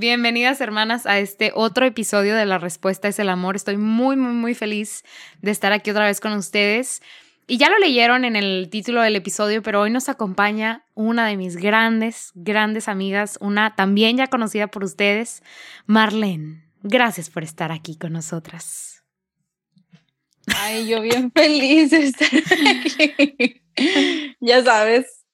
Bienvenidas 0.00 0.62
hermanas 0.62 1.04
a 1.04 1.18
este 1.18 1.52
otro 1.54 1.84
episodio 1.84 2.34
de 2.34 2.46
La 2.46 2.56
Respuesta 2.56 3.06
es 3.08 3.18
el 3.18 3.28
Amor. 3.28 3.54
Estoy 3.54 3.76
muy, 3.76 4.16
muy, 4.16 4.32
muy 4.32 4.54
feliz 4.54 5.04
de 5.42 5.50
estar 5.50 5.74
aquí 5.74 5.90
otra 5.90 6.06
vez 6.06 6.20
con 6.20 6.32
ustedes. 6.32 7.02
Y 7.46 7.58
ya 7.58 7.68
lo 7.68 7.78
leyeron 7.78 8.24
en 8.24 8.34
el 8.34 8.70
título 8.70 9.02
del 9.02 9.14
episodio, 9.14 9.60
pero 9.62 9.82
hoy 9.82 9.90
nos 9.90 10.08
acompaña 10.08 10.86
una 10.94 11.26
de 11.26 11.36
mis 11.36 11.56
grandes, 11.56 12.30
grandes 12.34 12.88
amigas, 12.88 13.36
una 13.42 13.76
también 13.76 14.16
ya 14.16 14.28
conocida 14.28 14.68
por 14.68 14.84
ustedes, 14.84 15.42
Marlene. 15.84 16.64
Gracias 16.82 17.28
por 17.28 17.44
estar 17.44 17.70
aquí 17.70 17.98
con 17.98 18.14
nosotras. 18.14 19.04
Ay, 20.46 20.88
yo 20.88 21.02
bien 21.02 21.30
feliz 21.34 21.90
de 21.90 22.04
estar 22.04 22.30
aquí. 22.80 23.62
ya 24.40 24.64
sabes, 24.64 25.26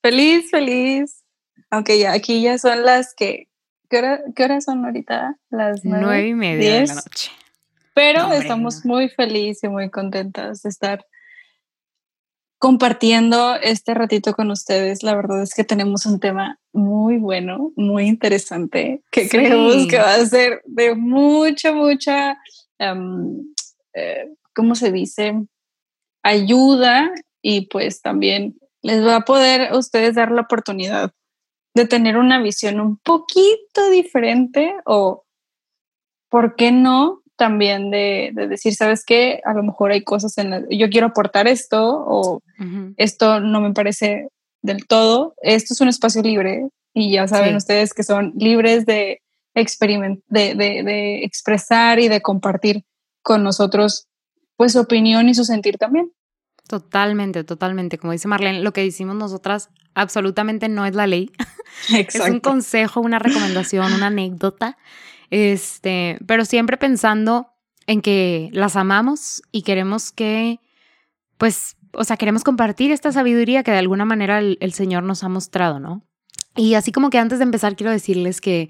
feliz, 0.00 0.48
feliz. 0.48 1.24
Aunque 1.70 1.98
ya 1.98 2.12
aquí 2.12 2.40
ya 2.40 2.56
son 2.58 2.84
las 2.84 3.14
que 3.16 3.48
¿Qué 3.92 4.44
hora, 4.44 4.58
son 4.62 4.86
ahorita? 4.86 5.36
Las 5.50 5.84
nueve, 5.84 6.28
y 6.28 6.34
media 6.34 6.80
de 6.80 6.86
la 6.86 6.94
noche. 6.94 7.30
Pero 7.94 8.32
estamos 8.32 8.86
muy 8.86 9.10
felices 9.10 9.64
y 9.64 9.68
muy 9.68 9.90
contentas 9.90 10.62
de 10.62 10.70
estar 10.70 11.04
compartiendo 12.58 13.54
este 13.56 13.92
ratito 13.92 14.32
con 14.32 14.50
ustedes. 14.50 15.02
La 15.02 15.14
verdad 15.14 15.42
es 15.42 15.54
que 15.54 15.64
tenemos 15.64 16.06
un 16.06 16.20
tema 16.20 16.58
muy 16.72 17.18
bueno, 17.18 17.70
muy 17.76 18.06
interesante, 18.06 19.02
que 19.10 19.28
creemos 19.28 19.86
que 19.86 19.98
va 19.98 20.14
a 20.14 20.24
ser 20.24 20.62
de 20.64 20.94
mucha, 20.94 21.74
mucha, 21.74 22.38
em, 22.78 23.44
eh, 23.92 24.32
¿cómo 24.54 24.74
se 24.74 24.90
dice? 24.90 25.34
Ayuda 26.22 27.12
y 27.42 27.66
pues 27.66 28.00
también 28.00 28.56
les 28.80 29.04
va 29.04 29.16
a 29.16 29.24
poder 29.26 29.70
a 29.70 29.76
ustedes 29.76 30.14
dar 30.14 30.30
la 30.30 30.40
oportunidad 30.40 31.12
de 31.74 31.86
tener 31.86 32.16
una 32.16 32.40
visión 32.40 32.80
un 32.80 32.98
poquito 32.98 33.90
diferente 33.90 34.74
o, 34.84 35.24
¿por 36.28 36.54
qué 36.56 36.72
no? 36.72 37.22
También 37.36 37.90
de, 37.90 38.32
decir, 38.34 38.74
¿sabes 38.74 39.04
qué? 39.04 39.40
A 39.44 39.54
lo 39.54 39.62
mejor 39.62 39.90
hay 39.90 40.04
cosas 40.04 40.36
en 40.38 40.50
las 40.50 40.64
yo 40.70 40.90
quiero 40.90 41.08
aportar 41.08 41.48
esto 41.48 42.04
o 42.06 42.42
esto 42.96 43.40
no 43.40 43.60
me 43.60 43.72
parece 43.72 44.28
del 44.60 44.86
todo. 44.86 45.34
Esto 45.42 45.74
es 45.74 45.80
un 45.80 45.88
espacio 45.88 46.22
libre 46.22 46.68
y 46.94 47.12
ya 47.12 47.26
saben 47.26 47.56
ustedes 47.56 47.94
que 47.94 48.04
son 48.04 48.32
libres 48.36 48.86
de, 48.86 49.20
de, 49.54 50.54
de 50.54 51.24
expresar 51.24 51.98
y 51.98 52.08
de 52.08 52.20
compartir 52.20 52.84
con 53.22 53.42
nosotros 53.42 54.06
pues 54.56 54.72
su 54.72 54.80
opinión 54.80 55.28
y 55.28 55.34
su 55.34 55.44
sentir 55.44 55.78
también. 55.78 56.12
Totalmente, 56.68 57.44
totalmente. 57.44 57.98
Como 57.98 58.12
dice 58.12 58.28
Marlene, 58.28 58.60
lo 58.60 58.72
que 58.72 58.82
decimos 58.82 59.16
nosotras 59.16 59.70
absolutamente 59.94 60.68
no 60.68 60.86
es 60.86 60.94
la 60.94 61.06
ley. 61.06 61.30
es 61.88 62.20
un 62.20 62.40
consejo, 62.40 63.00
una 63.00 63.18
recomendación, 63.18 63.92
una 63.92 64.06
anécdota. 64.06 64.78
Este, 65.30 66.18
pero 66.26 66.44
siempre 66.44 66.76
pensando 66.76 67.48
en 67.86 68.00
que 68.00 68.50
las 68.52 68.76
amamos 68.76 69.42
y 69.50 69.62
queremos 69.62 70.12
que, 70.12 70.60
pues, 71.36 71.76
o 71.92 72.04
sea, 72.04 72.16
queremos 72.16 72.44
compartir 72.44 72.92
esta 72.92 73.12
sabiduría 73.12 73.62
que 73.62 73.72
de 73.72 73.78
alguna 73.78 74.04
manera 74.04 74.38
el 74.38 74.72
Señor 74.72 75.02
nos 75.02 75.24
ha 75.24 75.28
mostrado, 75.28 75.80
¿no? 75.80 76.06
Y 76.54 76.74
así 76.74 76.92
como 76.92 77.10
que 77.10 77.18
antes 77.18 77.38
de 77.38 77.44
empezar 77.44 77.76
quiero 77.76 77.92
decirles 77.92 78.40
que 78.40 78.68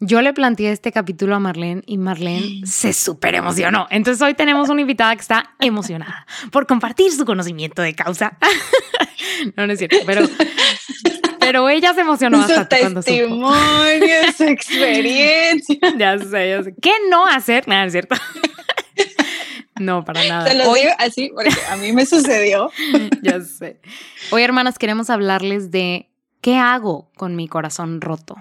yo 0.00 0.22
le 0.22 0.32
planteé 0.32 0.70
este 0.70 0.92
capítulo 0.92 1.34
a 1.34 1.40
Marlene 1.40 1.82
y 1.86 1.98
Marlene 1.98 2.62
se 2.66 2.92
súper 2.92 3.34
emocionó. 3.34 3.86
Entonces 3.90 4.20
hoy 4.22 4.34
tenemos 4.34 4.68
una 4.68 4.80
invitada 4.80 5.14
que 5.14 5.22
está 5.22 5.54
emocionada 5.60 6.26
por 6.50 6.66
compartir 6.66 7.12
su 7.12 7.24
conocimiento 7.24 7.82
de 7.82 7.94
causa. 7.94 8.38
no, 9.56 9.66
no 9.66 9.72
es 9.72 9.78
cierto, 9.78 9.96
pero, 10.06 10.28
pero 11.40 11.68
ella 11.68 11.94
se 11.94 12.00
emocionó 12.00 12.38
bastante 12.38 12.80
cuando 12.80 13.02
testimonio, 13.02 14.32
su 14.36 14.44
experiencia. 14.44 15.78
ya 15.96 16.18
sé, 16.18 16.48
ya 16.50 16.62
sé. 16.62 16.74
¿Qué 16.80 16.92
no 17.10 17.26
hacer? 17.26 17.66
Nada, 17.68 17.86
es 17.86 17.92
cierto. 17.92 18.16
No, 19.80 20.04
para 20.04 20.24
nada. 20.28 20.44
Te 20.44 20.54
lo 20.54 20.72
digo 20.72 20.92
así 20.98 21.32
porque 21.34 21.50
a 21.68 21.74
mí 21.74 21.90
me 21.90 22.06
sucedió. 22.06 22.70
ya 23.22 23.40
sé. 23.40 23.80
Hoy, 24.30 24.44
hermanas, 24.44 24.78
queremos 24.78 25.10
hablarles 25.10 25.72
de 25.72 26.13
¿qué 26.44 26.58
hago 26.58 27.10
con 27.16 27.36
mi 27.36 27.48
corazón 27.48 28.02
roto? 28.02 28.36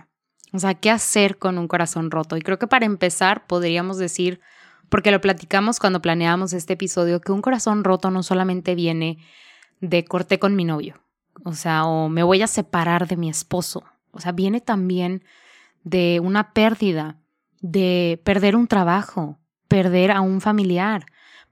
O 0.51 0.59
sea, 0.59 0.73
¿qué 0.73 0.91
hacer 0.91 1.37
con 1.37 1.57
un 1.57 1.69
corazón 1.69 2.11
roto? 2.11 2.35
Y 2.35 2.41
creo 2.41 2.59
que 2.59 2.67
para 2.67 2.85
empezar 2.85 3.47
podríamos 3.47 3.97
decir, 3.97 4.41
porque 4.89 5.09
lo 5.09 5.21
platicamos 5.21 5.79
cuando 5.79 6.01
planeamos 6.01 6.51
este 6.51 6.73
episodio, 6.73 7.21
que 7.21 7.31
un 7.31 7.41
corazón 7.41 7.85
roto 7.85 8.11
no 8.11 8.21
solamente 8.21 8.75
viene 8.75 9.19
de 9.79 10.03
corté 10.03 10.37
con 10.37 10.53
mi 10.53 10.65
novio, 10.65 11.01
o 11.45 11.53
sea, 11.53 11.85
o 11.85 12.09
me 12.09 12.23
voy 12.23 12.41
a 12.41 12.47
separar 12.47 13.07
de 13.07 13.15
mi 13.15 13.29
esposo, 13.29 13.85
o 14.11 14.19
sea, 14.19 14.33
viene 14.33 14.59
también 14.59 15.23
de 15.85 16.19
una 16.21 16.51
pérdida, 16.51 17.21
de 17.61 18.21
perder 18.25 18.57
un 18.57 18.67
trabajo, 18.67 19.39
perder 19.69 20.11
a 20.11 20.19
un 20.19 20.41
familiar, 20.41 21.05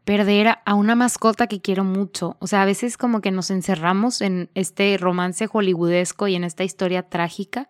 perder 0.04 0.58
a 0.66 0.76
una 0.76 0.96
mascota 0.96 1.48
que 1.48 1.62
quiero 1.62 1.84
mucho. 1.84 2.38
O 2.40 2.48
sea, 2.48 2.62
a 2.62 2.66
veces 2.66 2.98
como 2.98 3.22
que 3.22 3.32
nos 3.32 3.52
encerramos 3.52 4.22
en 4.22 4.50
este 4.56 4.98
romance 4.98 5.48
hollywoodesco 5.48 6.28
y 6.28 6.36
en 6.36 6.44
esta 6.44 6.64
historia 6.64 7.04
trágica. 7.04 7.70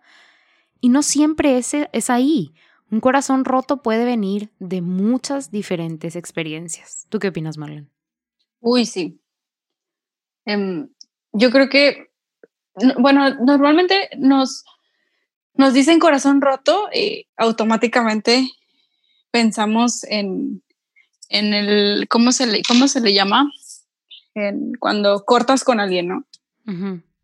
Y 0.80 0.88
no 0.88 1.02
siempre 1.02 1.58
es, 1.58 1.74
es 1.74 2.10
ahí. 2.10 2.54
Un 2.90 3.00
corazón 3.00 3.44
roto 3.44 3.82
puede 3.82 4.04
venir 4.04 4.50
de 4.58 4.82
muchas 4.82 5.50
diferentes 5.50 6.16
experiencias. 6.16 7.06
¿Tú 7.08 7.18
qué 7.18 7.28
opinas, 7.28 7.58
Marlene? 7.58 7.88
Uy, 8.60 8.86
sí. 8.86 9.20
Em, 10.44 10.88
yo 11.32 11.50
creo 11.50 11.68
que, 11.68 12.10
bueno, 12.98 13.34
normalmente 13.36 14.10
nos, 14.18 14.64
nos 15.54 15.72
dicen 15.72 15.98
corazón 15.98 16.40
roto 16.40 16.88
y 16.92 17.26
automáticamente 17.36 18.48
pensamos 19.30 20.04
en, 20.04 20.61
en 21.32 21.54
el, 21.54 22.06
¿cómo 22.08 22.30
se 22.30 22.46
le, 22.46 22.62
cómo 22.62 22.86
se 22.86 23.00
le 23.00 23.12
llama? 23.14 23.50
En, 24.34 24.74
cuando 24.78 25.24
cortas 25.24 25.64
con 25.64 25.80
alguien, 25.80 26.08
¿no? 26.08 26.24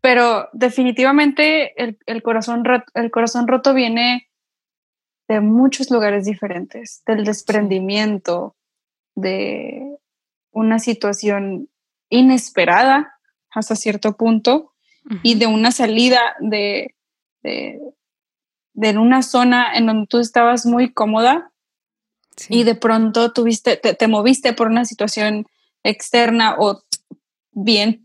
Pero 0.01 0.49
definitivamente 0.51 1.73
el, 1.77 2.23
corazón 2.23 2.65
roto, 2.65 2.85
el 2.95 3.11
corazón 3.11 3.47
roto 3.47 3.73
viene 3.73 4.29
de 5.27 5.39
muchos 5.39 5.91
lugares 5.91 6.25
diferentes, 6.25 7.03
del 7.05 7.23
desprendimiento, 7.23 8.55
de 9.15 9.97
una 10.51 10.79
situación 10.79 11.69
inesperada 12.09 13.13
hasta 13.51 13.75
cierto 13.75 14.17
punto 14.17 14.73
y 15.23 15.35
de 15.35 15.47
una 15.47 15.71
salida 15.71 16.19
de, 16.39 16.95
de, 17.41 17.79
de, 18.73 18.97
una 18.97 19.21
zona 19.21 19.73
en 19.73 19.87
donde 19.87 20.07
tú 20.07 20.19
estabas 20.19 20.65
muy 20.65 20.91
cómoda 20.91 21.51
y 22.47 22.63
de 22.63 22.75
pronto 22.75 23.31
tuviste, 23.33 23.77
te, 23.77 24.07
moviste 24.07 24.53
por 24.53 24.67
una 24.67 24.85
situación 24.85 25.45
externa 25.83 26.55
o 26.57 26.81
bien 27.51 28.03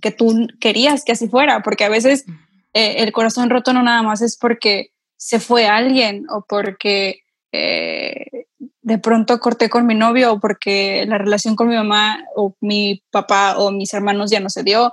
que 0.00 0.10
tú 0.10 0.48
querías 0.60 1.04
que 1.04 1.12
así 1.12 1.28
fuera, 1.28 1.62
porque 1.62 1.84
a 1.84 1.88
veces 1.88 2.24
eh, 2.72 2.96
el 2.98 3.12
corazón 3.12 3.50
roto 3.50 3.72
no 3.72 3.82
nada 3.82 4.02
más 4.02 4.22
es 4.22 4.36
porque 4.36 4.90
se 5.16 5.40
fue 5.40 5.66
alguien 5.66 6.26
o 6.30 6.44
porque 6.46 7.20
eh, 7.52 8.46
de 8.82 8.98
pronto 8.98 9.38
corté 9.40 9.70
con 9.70 9.86
mi 9.86 9.94
novio 9.94 10.32
o 10.32 10.40
porque 10.40 11.06
la 11.06 11.18
relación 11.18 11.56
con 11.56 11.68
mi 11.68 11.74
mamá 11.74 12.24
o 12.36 12.54
mi 12.60 13.02
papá 13.10 13.56
o 13.58 13.70
mis 13.70 13.94
hermanos 13.94 14.30
ya 14.30 14.40
no 14.40 14.50
se 14.50 14.62
dio. 14.62 14.92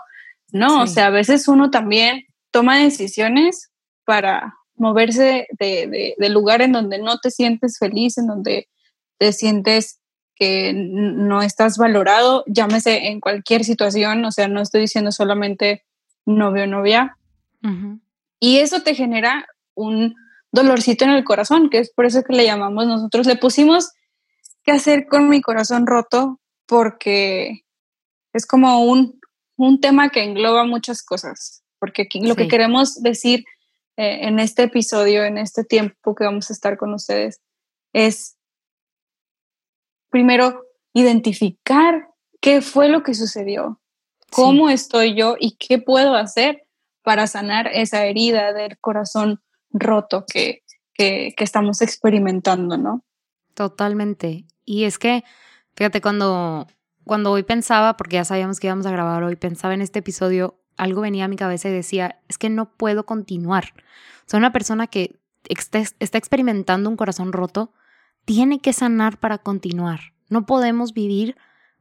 No, 0.54 0.84
o 0.84 0.88
sea, 0.88 1.08
a 1.08 1.12
veces 1.12 1.48
uno 1.48 1.72
también 1.72 2.26
toma 2.52 2.78
decisiones 2.78 3.72
para 4.06 4.56
moverse 4.76 5.48
de, 5.60 5.88
de, 5.88 6.16
de, 6.18 6.30
lugar 6.30 6.62
en 6.62 6.72
donde 6.72 7.00
no 7.00 7.20
te 7.20 7.32
sientes 7.32 7.78
feliz, 7.78 8.18
en 8.18 8.28
donde 8.28 8.68
te 9.22 9.34
sientes 9.34 10.00
que 10.34 10.74
no 10.74 11.44
estás 11.44 11.78
valorado, 11.78 12.44
llámese 12.48 13.06
en 13.10 13.20
cualquier 13.20 13.64
situación, 13.64 14.26
o 14.26 14.32
sea, 14.32 14.48
no 14.48 14.64
estoy 14.64 14.82
diciendo 14.82 15.12
solamente 15.12 15.86
novio 16.26 16.64
o 16.64 16.68
novia. 16.68 17.16
Y 18.40 18.58
eso 18.58 18.82
te 18.82 18.96
genera 18.96 19.46
un 19.76 20.16
dolorcito 20.52 21.06
en 21.06 21.12
el 21.12 21.24
corazón, 21.24 21.70
que 21.70 21.78
es 21.78 21.94
por 21.94 22.08
eso 22.08 22.24
que 22.24 22.34
le 22.34 22.46
llamamos 22.46 22.88
nosotros, 22.88 23.28
le 23.28 23.36
pusimos 23.36 23.92
qué 24.64 24.72
hacer 24.72 25.06
con 25.06 25.30
mi 25.30 25.40
corazón 25.40 25.86
roto, 25.86 26.40
porque 26.66 27.62
es 28.34 28.48
como 28.48 28.84
un, 28.84 29.20
un 29.56 29.80
tema 29.82 30.10
que 30.10 30.24
engloba 30.24 30.66
muchas 30.66 31.04
cosas, 31.04 31.64
porque 31.78 32.02
aquí 32.02 32.26
lo 32.26 32.36
que 32.36 32.48
queremos 32.48 33.04
decir 33.04 33.46
eh, 33.98 34.22
en 34.24 34.40
este 34.40 34.64
episodio, 34.64 35.24
en 35.26 35.38
este 35.38 35.64
tiempo 35.64 36.16
que 36.16 36.24
vamos 36.24 36.50
a 36.50 36.54
estar 36.54 36.76
con 36.76 36.96
ustedes, 36.96 37.40
es 37.94 38.38
primero 40.12 40.64
identificar 40.94 42.10
qué 42.42 42.62
fue 42.62 42.90
lo 42.90 43.02
que 43.02 43.16
sucedió, 43.16 43.82
cómo 44.32 44.70
estoy 44.70 45.16
yo 45.16 45.36
y 45.40 45.56
qué 45.58 45.80
puedo 45.80 46.16
hacer 46.16 46.68
para 47.04 47.26
sanar 47.26 47.68
esa 47.68 48.06
herida 48.06 48.54
del 48.54 48.78
corazón 48.80 49.42
roto 49.72 50.26
que, 50.32 50.64
que, 50.94 51.34
que 51.36 51.44
estamos 51.44 51.82
experimentando, 51.82 52.78
¿no? 52.78 53.04
Totalmente. 53.54 54.46
Y 54.66 54.84
es 54.84 55.00
que, 55.00 55.24
fíjate, 55.76 56.02
cuando, 56.02 56.68
cuando 57.06 57.32
hoy 57.32 57.44
pensaba, 57.44 57.98
porque 57.98 58.16
ya 58.16 58.26
sabíamos 58.26 58.60
que 58.60 58.68
íbamos 58.68 58.86
a 58.86 58.92
grabar 58.92 59.24
hoy, 59.24 59.36
pensaba 59.36 59.74
en 59.74 59.82
este 59.82 60.00
episodio, 60.00 60.60
algo 60.78 61.02
venía 61.02 61.26
a 61.26 61.28
mi 61.28 61.36
cabeza 61.36 61.70
y 61.70 61.74
decía, 61.74 62.22
es 62.28 62.38
que 62.38 62.50
no 62.50 62.76
puedo 62.76 63.06
continuar. 63.06 63.74
Sea, 64.26 64.38
una 64.38 64.52
persona 64.52 64.88
que 64.88 65.20
está, 65.50 65.80
está 66.00 66.18
experimentando 66.18 66.90
un 66.90 66.98
corazón 66.98 67.34
roto, 67.34 67.74
tiene 68.26 68.60
que 68.60 68.74
sanar 68.74 69.20
para 69.20 69.38
continuar. 69.38 70.14
No 70.30 70.46
podemos 70.46 70.94
vivir 70.94 71.36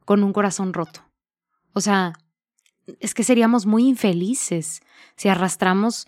con 0.05 0.23
un 0.23 0.33
corazón 0.33 0.73
roto. 0.73 1.05
O 1.73 1.81
sea, 1.81 2.13
es 2.99 3.13
que 3.13 3.23
seríamos 3.23 3.65
muy 3.65 3.87
infelices 3.87 4.81
si 5.15 5.29
arrastramos 5.29 6.07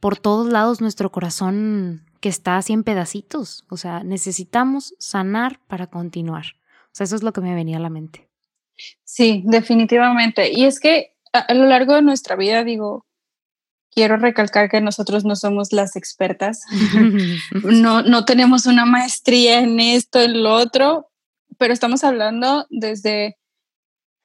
por 0.00 0.18
todos 0.18 0.46
lados 0.52 0.80
nuestro 0.80 1.10
corazón 1.12 2.04
que 2.20 2.28
está 2.28 2.56
así 2.56 2.72
en 2.72 2.84
pedacitos. 2.84 3.64
O 3.68 3.76
sea, 3.76 4.02
necesitamos 4.02 4.94
sanar 4.98 5.60
para 5.66 5.86
continuar. 5.86 6.46
O 6.86 6.90
sea, 6.92 7.04
eso 7.04 7.16
es 7.16 7.22
lo 7.22 7.32
que 7.32 7.40
me 7.40 7.54
venía 7.54 7.76
a 7.76 7.80
la 7.80 7.90
mente. 7.90 8.28
Sí, 9.04 9.42
definitivamente. 9.46 10.52
Y 10.52 10.64
es 10.64 10.80
que 10.80 11.14
a, 11.32 11.52
lo 11.54 11.66
largo 11.66 11.94
de 11.94 12.02
nuestra 12.02 12.36
vida, 12.36 12.64
digo, 12.64 13.06
quiero 13.94 14.16
recalcar 14.16 14.68
que 14.68 14.80
nosotros 14.80 15.24
no 15.24 15.36
somos 15.36 15.72
las 15.72 15.96
expertas, 15.96 16.64
no, 17.64 18.02
no 18.02 18.24
tenemos 18.24 18.66
una 18.66 18.84
maestría 18.84 19.60
en 19.60 19.80
esto, 19.80 20.20
en 20.20 20.42
lo 20.42 20.54
otro, 20.54 21.10
pero 21.58 21.72
estamos 21.72 22.04
hablando 22.04 22.66
desde 22.70 23.38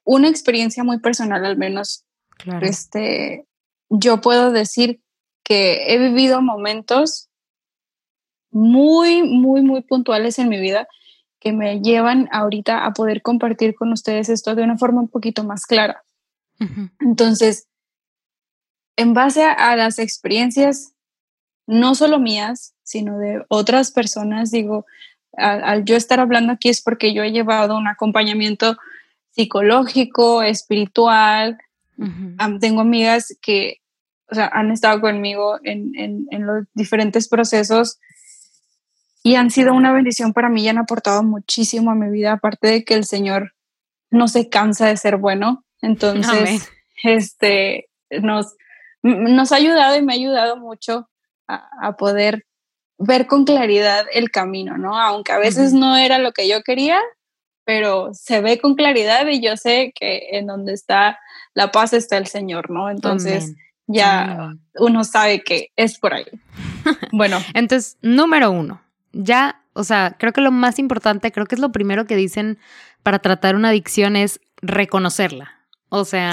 una 0.04 0.28
experiencia 0.28 0.84
muy 0.84 1.00
personal 1.00 1.46
al 1.46 1.58
menos. 1.58 2.06
Claro. 2.38 2.66
Este, 2.66 3.46
yo 3.90 4.22
puedo 4.22 4.52
decir 4.52 5.02
que 5.44 5.94
he 5.94 6.00
vivido 6.00 6.42
momentos 6.42 7.30
muy, 8.52 9.24
muy, 9.24 9.62
muy 9.62 9.82
puntuales 9.82 10.40
en 10.40 10.50
mi 10.50 10.60
vida 10.60 10.88
que 11.40 11.54
me 11.54 11.80
llevan 11.80 12.28
ahorita 12.32 12.86
a 12.86 12.94
poder 12.94 13.22
compartir 13.22 13.76
con 13.76 13.92
ustedes 13.92 14.30
esto 14.30 14.56
de 14.56 14.64
una 14.64 14.78
forma 14.78 15.02
un 15.02 15.08
poquito 15.08 15.44
más 15.44 15.66
clara. 15.66 16.04
Entonces, 17.00 17.69
en 19.00 19.14
base 19.14 19.46
a, 19.46 19.78
las 19.78 19.98
experiencias, 19.98 20.94
no 21.66 21.96
solo 21.96 22.20
mías, 22.20 22.74
sino 22.84 23.18
de 23.18 23.46
otras 23.48 23.92
personas, 23.92 24.52
digo, 24.52 24.86
al, 25.38 25.86
yo 25.86 25.96
estar 25.96 26.20
hablando 26.20 26.52
aquí 26.52 26.68
es 26.68 26.82
porque 26.82 27.14
yo 27.14 27.24
he 27.24 27.32
llevado 27.32 27.78
un 27.78 27.88
acompañamiento 27.88 28.78
psicológico, 29.32 30.44
espiritual. 30.44 31.58
tengo 32.60 32.82
amigas 32.82 33.38
que 33.42 33.78
o 34.30 34.36
sea, 34.36 34.48
han 34.48 34.70
estado 34.70 35.00
conmigo 35.00 35.60
en, 35.64 35.96
en, 35.96 36.28
en, 36.32 36.46
los 36.46 36.66
diferentes 36.74 37.30
procesos 37.30 38.00
y 39.24 39.36
han 39.36 39.50
sido 39.50 39.74
una 39.74 39.94
bendición 39.94 40.34
para 40.34 40.50
mí 40.50 40.64
y 40.64 40.68
han 40.68 40.78
aportado 40.78 41.24
muchísimo 41.24 41.92
a 41.92 41.96
mi 41.96 42.10
vida, 42.12 42.34
aparte 42.34 42.68
de 42.68 42.84
que 42.84 42.96
el 42.96 43.06
Señor 43.06 43.54
no 44.12 44.28
se 44.28 44.50
cansa 44.50 44.88
de 44.88 44.98
ser 44.98 45.16
bueno. 45.16 45.64
Entonces, 45.82 46.70
este, 47.04 47.90
nos, 48.22 48.56
nos 49.04 49.52
ha 49.52 49.56
ayudado 49.56 49.96
y 49.96 50.02
me 50.02 50.14
ha 50.14 50.16
ayudado 50.16 50.58
mucho 50.58 51.10
a, 51.48 51.70
a, 51.82 51.98
poder 51.98 52.46
ver 52.98 53.28
con 53.28 53.46
claridad 53.46 54.06
el 54.14 54.30
camino, 54.32 54.78
¿no? 54.78 55.00
Aunque 55.00 55.32
a 55.32 55.40
veces 55.40 55.74
no 55.74 55.96
era 55.96 56.20
lo 56.20 56.32
que 56.32 56.48
yo 56.48 56.62
quería, 56.64 57.00
pero 57.64 58.14
se 58.14 58.42
ve 58.42 58.60
con 58.60 58.76
claridad 58.76 59.28
y 59.28 59.42
yo 59.42 59.56
sé 59.56 59.94
que 59.96 60.30
en 60.32 60.48
donde 60.48 60.74
está 60.74 61.20
la 61.54 61.72
paz 61.72 61.94
está 61.94 62.18
el 62.18 62.28
Señor, 62.28 62.70
¿no? 62.70 62.90
Entonces, 62.90 63.54
ya 63.86 64.54
uno 64.76 65.04
sabe 65.04 65.44
que 65.44 65.70
es 65.76 66.00
por 66.00 66.14
ahí. 66.14 66.26
Bueno. 67.12 67.38
Entonces, 67.54 67.98
número 68.02 68.50
uno, 68.50 68.82
ya, 69.12 69.62
o 69.74 69.84
sea, 69.84 70.16
creo 70.18 70.32
que 70.34 70.42
lo 70.42 70.50
más 70.50 70.80
importante, 70.80 71.32
creo 71.32 71.46
que 71.46 71.56
es 71.56 71.62
lo 71.62 71.72
primero 71.72 72.08
que 72.08 72.16
dicen 72.16 72.58
para 73.04 73.20
tratar 73.20 73.56
una 73.56 73.70
adicción 73.70 74.16
es 74.16 74.40
reconocerla. 74.62 75.60
O 75.90 76.06
sea, 76.06 76.32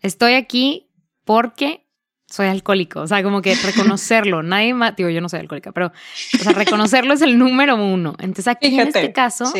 estoy 0.00 0.34
aquí 0.34 0.85
porque 1.26 1.84
soy 2.26 2.46
alcohólico. 2.46 3.00
O 3.00 3.06
sea, 3.06 3.22
como 3.22 3.42
que 3.42 3.54
reconocerlo. 3.54 4.42
Nadie 4.42 4.72
más, 4.72 4.96
digo, 4.96 5.10
yo 5.10 5.20
no 5.20 5.28
soy 5.28 5.40
alcohólica, 5.40 5.72
pero, 5.72 5.88
o 5.88 6.42
sea, 6.42 6.52
reconocerlo 6.52 7.12
es 7.12 7.20
el 7.20 7.36
número 7.38 7.76
uno. 7.76 8.14
Entonces, 8.18 8.48
aquí 8.48 8.68
en 8.68 8.88
este 8.88 9.12
caso, 9.12 9.52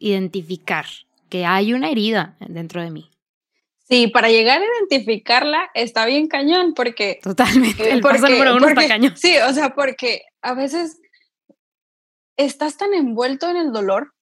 identificar 0.00 0.86
que 1.28 1.46
hay 1.46 1.72
una 1.72 1.90
herida 1.90 2.36
dentro 2.40 2.82
de 2.82 2.90
mí. 2.90 3.10
Sí, 3.88 4.06
para 4.06 4.28
llegar 4.30 4.60
a 4.60 4.64
identificarla 4.64 5.70
está 5.74 6.06
bien 6.06 6.26
cañón 6.26 6.74
porque... 6.74 7.20
Totalmente, 7.22 7.90
el 7.90 8.00
paso 8.00 8.28
número 8.28 8.56
uno 8.56 8.68
está 8.68 8.88
cañón. 8.88 9.16
Sí, 9.16 9.36
o 9.38 9.52
sea, 9.52 9.74
porque 9.74 10.22
a 10.42 10.54
veces 10.54 11.00
estás 12.36 12.76
tan 12.76 12.94
envuelto 12.94 13.48
en 13.50 13.56
el 13.56 13.72
dolor, 13.72 14.14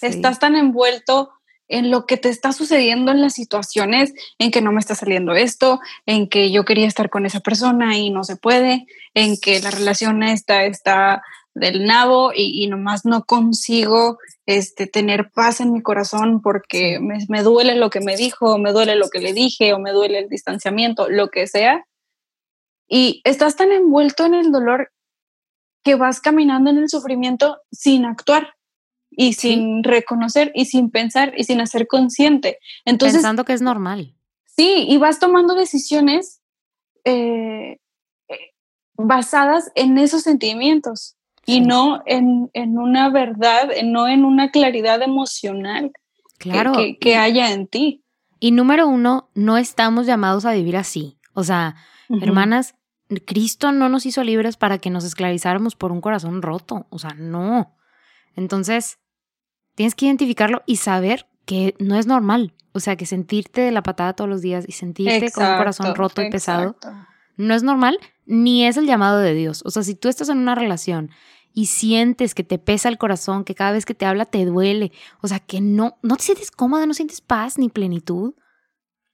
estás 0.00 0.38
tan 0.38 0.56
envuelto 0.56 1.30
en 1.68 1.90
lo 1.90 2.06
que 2.06 2.16
te 2.16 2.28
está 2.28 2.52
sucediendo 2.52 3.10
en 3.10 3.20
las 3.20 3.34
situaciones, 3.34 4.12
en 4.38 4.50
que 4.50 4.60
no 4.60 4.72
me 4.72 4.80
está 4.80 4.94
saliendo 4.94 5.34
esto, 5.34 5.80
en 6.06 6.28
que 6.28 6.50
yo 6.50 6.64
quería 6.64 6.86
estar 6.86 7.10
con 7.10 7.26
esa 7.26 7.40
persona 7.40 7.96
y 7.96 8.10
no 8.10 8.24
se 8.24 8.36
puede, 8.36 8.86
en 9.14 9.36
que 9.36 9.60
la 9.60 9.70
relación 9.70 10.22
esta 10.22 10.64
está 10.64 11.22
del 11.54 11.86
nabo 11.86 12.32
y, 12.34 12.66
nomás 12.68 13.06
no 13.06 13.24
consigo 13.24 14.18
este, 14.44 14.86
tener 14.86 15.30
paz 15.30 15.60
en 15.60 15.72
mi 15.72 15.82
corazón 15.82 16.42
porque 16.42 17.00
me, 17.00 17.18
me, 17.28 17.42
duele 17.42 17.76
lo 17.76 17.88
que 17.88 18.00
me 18.00 18.14
dijo, 18.14 18.58
me 18.58 18.72
duele 18.72 18.94
lo 18.94 19.08
que 19.08 19.20
le 19.20 19.32
dije, 19.32 19.72
o 19.72 19.78
me 19.78 19.92
duele 19.92 20.18
el 20.18 20.28
distanciamiento, 20.28 21.08
lo 21.08 21.30
que 21.30 21.46
sea. 21.46 21.86
Y 22.88 23.22
estás 23.24 23.56
tan 23.56 23.72
envuelto 23.72 24.26
en 24.26 24.34
el 24.34 24.52
dolor 24.52 24.92
que 25.82 25.94
vas 25.94 26.20
caminando 26.20 26.68
en 26.68 26.78
el 26.78 26.90
sufrimiento 26.90 27.58
sin 27.72 28.04
actuar 28.04 28.55
y 29.10 29.34
sin 29.34 29.82
reconocer 29.82 30.52
y 30.54 30.66
sin 30.66 30.90
pensar 30.90 31.32
y 31.36 31.44
sin 31.44 31.60
hacer 31.60 31.86
consciente. 31.86 32.58
Entonces, 32.84 33.18
Pensando 33.18 33.44
que 33.44 33.52
es 33.52 33.62
normal. 33.62 34.14
Sí, 34.44 34.86
y 34.88 34.96
vas 34.98 35.18
tomando 35.18 35.54
decisiones 35.54 36.40
eh, 37.04 37.78
eh, 38.28 38.38
basadas 38.94 39.70
en 39.74 39.98
esos 39.98 40.22
sentimientos 40.22 41.16
y 41.44 41.60
no 41.60 42.02
en, 42.06 42.50
en, 42.54 42.78
una 42.78 43.08
verdad, 43.08 43.70
no 43.84 44.08
en 44.08 44.24
una 44.24 44.50
claridad 44.50 45.00
emocional 45.02 45.92
claro. 46.38 46.72
que, 46.72 46.98
que, 46.98 47.16
haya 47.16 47.52
en 47.52 47.68
ti. 47.68 48.02
Y 48.40 48.50
número 48.50 48.88
uno, 48.88 49.30
no 49.34 49.56
estamos 49.56 50.06
llamados 50.06 50.44
a 50.44 50.52
vivir 50.52 50.76
así. 50.76 51.18
O 51.34 51.44
sea, 51.44 51.76
hermanas, 52.08 52.74
Cristo 53.24 53.72
no 53.72 53.88
nos 53.88 54.06
hizo 54.06 54.24
libres 54.24 54.56
para 54.56 54.78
que 54.78 54.90
nos 54.90 55.04
esclavizáramos 55.04 55.76
por 55.76 55.92
un 55.92 56.00
corazón 56.00 56.42
roto, 56.42 56.86
o 56.90 56.98
sea, 56.98 57.14
no. 57.16 57.76
Entonces, 58.36 58.98
tienes 59.74 59.94
que 59.94 60.06
identificarlo 60.06 60.62
y 60.66 60.76
saber 60.76 61.26
que 61.46 61.74
no 61.78 61.96
es 61.96 62.06
normal, 62.06 62.54
o 62.72 62.80
sea, 62.80 62.96
que 62.96 63.06
sentirte 63.06 63.62
de 63.62 63.72
la 63.72 63.82
patada 63.82 64.12
todos 64.12 64.30
los 64.30 64.42
días 64.42 64.64
y 64.68 64.72
sentirte 64.72 65.30
con 65.32 65.46
un 65.46 65.56
corazón 65.56 65.94
roto 65.94 66.22
y 66.22 66.30
pesado 66.30 66.76
no 67.36 67.54
es 67.54 67.62
normal 67.62 67.98
ni 68.24 68.66
es 68.66 68.76
el 68.76 68.86
llamado 68.86 69.18
de 69.18 69.34
Dios. 69.34 69.62
O 69.64 69.70
sea, 69.70 69.82
si 69.82 69.94
tú 69.94 70.08
estás 70.08 70.28
en 70.28 70.38
una 70.38 70.54
relación 70.54 71.10
y 71.52 71.66
sientes 71.66 72.34
que 72.34 72.44
te 72.44 72.58
pesa 72.58 72.88
el 72.88 72.98
corazón, 72.98 73.44
que 73.44 73.54
cada 73.54 73.72
vez 73.72 73.86
que 73.86 73.94
te 73.94 74.04
habla 74.04 74.26
te 74.26 74.44
duele, 74.44 74.92
o 75.22 75.28
sea, 75.28 75.38
que 75.38 75.60
no 75.60 75.96
no 76.02 76.16
te 76.16 76.24
sientes 76.24 76.50
cómoda, 76.50 76.86
no 76.86 76.94
sientes 76.94 77.20
paz 77.20 77.58
ni 77.58 77.68
plenitud, 77.68 78.34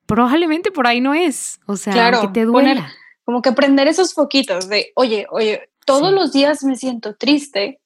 probablemente 0.07 0.71
por 0.71 0.87
ahí 0.87 1.01
no 1.01 1.15
es, 1.15 1.61
o 1.67 1.77
sea, 1.77 2.21
que 2.21 2.29
te 2.29 2.45
duela. 2.45 2.91
como 3.25 3.43
que 3.43 3.53
prender 3.53 3.87
esos 3.89 4.15
foquitos 4.15 4.69
de, 4.69 4.93
oye, 4.97 5.27
oye, 5.31 5.71
todos 5.85 6.13
los 6.13 6.33
días 6.33 6.65
me 6.65 6.77
siento 6.77 7.15
triste, 7.15 7.81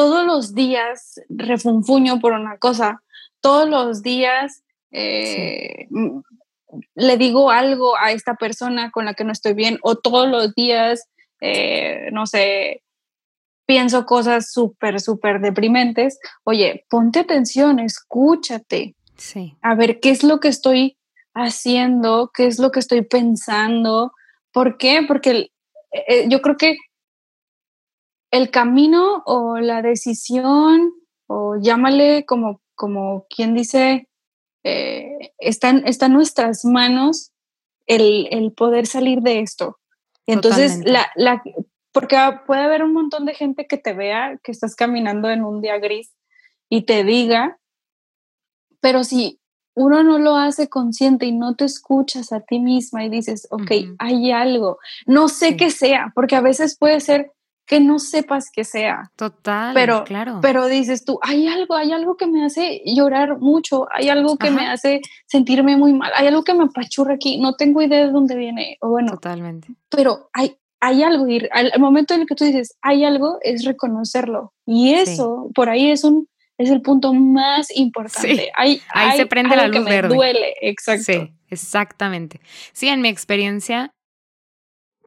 todos 0.00 0.24
los 0.24 0.54
días 0.54 1.20
refunfuño 1.28 2.20
por 2.20 2.32
una 2.32 2.56
cosa, 2.56 3.02
todos 3.42 3.68
los 3.68 4.02
días 4.02 4.64
eh, 4.92 5.88
le 6.94 7.18
digo 7.18 7.50
algo 7.50 7.98
a 7.98 8.10
esta 8.10 8.36
persona 8.36 8.90
con 8.92 9.04
la 9.04 9.12
que 9.12 9.24
no 9.24 9.32
estoy 9.32 9.52
bien, 9.52 9.78
o 9.82 9.96
todos 9.96 10.26
los 10.26 10.54
días, 10.54 11.06
eh, 11.42 12.08
no 12.12 12.26
sé, 12.26 12.82
pienso 13.66 14.06
cosas 14.06 14.50
súper, 14.50 15.02
súper 15.02 15.38
deprimentes, 15.42 16.18
oye, 16.44 16.86
ponte 16.88 17.18
atención, 17.18 17.78
escúchate. 17.78 18.94
Sí. 19.18 19.54
A 19.60 19.74
ver, 19.74 20.00
¿qué 20.00 20.08
es 20.08 20.24
lo 20.24 20.40
que 20.40 20.48
estoy 20.48 20.96
haciendo? 21.34 22.30
¿Qué 22.32 22.46
es 22.46 22.58
lo 22.58 22.70
que 22.70 22.80
estoy 22.80 23.02
pensando? 23.02 24.14
¿Por 24.50 24.78
qué? 24.78 25.02
Porque 25.06 25.50
eh, 25.92 26.24
yo 26.30 26.40
creo 26.40 26.56
que 26.56 26.78
el 28.30 28.50
camino 28.50 29.22
o 29.26 29.58
la 29.58 29.82
decisión, 29.82 30.92
o 31.26 31.56
llámale 31.60 32.24
como, 32.26 32.60
como 32.74 33.26
quien 33.28 33.54
dice, 33.54 34.08
eh, 34.64 35.32
está, 35.38 35.70
en, 35.70 35.86
está, 35.86 36.06
en, 36.06 36.12
nuestras 36.12 36.64
manos 36.64 37.32
el, 37.86 38.28
el, 38.30 38.52
poder 38.52 38.86
salir 38.86 39.20
de 39.20 39.40
esto. 39.40 39.78
Entonces, 40.26 40.82
la, 40.84 41.10
la, 41.16 41.42
porque 41.92 42.16
puede 42.46 42.62
haber 42.62 42.82
un 42.82 42.92
montón 42.92 43.26
de 43.26 43.34
gente 43.34 43.66
que 43.66 43.78
te 43.78 43.94
vea 43.94 44.38
que 44.42 44.52
estás 44.52 44.76
caminando 44.76 45.28
en 45.30 45.44
un 45.44 45.60
día 45.60 45.78
gris 45.78 46.14
y 46.68 46.82
te 46.82 47.02
diga, 47.02 47.58
pero 48.80 49.02
si 49.02 49.40
uno 49.74 50.02
no 50.02 50.18
lo 50.18 50.36
hace 50.36 50.68
consciente 50.68 51.26
y 51.26 51.32
no 51.32 51.56
te 51.56 51.64
escuchas 51.64 52.32
a 52.32 52.40
ti 52.40 52.60
misma 52.60 53.04
y 53.04 53.08
dices, 53.08 53.48
ok, 53.50 53.70
hay 53.98 54.30
algo, 54.30 54.78
no 55.06 55.28
sé 55.28 55.56
qué 55.56 55.70
sea, 55.70 56.12
porque 56.14 56.36
a 56.36 56.40
veces 56.40 56.76
puede 56.76 57.00
ser 57.00 57.32
que 57.70 57.78
no 57.78 58.00
sepas 58.00 58.50
que 58.52 58.64
sea. 58.64 59.12
Total, 59.14 59.74
pero, 59.74 60.02
claro. 60.02 60.40
Pero 60.42 60.66
dices 60.66 61.04
tú, 61.04 61.20
hay 61.22 61.46
algo, 61.46 61.76
hay 61.76 61.92
algo 61.92 62.16
que 62.16 62.26
me 62.26 62.44
hace 62.44 62.82
llorar 62.84 63.38
mucho, 63.38 63.86
hay 63.94 64.08
algo 64.08 64.36
que 64.36 64.50
me 64.50 64.66
hace 64.66 65.00
sentirme 65.26 65.76
muy 65.76 65.92
mal, 65.92 66.10
hay 66.16 66.26
algo 66.26 66.42
que 66.42 66.52
me 66.52 66.64
apachurra 66.64 67.14
aquí, 67.14 67.38
no 67.38 67.54
tengo 67.54 67.80
idea 67.80 68.06
de 68.06 68.10
dónde 68.10 68.34
viene, 68.34 68.76
o 68.80 68.88
bueno. 68.88 69.12
Totalmente. 69.12 69.68
Pero 69.88 70.30
hay, 70.32 70.56
hay 70.80 71.04
algo, 71.04 71.28
y 71.28 71.48
al, 71.52 71.70
momento 71.78 72.12
en 72.12 72.22
el 72.22 72.26
que 72.26 72.34
tú 72.34 72.44
dices, 72.44 72.76
hay 72.82 73.04
algo, 73.04 73.38
es 73.42 73.64
reconocerlo. 73.64 74.52
Y 74.66 74.94
eso, 74.94 75.48
por 75.54 75.68
ahí 75.68 75.92
es 75.92 76.02
un, 76.02 76.28
es 76.58 76.70
el 76.70 76.82
punto 76.82 77.14
más 77.14 77.68
importante. 77.76 78.50
Hay, 78.56 78.82
ahí 78.92 79.16
se 79.16 79.26
prende 79.26 79.54
la 79.54 79.68
luz 79.68 79.76
que 79.76 79.84
me 79.84 79.90
verde. 79.90 80.12
duele, 80.12 80.54
exacto. 80.60 81.04
Sí, 81.04 81.32
exactamente. 81.48 82.40
Sí, 82.72 82.88
en 82.88 83.00
mi 83.00 83.10
experiencia, 83.10 83.94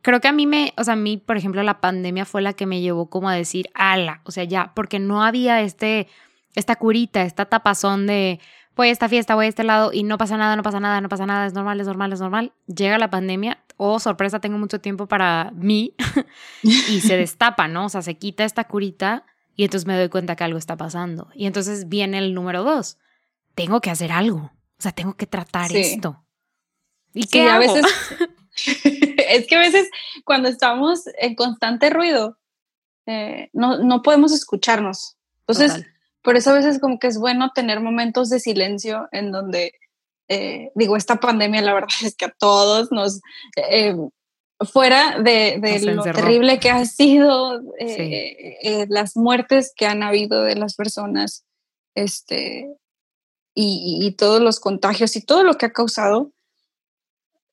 creo 0.04 0.20
que 0.22 0.28
a 0.28 0.32
mí 0.32 0.46
me, 0.46 0.74
o 0.78 0.84
sea, 0.84 0.94
a 0.94 0.98
mí, 0.98 1.18
por 1.18 1.38
ejemplo, 1.38 1.64
la 1.64 1.82
pandemia 1.82 2.26
fue 2.26 2.44
la 2.44 2.54
que 2.54 2.68
me 2.68 2.82
llevó 2.82 3.10
como 3.10 3.30
a 3.30 3.34
decir, 3.34 3.70
ala, 3.74 4.22
o 4.26 4.32
sea, 4.32 4.44
ya, 4.44 4.74
porque 4.76 5.00
no 5.00 5.24
había 5.24 5.62
este, 5.62 6.08
esta 6.54 6.76
curita, 6.76 7.24
esta 7.24 7.46
tapazón 7.46 8.06
de, 8.06 8.40
voy 8.76 8.90
a 8.90 8.92
esta 8.92 9.10
fiesta, 9.10 9.34
voy 9.34 9.46
a 9.46 9.50
este 9.50 9.64
lado 9.64 9.92
y 9.94 10.04
no 10.04 10.18
pasa 10.18 10.38
nada, 10.38 10.56
no 10.56 10.62
pasa 10.62 10.80
nada, 10.80 11.00
no 11.02 11.10
pasa 11.10 11.26
nada, 11.26 11.46
es 11.46 11.54
normal, 11.54 11.80
es 11.80 11.88
normal, 11.88 12.14
es 12.14 12.20
normal. 12.20 12.54
Llega 12.68 12.98
la 12.98 13.10
pandemia, 13.10 13.64
oh, 13.78 13.98
sorpresa, 14.00 14.40
tengo 14.40 14.58
mucho 14.58 14.80
tiempo 14.80 15.08
para 15.08 15.52
mí 15.56 15.96
y 16.62 17.00
se 17.00 17.16
destapa, 17.16 17.70
¿no? 17.70 17.86
O 17.86 17.90
sea, 17.90 18.02
se 18.02 18.16
quita 18.18 18.44
esta 18.44 18.66
curita 18.66 19.26
y 19.56 19.64
entonces 19.64 19.88
me 19.88 19.98
doy 19.98 20.10
cuenta 20.10 20.36
que 20.36 20.44
algo 20.44 20.58
está 20.58 20.76
pasando. 20.76 21.30
Y 21.34 21.46
entonces 21.46 21.88
viene 21.88 22.18
el 22.18 22.34
número 22.34 22.64
dos, 22.64 22.98
tengo 23.56 23.80
que 23.80 23.90
hacer 23.90 24.12
algo, 24.12 24.52
o 24.78 24.82
sea, 24.82 24.92
tengo 24.92 25.16
que 25.16 25.28
tratar 25.28 25.74
esto. 25.74 26.26
¿Y 27.14 27.28
qué 27.28 27.50
a 27.50 27.58
veces 27.60 27.86
es 29.34 29.48
que 29.48 29.56
a 29.56 29.60
veces 29.60 29.90
cuando 30.24 30.48
estamos 30.48 31.04
en 31.18 31.36
constante 31.36 31.90
ruido, 31.90 32.38
eh, 33.06 33.50
no, 33.54 33.80
no, 33.80 34.02
podemos 34.02 34.32
escucharnos. 34.32 35.18
Entonces, 35.40 35.86
por 36.22 36.38
eso 36.38 36.52
a 36.52 36.56
veces 36.56 36.80
como 36.80 37.00
que 37.00 37.08
es 37.08 37.18
bueno 37.18 37.52
tener 37.54 37.80
momentos 37.80 38.30
de 38.30 38.40
silencio 38.40 39.10
en 39.12 39.32
donde, 39.32 39.74
eh, 40.30 40.72
digo, 40.76 40.96
esta 40.96 41.18
pandemia 41.18 41.62
la 41.62 41.74
verdad 41.74 41.90
es 42.04 42.16
que 42.16 42.26
a 42.26 42.36
todos 42.38 42.92
nos, 42.92 43.22
eh, 43.56 43.96
fuera 44.72 45.20
de, 45.20 45.60
lo 45.82 46.04
terrible 46.04 46.60
que 46.60 46.70
ha 46.70 46.86
sido, 46.86 47.62
las 48.88 49.18
muertes 49.18 49.74
que 49.76 49.88
han 49.88 50.04
habido 50.04 50.44
de 50.44 50.56
las 50.56 50.76
personas, 50.76 51.44
este, 51.96 52.70
y, 53.54 54.00
y, 54.02 54.12
todos 54.16 54.42
los 54.42 54.60
contagios 54.60 55.16
y 55.16 55.22
todo 55.22 55.44
lo 55.44 55.56
que 55.56 55.66
ha 55.66 55.74
causado, 55.74 56.32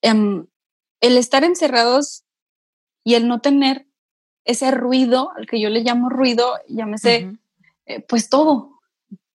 em, 0.02 0.46
el 1.00 1.16
estar 1.16 1.44
encerrados 1.44 2.24
y 3.04 3.14
el 3.14 3.26
no 3.28 3.40
tener 3.40 3.86
ese 4.44 4.70
ruido, 4.70 5.32
al 5.36 5.46
que 5.46 5.60
yo 5.60 5.68
le 5.68 5.80
llamo 5.80 6.08
ruido, 6.08 6.54
llámese, 6.68 7.32
eh, 7.86 8.00
pues 8.00 8.28
todo, 8.28 8.80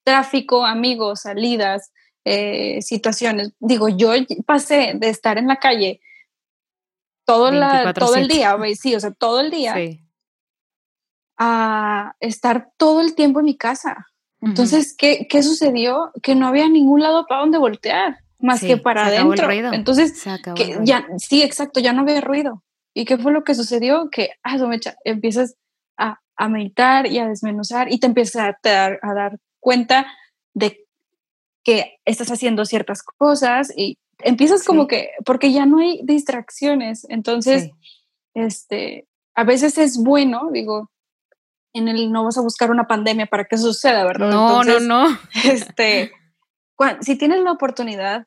tráfico, 0.02 0.64
amigos, 0.64 1.22
salidas, 1.22 1.92
eh, 2.24 2.80
situaciones. 2.82 3.52
Digo, 3.58 3.88
yo 3.88 4.12
pasé 4.46 4.92
de 4.94 5.08
estar 5.08 5.38
en 5.38 5.46
la 5.46 5.56
calle 5.56 6.00
todo, 7.24 7.50
la, 7.50 7.94
todo 7.94 8.16
el 8.16 8.28
día, 8.28 8.56
sí, 8.74 8.94
o 8.94 9.00
sea, 9.00 9.12
todo 9.12 9.40
el 9.40 9.50
día, 9.50 9.74
a 11.38 12.14
estar 12.20 12.70
todo 12.76 13.00
el 13.00 13.14
tiempo 13.14 13.40
en 13.40 13.46
mi 13.46 13.56
casa. 13.56 14.06
Entonces, 14.40 14.94
¿qué, 14.94 15.26
¿qué, 15.26 15.42
sucedió? 15.42 16.12
Que 16.22 16.34
no 16.34 16.46
había 16.46 16.68
ningún 16.68 17.00
lado 17.00 17.26
para 17.26 17.40
donde 17.40 17.56
voltear 17.56 18.23
más 18.44 18.60
que 18.60 18.76
para 18.76 19.06
adentro. 19.06 19.50
Entonces, 19.50 20.22
que 20.54 20.78
ya, 20.82 21.06
sí, 21.16 21.42
exacto, 21.42 21.80
ya 21.80 21.92
no 21.92 22.02
había 22.02 22.20
ruido. 22.20 22.62
¿Y 22.94 23.06
qué 23.06 23.16
fue 23.16 23.32
lo 23.32 23.42
que 23.42 23.54
sucedió? 23.54 24.10
Que 24.10 24.30
ah, 24.44 24.56
empiezas 25.04 25.56
a, 25.96 26.20
a, 26.36 26.48
meditar 26.48 27.06
y 27.06 27.18
a 27.18 27.26
desmenuzar 27.26 27.90
y 27.90 27.98
te 27.98 28.06
empiezas 28.06 28.42
a, 28.42 28.58
dar, 28.62 28.98
a 29.02 29.14
dar 29.14 29.38
cuenta 29.60 30.06
de 30.52 30.84
que 31.64 31.96
estás 32.04 32.30
haciendo 32.30 32.66
ciertas 32.66 33.02
cosas 33.02 33.72
y 33.74 33.96
empiezas 34.18 34.62
como 34.64 34.86
que, 34.86 35.10
porque 35.24 35.50
ya 35.50 35.64
no 35.64 35.78
hay 35.78 36.00
distracciones. 36.04 37.06
Entonces, 37.08 37.70
este, 38.34 39.08
a 39.34 39.44
veces 39.44 39.78
es 39.78 39.96
bueno, 39.96 40.50
digo, 40.52 40.90
en 41.72 41.88
el 41.88 42.12
no 42.12 42.24
vas 42.24 42.36
a 42.36 42.42
buscar 42.42 42.70
una 42.70 42.86
pandemia 42.86 43.26
para 43.26 43.46
que 43.46 43.56
suceda, 43.56 44.04
¿verdad? 44.04 44.30
No, 44.30 44.62
no, 44.62 44.80
no. 44.80 45.18
Este, 45.44 46.12
si 47.00 47.16
tienes 47.16 47.42
la 47.42 47.52
oportunidad 47.52 48.26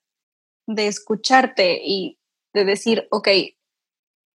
de 0.68 0.88
escucharte 0.88 1.82
y 1.84 2.20
de 2.54 2.66
decir, 2.66 3.08
ok, 3.10 3.30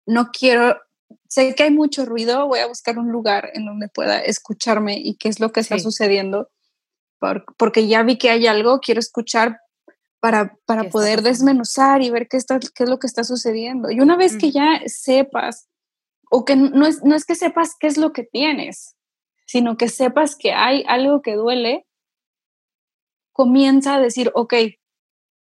no 0.05 0.29
quiero, 0.31 0.79
sé 1.27 1.53
que 1.55 1.63
hay 1.63 1.71
mucho 1.71 2.05
ruido, 2.05 2.47
voy 2.47 2.59
a 2.59 2.67
buscar 2.67 2.97
un 2.97 3.11
lugar 3.11 3.49
en 3.53 3.65
donde 3.65 3.89
pueda 3.89 4.19
escucharme 4.21 4.97
y 4.97 5.15
qué 5.15 5.29
es 5.29 5.39
lo 5.39 5.51
que 5.51 5.59
está 5.59 5.77
sucediendo, 5.79 6.49
porque 7.57 7.87
ya 7.87 8.03
vi 8.03 8.17
que 8.17 8.29
hay 8.29 8.47
algo, 8.47 8.79
quiero 8.79 8.99
escuchar 8.99 9.59
para, 10.19 10.57
para 10.65 10.89
poder 10.89 11.21
desmenuzar 11.21 12.01
y 12.01 12.09
ver 12.09 12.27
qué, 12.27 12.37
está, 12.37 12.59
qué 12.59 12.83
es 12.83 12.89
lo 12.89 12.99
que 12.99 13.07
está 13.07 13.23
sucediendo. 13.23 13.89
Y 13.89 14.01
una 14.01 14.17
vez 14.17 14.37
que 14.37 14.51
ya 14.51 14.81
sepas, 14.85 15.67
o 16.29 16.45
que 16.45 16.55
no 16.55 16.85
es, 16.85 17.03
no 17.03 17.15
es 17.15 17.25
que 17.25 17.35
sepas 17.35 17.75
qué 17.79 17.87
es 17.87 17.97
lo 17.97 18.13
que 18.13 18.23
tienes, 18.23 18.95
sino 19.45 19.77
que 19.77 19.89
sepas 19.89 20.35
que 20.35 20.53
hay 20.53 20.83
algo 20.87 21.21
que 21.21 21.35
duele, 21.35 21.87
comienza 23.31 23.95
a 23.95 23.99
decir, 23.99 24.31
ok, 24.35 24.53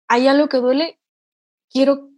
hay 0.09 0.29
algo 0.29 0.49
que 0.49 0.59
duele, 0.59 1.01
quiero 1.71 2.11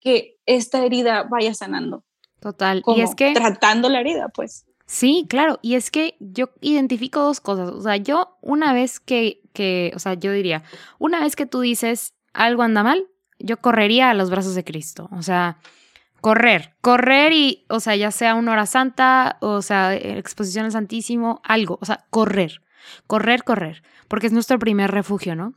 que 0.00 0.38
esta 0.46 0.84
herida 0.84 1.24
vaya 1.24 1.54
sanando. 1.54 2.04
Total. 2.40 2.82
y 2.86 3.00
es 3.00 3.14
que... 3.14 3.32
Tratando 3.34 3.88
la 3.88 4.00
herida, 4.00 4.28
pues. 4.28 4.66
Sí, 4.86 5.26
claro. 5.28 5.58
Y 5.62 5.74
es 5.74 5.90
que 5.90 6.16
yo 6.20 6.50
identifico 6.60 7.20
dos 7.20 7.40
cosas. 7.40 7.70
O 7.70 7.80
sea, 7.80 7.96
yo 7.96 8.38
una 8.40 8.72
vez 8.72 9.00
que, 9.00 9.40
que, 9.52 9.92
o 9.96 9.98
sea, 9.98 10.14
yo 10.14 10.32
diría, 10.32 10.62
una 10.98 11.20
vez 11.20 11.34
que 11.34 11.46
tú 11.46 11.60
dices 11.60 12.14
algo 12.32 12.62
anda 12.62 12.84
mal, 12.84 13.08
yo 13.38 13.56
correría 13.58 14.10
a 14.10 14.14
los 14.14 14.30
brazos 14.30 14.54
de 14.54 14.64
Cristo. 14.64 15.08
O 15.12 15.22
sea, 15.22 15.58
correr, 16.20 16.76
correr 16.80 17.32
y, 17.32 17.66
o 17.68 17.80
sea, 17.80 17.96
ya 17.96 18.10
sea 18.12 18.36
una 18.36 18.52
hora 18.52 18.66
santa, 18.66 19.38
o 19.40 19.60
sea, 19.60 19.94
exposición 19.94 20.66
al 20.66 20.72
Santísimo, 20.72 21.40
algo. 21.42 21.78
O 21.80 21.84
sea, 21.84 22.06
correr, 22.10 22.62
correr, 23.08 23.42
correr. 23.42 23.82
Porque 24.06 24.28
es 24.28 24.32
nuestro 24.32 24.58
primer 24.58 24.92
refugio, 24.92 25.34
¿no? 25.34 25.54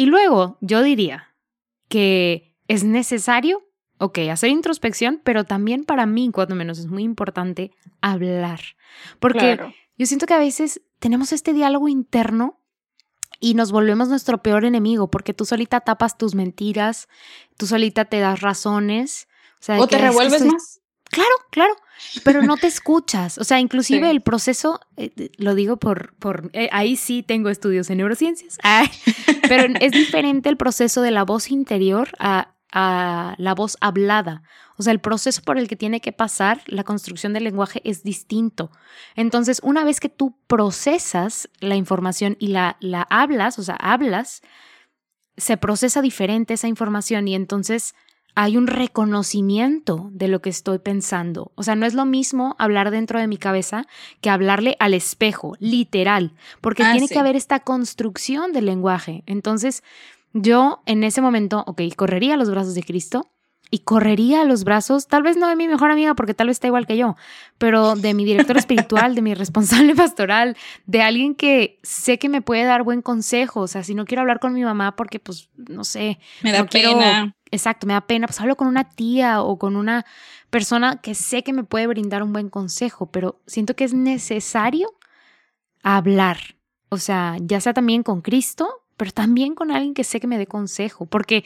Y 0.00 0.06
luego 0.06 0.56
yo 0.62 0.82
diría 0.82 1.34
que 1.90 2.56
es 2.68 2.84
necesario, 2.84 3.68
ok, 3.98 4.20
hacer 4.32 4.48
introspección, 4.48 5.20
pero 5.22 5.44
también 5.44 5.84
para 5.84 6.06
mí, 6.06 6.30
cuando 6.32 6.54
menos, 6.54 6.78
es 6.78 6.86
muy 6.86 7.02
importante 7.02 7.70
hablar. 8.00 8.60
Porque 9.18 9.60
yo 9.98 10.06
siento 10.06 10.24
que 10.24 10.32
a 10.32 10.38
veces 10.38 10.80
tenemos 11.00 11.32
este 11.34 11.52
diálogo 11.52 11.86
interno 11.86 12.58
y 13.40 13.52
nos 13.52 13.72
volvemos 13.72 14.08
nuestro 14.08 14.42
peor 14.42 14.64
enemigo 14.64 15.10
porque 15.10 15.34
tú 15.34 15.44
solita 15.44 15.80
tapas 15.80 16.16
tus 16.16 16.34
mentiras, 16.34 17.06
tú 17.58 17.66
solita 17.66 18.06
te 18.06 18.20
das 18.20 18.40
razones. 18.40 19.28
O, 19.68 19.86
te 19.86 19.98
revuelves 19.98 20.46
más. 20.46 20.80
Claro, 21.10 21.30
claro, 21.50 21.74
pero 22.24 22.42
no 22.42 22.56
te 22.56 22.66
escuchas. 22.68 23.38
O 23.38 23.44
sea, 23.44 23.60
inclusive 23.60 24.10
el 24.10 24.22
proceso, 24.22 24.80
eh, 24.96 25.30
lo 25.36 25.54
digo 25.54 25.76
por, 25.76 26.14
por 26.14 26.50
eh, 26.52 26.68
ahí 26.72 26.96
sí 26.96 27.22
tengo 27.22 27.48
estudios 27.48 27.90
en 27.90 27.98
neurociencias, 27.98 28.58
pero 29.48 29.74
es 29.80 29.92
diferente 29.92 30.48
el 30.48 30.56
proceso 30.56 31.02
de 31.02 31.10
la 31.10 31.24
voz 31.24 31.50
interior 31.50 32.10
a, 32.18 32.54
a 32.72 33.34
la 33.38 33.54
voz 33.54 33.76
hablada. 33.80 34.42
O 34.76 34.82
sea, 34.82 34.92
el 34.92 35.00
proceso 35.00 35.42
por 35.42 35.58
el 35.58 35.68
que 35.68 35.76
tiene 35.76 36.00
que 36.00 36.12
pasar 36.12 36.62
la 36.66 36.84
construcción 36.84 37.34
del 37.34 37.44
lenguaje 37.44 37.82
es 37.84 38.02
distinto. 38.02 38.70
Entonces, 39.14 39.60
una 39.62 39.84
vez 39.84 40.00
que 40.00 40.08
tú 40.08 40.38
procesas 40.46 41.50
la 41.60 41.76
información 41.76 42.36
y 42.38 42.46
la, 42.46 42.78
la 42.80 43.02
hablas, 43.10 43.58
o 43.58 43.62
sea, 43.62 43.74
hablas, 43.74 44.40
se 45.36 45.56
procesa 45.56 46.00
diferente 46.00 46.54
esa 46.54 46.68
información 46.68 47.28
y 47.28 47.34
entonces 47.34 47.94
hay 48.34 48.56
un 48.56 48.66
reconocimiento 48.66 50.08
de 50.12 50.28
lo 50.28 50.40
que 50.40 50.50
estoy 50.50 50.78
pensando. 50.78 51.52
O 51.54 51.62
sea, 51.62 51.74
no 51.76 51.86
es 51.86 51.94
lo 51.94 52.04
mismo 52.04 52.56
hablar 52.58 52.90
dentro 52.90 53.18
de 53.18 53.26
mi 53.26 53.36
cabeza 53.36 53.86
que 54.20 54.30
hablarle 54.30 54.76
al 54.78 54.94
espejo, 54.94 55.56
literal, 55.58 56.32
porque 56.60 56.82
ah, 56.82 56.92
tiene 56.92 57.08
que 57.08 57.18
haber 57.18 57.36
esta 57.36 57.60
construcción 57.60 58.52
del 58.52 58.66
lenguaje. 58.66 59.22
Entonces, 59.26 59.82
yo 60.32 60.82
en 60.86 61.04
ese 61.04 61.20
momento, 61.20 61.64
ok, 61.66 61.82
correría 61.96 62.34
a 62.34 62.36
los 62.36 62.50
brazos 62.50 62.74
de 62.74 62.82
Cristo 62.82 63.30
y 63.70 63.80
correría 63.80 64.42
a 64.42 64.44
los 64.44 64.64
brazos, 64.64 65.06
tal 65.06 65.22
vez 65.22 65.36
no 65.36 65.48
de 65.48 65.54
mi 65.54 65.68
mejor 65.68 65.90
amiga, 65.90 66.14
porque 66.14 66.34
tal 66.34 66.48
vez 66.48 66.56
está 66.56 66.66
igual 66.66 66.86
que 66.86 66.96
yo, 66.96 67.16
pero 67.58 67.94
de 67.94 68.14
mi 68.14 68.24
director 68.24 68.56
espiritual, 68.56 69.14
de 69.14 69.22
mi 69.22 69.34
responsable 69.34 69.94
pastoral, 69.96 70.56
de 70.86 71.02
alguien 71.02 71.34
que 71.34 71.78
sé 71.82 72.18
que 72.18 72.28
me 72.28 72.42
puede 72.42 72.64
dar 72.64 72.82
buen 72.82 73.00
consejo. 73.00 73.60
O 73.60 73.68
sea, 73.68 73.84
si 73.84 73.94
no 73.94 74.06
quiero 74.06 74.22
hablar 74.22 74.40
con 74.40 74.54
mi 74.54 74.64
mamá 74.64 74.96
porque, 74.96 75.20
pues, 75.20 75.48
no 75.56 75.84
sé. 75.84 76.18
Me 76.42 76.52
da 76.52 76.66
pena. 76.66 77.36
Exacto, 77.50 77.86
me 77.86 77.92
da 77.92 78.02
pena, 78.02 78.26
pues 78.26 78.40
hablo 78.40 78.56
con 78.56 78.68
una 78.68 78.88
tía 78.88 79.42
o 79.42 79.58
con 79.58 79.76
una 79.76 80.04
persona 80.50 81.00
que 81.00 81.14
sé 81.14 81.42
que 81.42 81.52
me 81.52 81.64
puede 81.64 81.86
brindar 81.86 82.22
un 82.22 82.32
buen 82.32 82.50
consejo, 82.50 83.10
pero 83.10 83.40
siento 83.46 83.74
que 83.74 83.84
es 83.84 83.94
necesario 83.94 84.92
hablar. 85.82 86.56
O 86.88 86.98
sea, 86.98 87.36
ya 87.40 87.60
sea 87.60 87.72
también 87.72 88.02
con 88.02 88.20
Cristo, 88.20 88.84
pero 88.96 89.12
también 89.12 89.54
con 89.54 89.70
alguien 89.70 89.94
que 89.94 90.04
sé 90.04 90.20
que 90.20 90.26
me 90.26 90.38
dé 90.38 90.46
consejo, 90.46 91.06
porque 91.06 91.44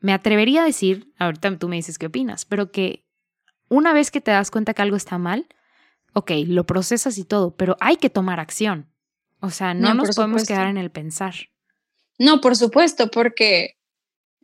me 0.00 0.12
atrevería 0.12 0.62
a 0.62 0.66
decir, 0.66 1.12
ahorita 1.18 1.58
tú 1.58 1.68
me 1.68 1.76
dices 1.76 1.98
qué 1.98 2.06
opinas, 2.06 2.44
pero 2.44 2.70
que 2.70 3.04
una 3.68 3.92
vez 3.92 4.10
que 4.10 4.20
te 4.20 4.30
das 4.30 4.50
cuenta 4.50 4.74
que 4.74 4.82
algo 4.82 4.96
está 4.96 5.18
mal, 5.18 5.46
ok, 6.12 6.30
lo 6.46 6.64
procesas 6.64 7.18
y 7.18 7.24
todo, 7.24 7.56
pero 7.56 7.76
hay 7.80 7.96
que 7.96 8.10
tomar 8.10 8.40
acción. 8.40 8.88
O 9.40 9.50
sea, 9.50 9.74
no, 9.74 9.92
nos 9.92 10.16
podemos 10.16 10.44
quedar 10.44 10.68
en 10.68 10.78
el 10.78 10.90
pensar. 10.90 11.34
No, 12.18 12.40
por 12.40 12.56
supuesto, 12.56 13.10
porque 13.10 13.75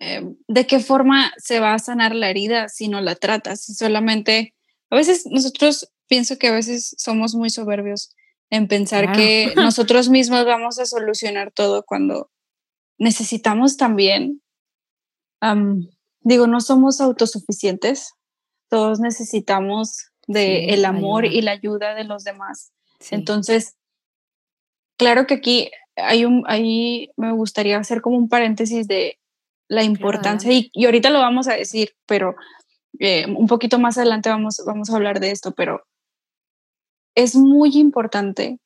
eh, 0.02 0.34
¿de 0.48 0.66
qué 0.66 0.80
forma 0.80 1.32
se 1.36 1.60
va 1.60 1.74
a 1.74 1.78
sanar 1.78 2.14
la 2.14 2.28
herida 2.28 2.68
si 2.68 2.88
no 2.88 3.00
la 3.00 3.14
tratas? 3.14 3.64
Si 3.64 3.74
solamente, 3.74 4.54
a 4.90 4.96
veces 4.96 5.26
nosotros 5.26 5.92
pienso 6.08 6.38
que 6.38 6.48
a 6.48 6.52
veces 6.52 6.94
somos 6.98 7.34
muy 7.34 7.50
soberbios 7.50 8.14
en 8.50 8.68
pensar 8.68 9.12
que 9.12 9.52
nosotros 9.56 10.08
mismos 10.08 10.44
vamos 10.44 10.78
a 10.78 10.86
solucionar 10.86 11.52
todo 11.52 11.84
cuando 11.84 12.30
necesitamos 12.98 13.76
también 13.76 14.42
digo, 16.20 16.46
no 16.46 16.60
somos 16.60 17.00
autosuficientes, 17.00 18.12
todos 18.68 19.00
necesitamos 19.00 20.10
de 20.26 20.66
el 20.66 20.84
amor 20.84 21.26
y 21.26 21.42
la 21.42 21.52
ayuda 21.52 21.94
de 21.94 22.04
los 22.04 22.24
demás. 22.24 22.72
Entonces, 23.10 23.76
claro 24.96 25.26
que 25.26 25.34
aquí 25.34 25.70
hay 25.96 26.24
un, 26.24 26.44
ahí 26.46 27.10
me 27.16 27.32
gustaría 27.32 27.78
hacer 27.78 28.00
como 28.00 28.16
un 28.16 28.28
paréntesis 28.28 28.86
de 28.86 29.18
la 29.72 29.82
importancia, 29.82 30.52
y, 30.52 30.70
y, 30.74 30.84
ahorita 30.84 31.08
lo 31.08 31.18
vamos 31.18 31.48
a 31.48 31.54
decir, 31.54 31.94
pero 32.04 32.36
eh, 32.98 33.24
un 33.26 33.46
poquito 33.46 33.78
más 33.78 33.96
adelante 33.96 34.28
vamos, 34.28 34.62
vamos 34.66 34.90
a 34.90 34.96
hablar 34.96 35.18
de 35.18 35.30
esto, 35.30 35.52
pero 35.52 35.82
es 37.14 37.34
muy 37.34 37.78
importante 37.78 38.58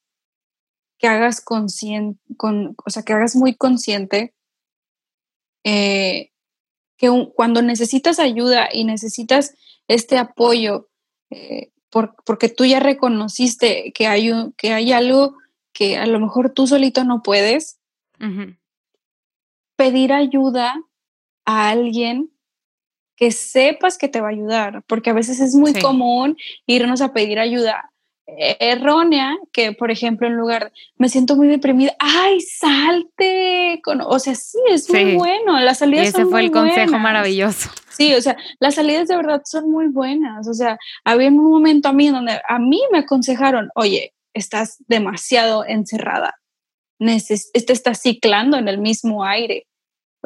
que 0.99 1.07
hagas 1.07 1.41
consciente, 1.41 2.21
con, 2.37 2.75
o 2.85 2.91
sea, 2.91 3.05
que 3.05 3.13
hagas 3.13 3.37
muy 3.37 3.55
consciente 3.55 4.35
eh, 5.63 6.33
que 6.97 7.31
cuando 7.37 7.63
necesitas 7.63 8.19
ayuda 8.19 8.69
y 8.73 8.83
necesitas 8.83 9.55
este 9.87 10.19
apoyo, 10.19 10.89
eh, 11.31 11.71
porque 12.25 12.49
tú 12.49 12.65
ya 12.65 12.81
reconociste 12.81 13.93
que 13.93 14.09
hay, 14.09 14.33
que 14.57 14.73
hay 14.73 14.91
algo 14.91 15.37
que 15.73 15.99
a 15.99 16.07
lo 16.07 16.19
mejor 16.19 16.51
tú 16.51 16.67
solito 16.67 17.05
no 17.05 17.23
puedes, 17.23 17.79
pedir 19.77 20.13
ayuda 20.13 20.83
a 21.47 21.71
alguien 21.71 22.31
que 23.17 23.33
sepas 23.33 23.97
que 23.97 24.09
te 24.09 24.21
va 24.21 24.29
a 24.29 24.33
ayudar, 24.33 24.85
porque 24.87 25.11
a 25.11 25.15
veces 25.15 25.41
es 25.41 25.55
muy 25.55 25.73
común 25.73 26.37
irnos 26.67 27.00
a 27.00 27.15
pedir 27.15 27.38
ayuda 27.38 27.91
errónea 28.26 29.37
que, 29.53 29.73
por 29.73 29.91
ejemplo, 29.91 30.26
en 30.26 30.35
lugar, 30.35 30.73
me 30.97 31.09
siento 31.09 31.37
muy 31.37 31.47
deprimida, 31.47 31.95
¡ay, 31.99 32.41
salte! 32.41 33.80
o 34.04 34.19
sea, 34.19 34.35
sí, 34.35 34.59
es 34.69 34.91
muy 34.91 35.15
bueno, 35.15 35.61
las 35.61 35.78
salidas 35.78 36.09
ese 36.09 36.26
fue 36.26 36.41
el 36.41 36.50
consejo 36.50 36.99
maravilloso. 36.99 37.71
Sí, 37.91 38.15
o 38.15 38.21
sea, 38.21 38.37
las 38.59 38.75
salidas 38.75 39.09
de 39.09 39.17
verdad 39.17 39.43
son 39.45 39.71
muy 39.71 39.87
buenas, 39.87 40.49
o 40.49 40.54
sea, 40.54 40.76
había 41.04 41.28
un 41.28 41.50
momento 41.50 41.89
a 41.89 41.93
mí 41.93 42.09
donde 42.09 42.41
a 42.49 42.59
mí 42.59 42.80
me 42.91 42.99
aconsejaron, 42.99 43.71
oye, 43.75 44.13
estás 44.35 44.76
demasiado 44.89 45.65
encerrada, 45.65 46.35
este 46.99 47.73
está 47.73 47.95
ciclando 47.95 48.59
en 48.59 48.69
el 48.69 48.78
mismo 48.78 49.25
aire, 49.25 49.67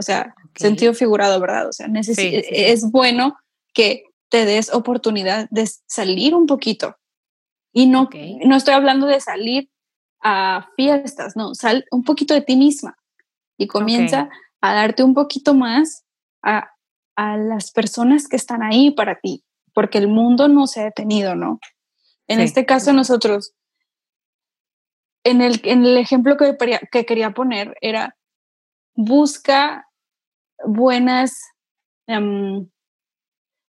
o 0.01 0.03
sea, 0.03 0.35
sentido 0.57 0.95
figurado, 0.95 1.39
¿verdad? 1.41 1.69
O 1.69 1.73
sea, 1.73 1.87
es 1.95 2.91
bueno 2.91 3.37
que 3.75 4.05
te 4.31 4.47
des 4.47 4.73
oportunidad 4.73 5.47
de 5.51 5.69
salir 5.87 6.35
un 6.35 6.47
poquito, 6.47 6.97
y 7.73 7.87
no, 7.87 8.09
no 8.45 8.57
estoy 8.57 8.75
hablando 8.75 9.07
de 9.07 9.21
salir 9.21 9.71
a 10.23 10.69
fiestas, 10.77 11.37
no, 11.37 11.55
sal 11.55 11.85
un 11.91 12.03
poquito 12.03 12.35
de 12.35 12.43
ti 12.43 12.57
misma 12.57 12.97
y 13.57 13.67
comienza 13.67 14.29
a 14.61 14.75
darte 14.75 15.03
un 15.03 15.15
poquito 15.15 15.55
más 15.55 16.05
a, 16.43 16.71
a, 17.17 17.37
las 17.37 17.71
personas 17.71 18.27
que 18.27 18.37
están 18.37 18.63
ahí 18.63 18.91
para 18.91 19.21
ti, 19.21 19.45
porque 19.73 19.99
el 19.99 20.09
mundo 20.09 20.49
no 20.49 20.67
se 20.67 20.81
ha 20.81 20.85
detenido, 20.85 21.35
¿no? 21.35 21.61
En 22.27 22.41
este 22.41 22.65
caso 22.67 22.93
nosotros, 22.93 23.55
en 25.25 25.43
el, 25.43 25.61
en 25.65 25.85
el 25.85 25.97
ejemplo 25.97 26.37
que, 26.37 26.57
que 26.91 27.07
quería 27.07 27.33
poner 27.33 27.77
era, 27.81 28.17
busca 28.95 29.90
buenas, 30.67 31.39
em, 32.07 32.69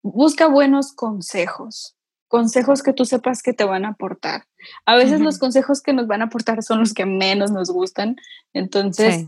busca 0.02 0.46
buenos 0.48 0.92
consejos 0.92 1.98
consejos 2.28 2.82
que 2.82 2.92
tú 2.92 3.04
sepas 3.04 3.42
que 3.42 3.54
te 3.54 3.64
van 3.64 3.84
a 3.84 3.90
aportar. 3.90 4.44
A 4.86 4.94
veces 4.94 5.20
los 5.20 5.38
consejos 5.38 5.82
que 5.82 5.92
nos 5.92 6.06
van 6.06 6.22
a 6.22 6.26
aportar 6.26 6.62
son 6.62 6.80
los 6.80 6.94
que 6.94 7.06
menos 7.06 7.50
nos 7.50 7.70
gustan. 7.70 8.16
Entonces, 8.52 9.26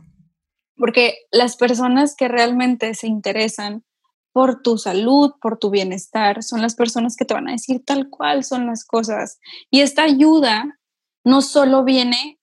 porque 0.76 1.14
las 1.32 1.56
personas 1.56 2.14
que 2.14 2.28
realmente 2.28 2.94
se 2.94 3.06
interesan 3.06 3.84
por 4.32 4.62
tu 4.62 4.78
salud, 4.78 5.32
por 5.40 5.58
tu 5.58 5.70
bienestar, 5.70 6.42
son 6.42 6.62
las 6.62 6.76
personas 6.76 7.16
que 7.16 7.24
te 7.24 7.34
van 7.34 7.48
a 7.48 7.52
decir 7.52 7.82
tal 7.84 8.08
cual 8.10 8.44
son 8.44 8.66
las 8.66 8.84
cosas. 8.84 9.40
Y 9.70 9.80
esta 9.80 10.04
ayuda 10.04 10.78
no 11.24 11.42
solo 11.42 11.84
viene 11.84 12.38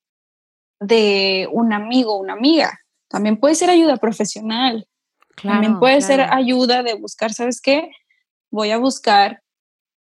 de 0.80 1.48
un 1.52 1.72
amigo 1.72 2.16
o 2.16 2.22
una 2.22 2.34
amiga, 2.34 2.80
también 3.08 3.40
puede 3.40 3.56
ser 3.56 3.70
ayuda 3.70 3.98
profesional. 3.98 4.88
También 5.42 5.80
puede 5.80 6.02
ser 6.02 6.22
ayuda 6.22 6.84
de 6.84 6.96
buscar, 6.96 7.34
¿sabes 7.34 7.62
qué? 7.62 7.92
Voy 8.50 8.72
a 8.72 8.78
buscar 8.78 9.44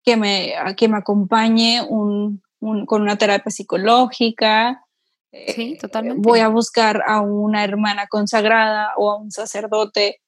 que 0.04 0.18
me, 0.18 0.54
que 0.76 0.88
me 0.88 0.98
acompañe 0.98 1.82
un, 1.88 2.42
con 2.86 3.02
una 3.02 3.18
terapia 3.18 3.52
psicológica. 3.52 4.86
Sí, 5.32 5.74
eh, 5.74 5.78
totalmente. 5.80 6.22
Voy 6.22 6.40
a 6.40 6.50
buscar 6.50 7.04
a 7.06 7.22
una 7.22 7.64
hermana 7.64 8.08
consagrada 8.08 8.94
o 8.98 9.12
a 9.12 9.18
un 9.18 9.32
sacerdote 9.32 10.22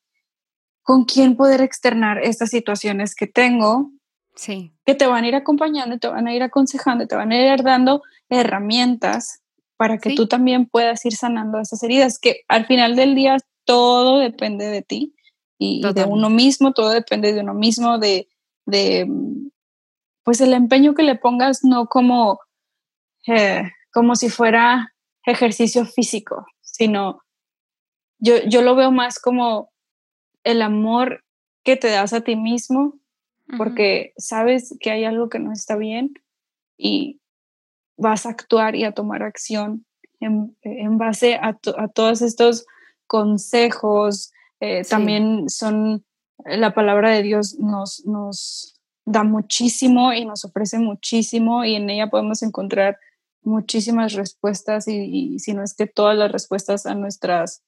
con 0.83 1.05
quien 1.05 1.35
poder 1.35 1.61
externar 1.61 2.19
estas 2.23 2.49
situaciones 2.49 3.15
que 3.15 3.27
tengo. 3.27 3.91
Sí. 4.35 4.73
Que 4.85 4.95
te 4.95 5.05
van 5.05 5.23
a 5.23 5.27
ir 5.27 5.35
acompañando, 5.35 5.97
te 5.97 6.07
van 6.07 6.27
a 6.27 6.33
ir 6.33 6.43
aconsejando, 6.43 7.07
te 7.07 7.15
van 7.15 7.31
a 7.31 7.53
ir 7.53 7.63
dando 7.63 8.01
herramientas 8.29 9.41
para 9.77 9.97
que 9.97 10.15
tú 10.15 10.27
también 10.27 10.65
puedas 10.65 11.05
ir 11.05 11.15
sanando 11.15 11.59
esas 11.59 11.83
heridas, 11.83 12.19
que 12.19 12.43
al 12.47 12.65
final 12.65 12.95
del 12.95 13.15
día 13.15 13.37
todo 13.65 14.19
depende 14.19 14.67
de 14.67 14.81
ti 14.81 15.15
y, 15.57 15.81
de 15.93 16.03
uno 16.05 16.29
mismo, 16.29 16.73
todo 16.73 16.89
depende 16.89 17.33
de 17.33 17.41
uno 17.41 17.53
mismo, 17.53 17.97
de, 17.97 18.27
de, 18.65 19.07
pues 20.23 20.41
el 20.41 20.53
empeño 20.53 20.93
que 20.93 21.03
le 21.03 21.15
pongas 21.15 21.63
no 21.63 21.87
como, 21.87 22.39
eh, 23.27 23.63
como 23.91 24.15
si 24.15 24.29
fuera 24.29 24.93
ejercicio 25.25 25.85
físico, 25.85 26.45
sino 26.61 27.21
yo, 28.19 28.35
yo 28.47 28.61
lo 28.61 28.75
veo 28.75 28.91
más 28.91 29.19
como 29.19 29.71
el 30.43 30.61
amor 30.61 31.23
que 31.63 31.77
te 31.77 31.87
das 31.87 32.13
a 32.13 32.21
ti 32.21 32.35
mismo, 32.35 32.99
porque 33.57 34.13
sabes 34.17 34.75
que 34.79 34.91
hay 34.91 35.03
algo 35.03 35.29
que 35.29 35.39
no 35.39 35.51
está 35.51 35.75
bien 35.75 36.13
y 36.77 37.19
vas 37.97 38.25
a 38.25 38.29
actuar 38.29 38.75
y 38.75 38.83
a 38.83 38.93
tomar 38.93 39.23
acción 39.23 39.85
en, 40.19 40.97
base 40.97 41.35
a, 41.35 41.53
todos 41.53 42.21
estos 42.21 42.65
consejos. 43.13 44.31
Eh, 44.59 44.81
también 44.89 45.47
son, 45.47 46.03
la 46.45 46.73
palabra 46.73 47.11
de 47.11 47.21
Dios 47.21 47.59
nos, 47.59 48.03
nos, 48.07 48.73
da 49.05 49.23
muchísimo 49.23 50.13
y 50.13 50.25
nos 50.25 50.45
ofrece 50.45 50.79
muchísimo 50.79 51.63
y 51.63 51.75
en 51.75 51.89
ella 51.89 52.09
podemos 52.09 52.41
encontrar 52.41 52.97
muchísimas 53.43 54.13
respuestas 54.13 54.87
y, 54.87 55.37
si 55.39 55.53
no 55.53 55.61
es 55.61 55.75
que 55.75 55.85
todas 55.85 56.17
las 56.17 56.31
respuestas 56.31 56.87
a 56.87 56.95
nuestras, 56.95 57.63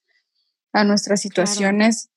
a 0.72 0.82
nuestras 0.82 1.20
situaciones. 1.20 2.10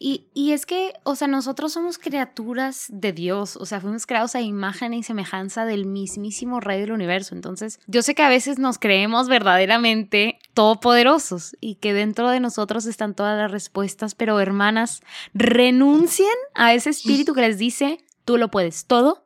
Y, 0.00 0.52
es 0.52 0.64
que, 0.64 0.92
o 1.02 1.16
sea, 1.16 1.26
nosotros 1.26 1.72
somos 1.72 1.98
criaturas 1.98 2.86
de 2.88 3.12
Dios, 3.12 3.56
o 3.56 3.66
sea, 3.66 3.80
fuimos 3.80 4.06
creados 4.06 4.36
a 4.36 4.40
imagen 4.40 4.94
y 4.94 5.02
semejanza 5.02 5.64
del 5.64 5.86
mismísimo 5.86 6.60
Rey 6.60 6.80
del 6.80 6.92
universo. 6.92 7.34
Entonces, 7.34 7.80
yo 7.88 8.02
sé 8.02 8.14
que 8.14 8.22
a 8.22 8.28
veces 8.28 8.60
nos 8.60 8.78
creemos 8.78 9.28
verdaderamente 9.28 10.38
todopoderosos 10.54 11.56
y 11.60 11.76
que 11.76 11.92
dentro 11.94 12.30
de 12.30 12.38
nosotros 12.38 12.86
están 12.86 13.14
todas 13.14 13.36
las 13.36 13.50
respuestas, 13.50 14.14
pero 14.14 14.38
hermanas, 14.38 15.02
renuncien 15.34 16.28
a 16.54 16.74
ese 16.74 16.90
espíritu 16.90 17.34
que 17.34 17.40
les 17.40 17.58
dice, 17.58 17.98
tú 18.24 18.36
lo 18.36 18.52
puedes 18.52 18.86
todo. 18.86 19.24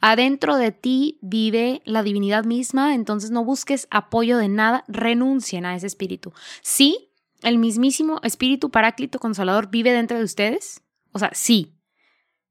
Adentro 0.00 0.56
de 0.56 0.72
ti 0.72 1.18
vive 1.20 1.82
la 1.84 2.02
divinidad 2.02 2.44
misma, 2.44 2.94
entonces 2.94 3.30
no 3.30 3.44
busques 3.44 3.88
apoyo 3.90 4.36
de 4.38 4.48
nada, 4.48 4.84
renuncien 4.86 5.64
a 5.64 5.74
ese 5.74 5.86
espíritu. 5.86 6.32
Sí, 6.60 7.11
el 7.42 7.58
mismísimo 7.58 8.20
Espíritu 8.22 8.70
Paráclito 8.70 9.18
Consolador 9.18 9.70
vive 9.70 9.92
dentro 9.92 10.18
de 10.18 10.24
ustedes? 10.24 10.82
O 11.12 11.18
sea, 11.18 11.30
sí, 11.34 11.74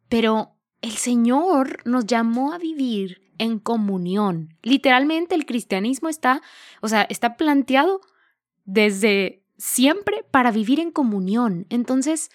pero 0.10 0.56
el 0.82 0.91
Señor 0.91 1.82
nos 1.86 2.06
llamó 2.06 2.54
a 2.54 2.58
vivir 2.58 3.21
en 3.38 3.60
comunión. 3.60 4.58
Literalmente 4.62 5.36
el 5.36 5.45
cristianismo 5.45 6.10
está, 6.10 6.41
o 6.82 6.88
sea, 6.88 7.04
está 7.04 7.38
planteado 7.38 8.01
desde 8.65 9.43
siempre 9.58 10.25
para 10.32 10.51
vivir 10.51 10.80
en 10.80 10.91
comunión. 10.91 11.65
Entonces, 11.69 12.30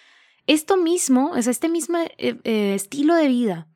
esto 0.46 0.76
mismo, 0.76 1.30
o 1.30 1.42
sea, 1.42 1.50
este 1.50 1.68
mismo 1.68 1.98
eh, 1.98 2.40
eh, 2.44 2.74
estilo 2.74 3.14
de 3.14 3.28
vida, 3.28 3.68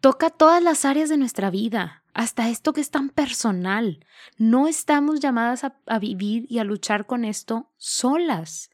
toca 0.00 0.30
todas 0.30 0.62
las 0.62 0.84
áreas 0.84 1.08
de 1.08 1.16
nuestra 1.16 1.50
vida 1.50 2.01
hasta 2.14 2.48
esto 2.48 2.72
que 2.72 2.80
es 2.80 2.90
tan 2.90 3.08
personal. 3.08 4.04
No 4.36 4.68
estamos 4.68 5.20
llamadas 5.20 5.64
a, 5.64 5.98
vivir 5.98 6.46
y 6.48 6.58
a 6.58 6.64
luchar 6.64 7.06
con 7.06 7.24
esto 7.24 7.70
solas, 7.76 8.70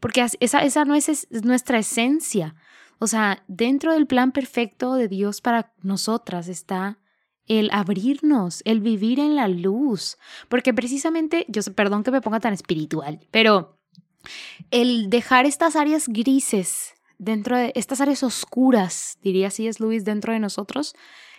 porque 0.00 0.26
esa, 0.40 0.58
esa 0.60 0.84
no 0.84 0.94
es, 0.94 1.28
nuestra 1.44 1.78
esencia. 1.78 2.54
O 2.98 3.06
sea, 3.06 3.42
dentro 3.48 3.92
del 3.92 4.06
plan 4.06 4.32
perfecto 4.32 4.94
de 4.94 5.08
Dios 5.08 5.40
para 5.40 5.72
nosotras 5.82 6.48
está 6.48 6.98
el 7.46 7.70
abrirnos, 7.72 8.62
el 8.64 8.80
vivir 8.80 9.18
en 9.18 9.34
la 9.34 9.48
luz, 9.48 10.18
porque 10.48 10.72
precisamente, 10.72 11.46
yo 11.48 11.62
perdón 11.74 12.04
que 12.04 12.10
me 12.10 12.20
ponga 12.20 12.38
tan 12.38 12.52
espiritual, 12.52 13.26
pero 13.30 13.78
el 14.70 15.10
dejar 15.10 15.46
estas 15.46 15.74
áreas 15.74 16.06
grises 16.06 16.94
dentro 17.18 17.56
de 17.56 17.72
estas 17.74 18.00
áreas 18.00 18.22
oscuras, 18.22 19.18
diría 19.22 19.48
así 19.48 19.66
es 19.66 19.80
Luis, 19.80 20.04
dentro 20.04 20.32
de 20.32 20.38
nosotros, 20.38 20.94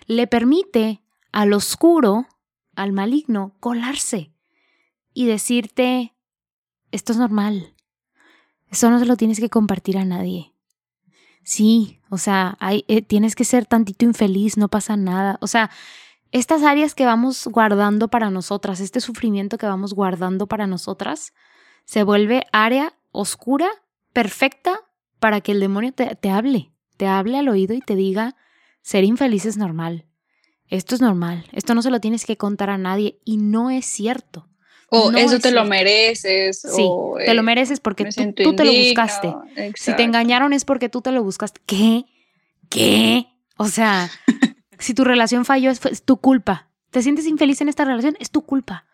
le 0.05 0.27
permite 0.27 1.01
al 1.31 1.53
oscuro, 1.53 2.27
al 2.75 2.91
maligno, 2.91 3.55
colarse 3.59 4.31
y 5.13 5.25
decirte, 5.25 6.13
esto 6.91 7.13
es 7.13 7.17
normal, 7.17 7.73
eso 8.69 8.89
no 8.89 8.99
se 8.99 9.05
lo 9.05 9.17
tienes 9.17 9.39
que 9.39 9.49
compartir 9.49 9.97
a 9.97 10.05
nadie. 10.05 10.53
Sí, 11.43 11.99
o 12.09 12.17
sea, 12.17 12.57
eh, 12.61 13.01
tienes 13.01 13.35
que 13.35 13.45
ser 13.45 13.65
tantito 13.65 14.05
infeliz, 14.05 14.57
no 14.57 14.67
pasa 14.67 14.95
nada. 14.95 15.37
O 15.41 15.47
sea, 15.47 15.71
estas 16.31 16.61
áreas 16.63 16.93
que 16.93 17.05
vamos 17.05 17.47
guardando 17.47 18.09
para 18.09 18.29
nosotras, 18.29 18.79
este 18.79 19.01
sufrimiento 19.01 19.57
que 19.57 19.65
vamos 19.65 19.93
guardando 19.93 20.47
para 20.47 20.67
nosotras, 20.67 21.33
se 21.83 22.03
vuelve 22.03 22.45
área 22.53 22.93
oscura, 23.11 23.67
perfecta, 24.13 24.79
para 25.19 25.41
que 25.41 25.51
el 25.51 25.59
demonio 25.59 25.93
te 25.93 26.29
hable, 26.29 26.71
te 26.97 27.07
hable 27.07 27.37
al 27.37 27.49
oído 27.49 27.73
y 27.73 27.81
te 27.81 27.95
diga, 27.95 28.35
ser 28.81 29.03
infeliz 29.03 29.45
es 29.45 29.57
normal 29.57 30.05
esto 30.71 30.95
es 30.95 31.01
normal, 31.01 31.45
esto 31.51 31.75
no 31.75 31.81
se 31.81 31.91
lo 31.91 31.99
tienes 31.99 32.25
que 32.25 32.37
contar 32.37 32.69
a 32.69 32.77
nadie 32.77 33.19
y 33.25 33.37
no 33.37 33.69
es 33.69 33.85
cierto. 33.85 34.47
O 34.89 35.11
eso 35.11 35.39
te 35.39 35.51
lo 35.51 35.63
mereces. 35.63 36.61
Sí, 36.61 36.85
te 37.25 37.33
lo 37.33 37.41
eh, 37.41 37.43
mereces 37.43 37.79
porque 37.79 38.03
tú, 38.05 38.55
te 38.55 38.65
lo 38.65 38.73
buscaste. 38.73 39.33
Si 39.75 39.95
te 39.95 40.03
engañaron 40.03 40.51
es 40.51 40.65
porque 40.65 40.89
tú 40.89 41.01
te 41.01 41.11
lo 41.11 41.23
buscaste. 41.23 41.61
¿Qué? 41.65 42.05
¿Qué? 42.69 43.27
O 43.55 43.67
sea, 43.67 44.09
si 44.79 44.93
tu 44.93 45.03
relación 45.03 45.45
falló 45.45 45.71
es, 45.71 45.79
tu 46.03 46.17
culpa. 46.17 46.69
¿Te 46.89 47.01
sientes 47.01 47.25
infeliz 47.25 47.61
en 47.61 47.69
esta 47.69 47.85
relación? 47.85 48.17
Es 48.19 48.31
tu 48.31 48.41
culpa. 48.41 48.85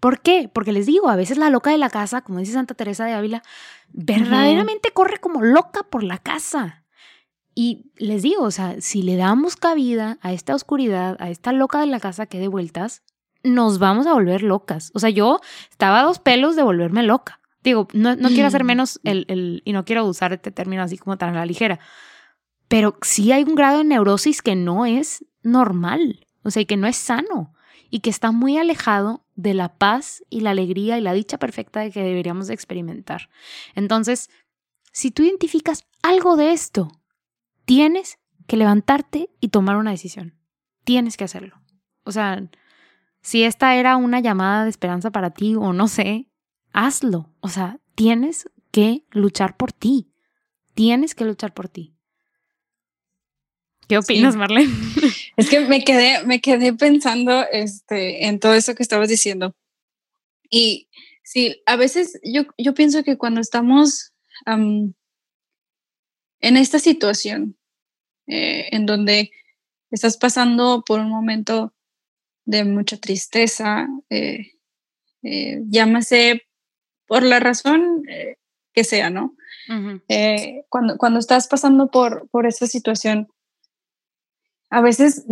¿Por 0.00 0.20
qué? 0.20 0.50
Porque 0.52 0.72
les 0.72 0.84
digo, 0.84 1.08
a 1.08 1.16
veces 1.16 1.38
la 1.38 1.48
loca 1.48 1.70
de 1.70 1.78
la 1.78 1.88
casa, 1.88 2.20
como 2.20 2.38
dice 2.38 2.52
Santa 2.52 2.74
Teresa 2.74 3.06
de 3.06 3.14
Ávila, 3.14 3.42
verdaderamente 3.88 4.90
corre 4.90 5.20
como 5.20 5.42
loca 5.42 5.84
por 5.84 6.02
la 6.02 6.18
casa. 6.18 6.84
Y 7.58 7.90
les 7.96 8.22
digo, 8.22 8.42
o 8.42 8.50
sea, 8.50 8.82
si 8.82 9.00
le 9.00 9.16
damos 9.16 9.56
cabida 9.56 10.18
a 10.20 10.34
esta 10.34 10.54
oscuridad, 10.54 11.16
a 11.20 11.30
esta 11.30 11.52
loca 11.52 11.80
de 11.80 11.86
la 11.86 12.00
casa 12.00 12.26
que 12.26 12.38
de 12.38 12.48
vueltas, 12.48 13.02
nos 13.42 13.78
vamos 13.78 14.06
a 14.06 14.12
volver 14.12 14.42
locas. 14.42 14.90
O 14.92 14.98
sea, 14.98 15.08
yo 15.08 15.40
estaba 15.70 16.00
a 16.00 16.02
dos 16.02 16.18
pelos 16.18 16.54
de 16.54 16.62
volverme 16.62 17.02
loca. 17.02 17.40
Digo, 17.64 17.88
no, 17.94 18.14
no 18.14 18.28
quiero 18.28 18.46
hacer 18.46 18.62
mm. 18.62 18.66
menos 18.66 19.00
el, 19.04 19.24
el, 19.28 19.62
y 19.64 19.72
no 19.72 19.86
quiero 19.86 20.04
usar 20.04 20.34
este 20.34 20.50
término 20.50 20.82
así 20.82 20.98
como 20.98 21.16
tan 21.16 21.30
a 21.30 21.38
la 21.38 21.46
ligera, 21.46 21.80
pero 22.68 22.98
sí 23.00 23.32
hay 23.32 23.44
un 23.44 23.54
grado 23.54 23.78
de 23.78 23.84
neurosis 23.84 24.42
que 24.42 24.54
no 24.54 24.84
es 24.84 25.24
normal, 25.42 26.26
o 26.42 26.50
sea, 26.50 26.60
y 26.62 26.66
que 26.66 26.76
no 26.76 26.86
es 26.86 26.96
sano 26.96 27.54
y 27.88 28.00
que 28.00 28.10
está 28.10 28.32
muy 28.32 28.58
alejado 28.58 29.24
de 29.34 29.54
la 29.54 29.78
paz 29.78 30.22
y 30.28 30.40
la 30.40 30.50
alegría 30.50 30.98
y 30.98 31.00
la 31.00 31.14
dicha 31.14 31.38
perfecta 31.38 31.80
de 31.80 31.90
que 31.90 32.02
deberíamos 32.02 32.48
de 32.48 32.54
experimentar. 32.54 33.30
Entonces, 33.74 34.28
si 34.92 35.10
tú 35.10 35.22
identificas 35.22 35.86
algo 36.02 36.36
de 36.36 36.52
esto, 36.52 36.90
tienes 37.66 38.18
que 38.46 38.56
levantarte 38.56 39.28
y 39.40 39.48
tomar 39.48 39.76
una 39.76 39.90
decisión. 39.90 40.38
Tienes 40.84 41.16
que 41.16 41.24
hacerlo. 41.24 41.60
O 42.04 42.12
sea, 42.12 42.48
si 43.20 43.42
esta 43.42 43.74
era 43.74 43.96
una 43.96 44.20
llamada 44.20 44.64
de 44.64 44.70
esperanza 44.70 45.10
para 45.10 45.30
ti 45.30 45.56
o 45.56 45.72
no 45.72 45.88
sé, 45.88 46.30
hazlo. 46.72 47.34
O 47.40 47.48
sea, 47.48 47.80
tienes 47.94 48.48
que 48.70 49.04
luchar 49.10 49.56
por 49.56 49.72
ti. 49.72 50.12
Tienes 50.74 51.14
que 51.14 51.24
luchar 51.24 51.52
por 51.52 51.68
ti. 51.68 51.96
¿Qué 53.88 53.98
opinas, 53.98 54.36
Marlene? 54.36 54.72
Es 55.36 55.50
que 55.50 55.60
me 55.60 55.84
quedé, 55.84 56.24
me 56.24 56.40
quedé 56.40 56.72
pensando 56.72 57.44
este, 57.52 58.26
en 58.26 58.40
todo 58.40 58.54
eso 58.54 58.74
que 58.74 58.82
estabas 58.82 59.10
diciendo. 59.10 59.54
Y 60.48 60.88
sí, 61.22 61.62
a 61.66 61.76
veces 61.76 62.18
yo, 62.24 62.44
yo 62.56 62.72
pienso 62.72 63.02
que 63.02 63.18
cuando 63.18 63.42
estamos 63.42 64.14
en 66.40 66.56
esta 66.56 66.78
situación 66.78 67.56
eh, 68.26 68.68
en 68.72 68.86
donde 68.86 69.30
estás 69.90 70.16
pasando 70.16 70.82
por 70.86 71.00
un 71.00 71.10
momento 71.10 71.72
de 72.44 72.64
mucha 72.64 72.96
tristeza, 72.96 73.88
eh, 74.10 74.52
eh, 75.22 75.62
llámase 75.68 76.42
por 77.06 77.22
la 77.22 77.38
razón 77.40 78.02
que 78.72 78.84
sea, 78.84 79.10
¿no? 79.10 79.36
cuando, 80.68 80.98
cuando 80.98 81.18
estás 81.18 81.48
pasando 81.48 81.90
por, 81.90 82.28
por 82.30 82.46
esa 82.46 82.66
situación, 82.66 83.28
a 84.70 84.80
veces 84.80 85.24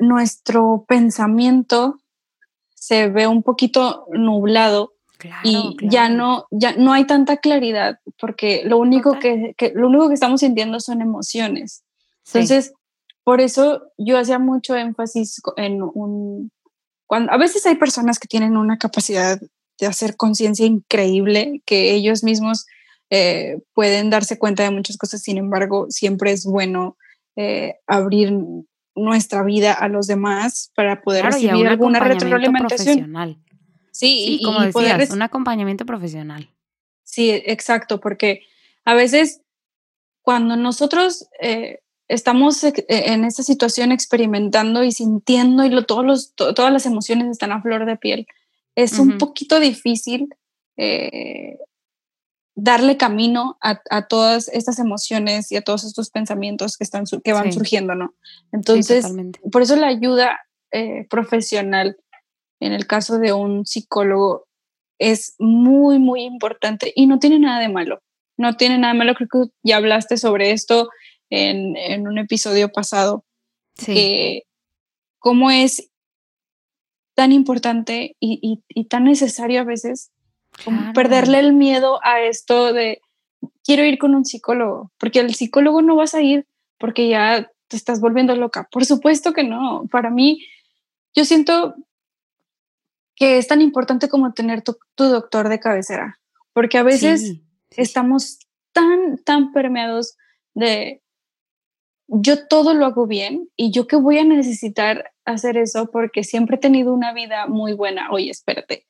nuestro 0.00 0.86
pensamiento 0.88 2.00
se 2.74 3.08
ve 3.08 3.26
un 3.26 3.42
poquito 3.42 4.06
nublado 4.12 4.94
y 5.44 5.76
ya 5.82 6.08
no 6.08 6.46
ya 6.50 6.74
no 6.76 6.92
hay 6.92 7.06
tanta 7.06 7.38
claridad 7.38 7.98
porque 8.18 8.62
lo 8.64 8.78
único 8.78 9.18
que, 9.18 9.54
lo 9.74 9.88
único 9.88 10.08
que 10.08 10.14
estamos 10.14 10.40
sintiendo 10.40 10.80
son 10.80 11.00
emociones. 11.00 11.82
Entonces 12.26 12.72
por 13.24 13.40
eso 13.40 13.82
yo 13.98 14.18
hacía 14.18 14.38
mucho 14.38 14.76
énfasis 14.76 15.40
en 15.56 15.82
un 15.82 16.50
cuando 17.06 17.32
a 17.32 17.38
veces 17.38 17.66
hay 17.66 17.74
personas 17.74 18.18
que 18.18 18.28
tienen 18.28 18.56
una 18.56 18.78
capacidad 18.78 19.40
de 19.80 19.86
hacer 19.86 20.16
conciencia 20.16 20.66
increíble 20.66 21.62
que 21.64 21.92
ellos 21.92 22.22
mismos 22.22 22.66
eh, 23.10 23.58
pueden 23.74 24.10
darse 24.10 24.38
cuenta 24.38 24.62
de 24.62 24.70
muchas 24.70 24.96
cosas 24.96 25.22
sin 25.22 25.38
embargo 25.38 25.86
siempre 25.88 26.32
es 26.32 26.44
bueno 26.44 26.96
eh, 27.36 27.76
abrir 27.86 28.32
nuestra 28.94 29.42
vida 29.42 29.72
a 29.72 29.88
los 29.88 30.06
demás 30.06 30.70
para 30.74 31.02
poder 31.02 31.24
recibir 31.26 31.66
alguna 31.66 32.00
retroalimentación 32.00 33.12
Sí, 34.00 34.38
y, 34.40 34.42
como 34.42 34.62
decías, 34.62 35.10
un 35.10 35.20
acompañamiento 35.20 35.84
profesional. 35.84 36.48
Sí, 37.04 37.30
exacto, 37.30 38.00
porque 38.00 38.46
a 38.86 38.94
veces 38.94 39.42
cuando 40.22 40.56
nosotros 40.56 41.28
eh, 41.38 41.80
estamos 42.08 42.64
en 42.64 43.24
esta 43.24 43.42
situación 43.42 43.92
experimentando 43.92 44.84
y 44.84 44.92
sintiendo 44.92 45.66
y 45.66 45.68
lo, 45.68 45.84
todos 45.84 46.06
los, 46.06 46.34
todas 46.34 46.72
las 46.72 46.86
emociones 46.86 47.28
están 47.28 47.52
a 47.52 47.60
flor 47.60 47.84
de 47.84 47.98
piel, 47.98 48.26
es 48.74 48.98
un 48.98 49.18
poquito 49.18 49.60
difícil 49.60 50.34
eh, 50.78 51.58
darle 52.54 52.96
camino 52.96 53.58
a, 53.60 54.06
todas 54.06 54.48
estas 54.48 54.78
emociones 54.78 55.52
y 55.52 55.56
a 55.56 55.62
todos 55.62 55.84
estos 55.84 56.08
pensamientos 56.08 56.78
que, 56.78 56.84
están, 56.84 57.04
que 57.22 57.34
van 57.34 57.52
surgiendo, 57.52 57.94
¿no? 57.94 58.14
Entonces, 58.50 59.04
por 59.52 59.60
eso 59.60 59.76
la 59.76 59.88
ayuda 59.88 60.40
eh, 60.72 61.06
profesional 61.10 61.98
en 62.60 62.72
el 62.72 62.86
caso 62.86 63.18
de 63.18 63.32
un 63.32 63.66
psicólogo 63.66 64.46
es 64.98 65.34
muy, 65.38 65.98
muy 65.98 66.22
importante 66.22 66.92
y 66.94 67.06
no 67.06 67.18
tiene 67.18 67.38
nada 67.38 67.60
de 67.60 67.68
malo. 67.68 68.00
No 68.36 68.56
tiene 68.56 68.78
nada 68.78 68.92
de 68.92 68.98
malo, 68.98 69.14
creo 69.14 69.28
que 69.28 69.52
ya 69.62 69.76
hablaste 69.76 70.16
sobre 70.16 70.52
esto 70.52 70.88
en, 71.30 71.76
en 71.76 72.06
un 72.06 72.18
episodio 72.18 72.70
pasado. 72.70 73.24
Sí. 73.76 74.42
cómo 75.18 75.50
es 75.50 75.90
tan 77.14 77.32
importante 77.32 78.16
y, 78.20 78.62
y, 78.68 78.84
tan 78.84 79.04
necesario 79.04 79.60
a 79.60 79.64
veces 79.64 80.10
perderle 80.94 81.38
el 81.38 81.54
miedo 81.54 81.98
a 82.02 82.20
esto 82.20 82.74
de, 82.74 83.00
quiero 83.64 83.84
ir 83.84 83.98
con 83.98 84.14
un 84.14 84.24
psicólogo, 84.24 84.90
porque 84.98 85.20
el 85.20 85.34
psicólogo 85.34 85.80
no 85.80 85.96
vas 85.96 86.14
a 86.14 86.22
ir 86.22 86.46
porque 86.78 87.08
ya 87.08 87.50
te 87.68 87.76
estás 87.76 88.00
volviendo 88.00 88.34
loca. 88.36 88.68
Por 88.70 88.84
supuesto 88.84 89.32
que 89.32 89.44
no. 89.44 89.86
Para 89.90 90.10
mí, 90.10 90.44
yo 91.14 91.24
siento 91.24 91.74
que 93.20 93.36
es 93.36 93.46
tan 93.46 93.60
importante 93.60 94.08
como 94.08 94.32
tener 94.32 94.62
tu, 94.62 94.78
doctor 94.96 95.50
de 95.50 95.60
cabecera, 95.60 96.18
porque 96.54 96.78
a 96.78 96.82
veces 96.82 97.34
estamos 97.76 98.38
tan, 98.72 99.18
tan 99.24 99.52
permeados 99.52 100.16
de 100.54 101.02
yo 102.08 102.46
todo 102.48 102.72
lo 102.72 102.86
hago 102.86 103.06
bien 103.06 103.50
y 103.56 103.72
yo 103.72 103.86
que 103.86 103.96
voy 103.96 104.16
a 104.16 104.24
necesitar 104.24 105.12
hacer 105.26 105.58
eso 105.58 105.90
porque 105.92 106.24
siempre 106.24 106.56
he 106.56 106.60
tenido 106.60 106.94
una 106.94 107.12
vida 107.12 107.46
muy 107.46 107.74
buena. 107.74 108.10
Oye, 108.10 108.30
espérate, 108.30 108.86